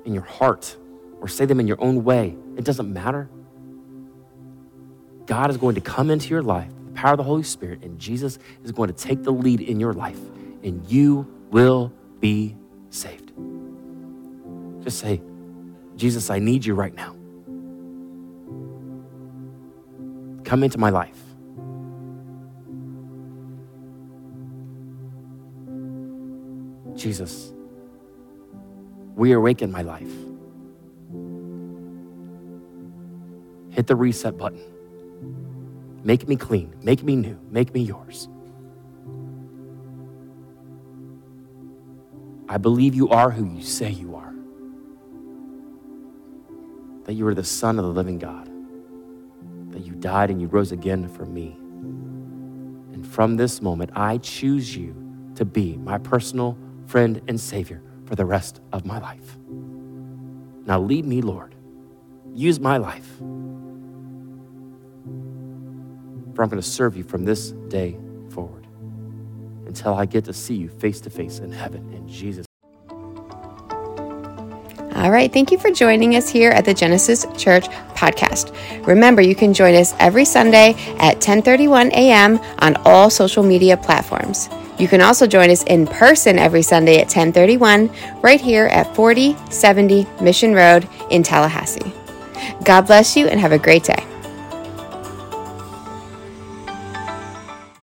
in 0.05 0.15
your 0.15 0.23
heart 0.23 0.77
or 1.21 1.27
say 1.29 1.45
them 1.45 1.59
in 1.59 1.67
your 1.67 1.81
own 1.81 2.05
way, 2.05 2.37
it 2.57 2.65
doesn't 2.65 2.93
matter. 2.93 3.29
God 5.27 5.51
is 5.51 5.57
going 5.57 5.75
to 5.75 5.81
come 5.81 6.11
into 6.11 6.29
your 6.29 6.43
life, 6.43 6.71
the 6.87 6.93
power 6.93 7.13
of 7.13 7.19
the 7.19 7.25
Holy 7.25 7.43
Spirit, 7.43 7.83
and 7.83 7.99
Jesus 7.99 8.39
is 8.65 8.73
going 8.73 8.89
to 8.89 8.95
take 8.95 9.25
the 9.25 9.33
lead 9.33 9.61
in 9.61 9.81
your 9.81 9.93
life, 9.93 10.19
and 10.63 10.89
you 10.89 11.27
will 11.51 11.93
be 12.21 12.57
saved. 12.91 13.33
Just 14.83 15.01
say, 15.01 15.21
Jesus, 15.97 16.31
I 16.31 16.39
need 16.39 16.65
you 16.65 16.75
right 16.75 16.95
now. 16.95 17.15
Come 20.45 20.63
into 20.63 20.79
my 20.79 20.91
life. 20.91 21.28
Jesus, 26.99 27.53
reawaken 29.15 29.71
my 29.71 29.83
life. 29.83 30.13
Hit 33.71 33.87
the 33.87 33.97
reset 33.97 34.37
button. 34.37 34.61
Make 36.03 36.27
me 36.29 36.37
clean, 36.37 36.75
make 36.83 37.03
me 37.03 37.17
new, 37.17 37.39
make 37.51 37.73
me 37.73 37.83
yours. 37.83 38.29
I 42.49 42.57
believe 42.57 42.95
you 42.95 43.09
are 43.11 43.31
who 43.31 43.45
you 43.45 43.63
say 43.63 43.91
you 43.91 44.17
are. 44.17 44.35
That 47.05 47.13
you 47.15 47.27
are 47.27 47.35
the 47.35 47.45
Son 47.45 47.79
of 47.79 47.85
the 47.85 47.91
living 47.91 48.19
God. 48.19 48.51
That 49.73 49.85
you 49.85 49.93
died 49.93 50.31
and 50.31 50.41
you 50.41 50.49
rose 50.49 50.73
again 50.73 51.09
for 51.09 51.27
me. 51.27 51.57
And 52.93 53.07
from 53.07 53.37
this 53.37 53.61
moment, 53.61 53.91
I 53.95 54.19
choose 54.19 54.75
you 54.75 54.95
to 55.35 55.45
be 55.45 55.77
my 55.77 55.99
personal 55.99 56.59
friend, 56.89 57.21
and 57.29 57.39
Savior 57.39 57.83
for 58.07 58.17
the 58.17 58.25
rest 58.25 58.61
of 58.73 58.87
my 58.87 58.99
life. 58.99 59.37
Now 60.65 60.81
lead 60.81 61.05
me, 61.05 61.21
Lord. 61.21 61.55
Use 62.35 62.59
my 62.59 62.79
life. 62.79 63.07
For 66.35 66.43
I'm 66.43 66.49
going 66.49 66.63
to 66.63 66.63
serve 66.63 66.97
you 66.97 67.05
from 67.05 67.25
this 67.25 67.51
day 67.69 67.99
forward 68.31 68.67
until 69.67 69.95
I 69.95 70.07
get 70.07 70.25
to 70.25 70.33
see 70.33 70.55
you 70.55 70.69
face 70.69 71.01
to 71.03 71.11
face 71.11 71.41
in 71.41 71.53
heaven 71.53 71.93
in 71.93 72.09
Jesus. 72.09 72.47
All 74.95 75.11
right, 75.13 75.33
thank 75.33 75.53
you 75.53 75.59
for 75.59 75.71
joining 75.71 76.17
us 76.17 76.29
here 76.29 76.51
at 76.51 76.65
the 76.65 76.75
Genesis 76.75 77.25
Church 77.37 77.67
podcast. 77.95 78.53
Remember, 78.87 79.23
you 79.23 79.35
can 79.35 79.55
join 79.55 79.75
us 79.75 79.95
every 79.99 80.25
Sunday 80.25 80.75
at 80.99 81.21
10:31 81.21 81.91
a.m. 81.91 82.41
on 82.59 82.77
all 82.85 83.09
social 83.11 83.43
media 83.45 83.77
platforms. 83.77 84.49
You 84.79 84.87
can 84.87 85.01
also 85.01 85.27
join 85.27 85.51
us 85.51 85.65
in 85.65 85.87
person 85.87 86.39
every 86.39 86.63
Sunday 86.63 86.99
at 86.99 87.07
1031 87.07 87.91
right 88.23 88.41
here 88.41 88.67
at 88.67 88.95
4070 88.95 90.07
Mission 90.23 90.55
Road 90.55 90.89
in 91.11 91.23
Tallahassee. 91.23 91.93
God 92.65 92.83
bless 92.83 93.17
you 93.17 93.27
and 93.27 93.41
have 93.41 93.53
a 93.53 93.59
great 93.59 93.85
day. 93.85 94.08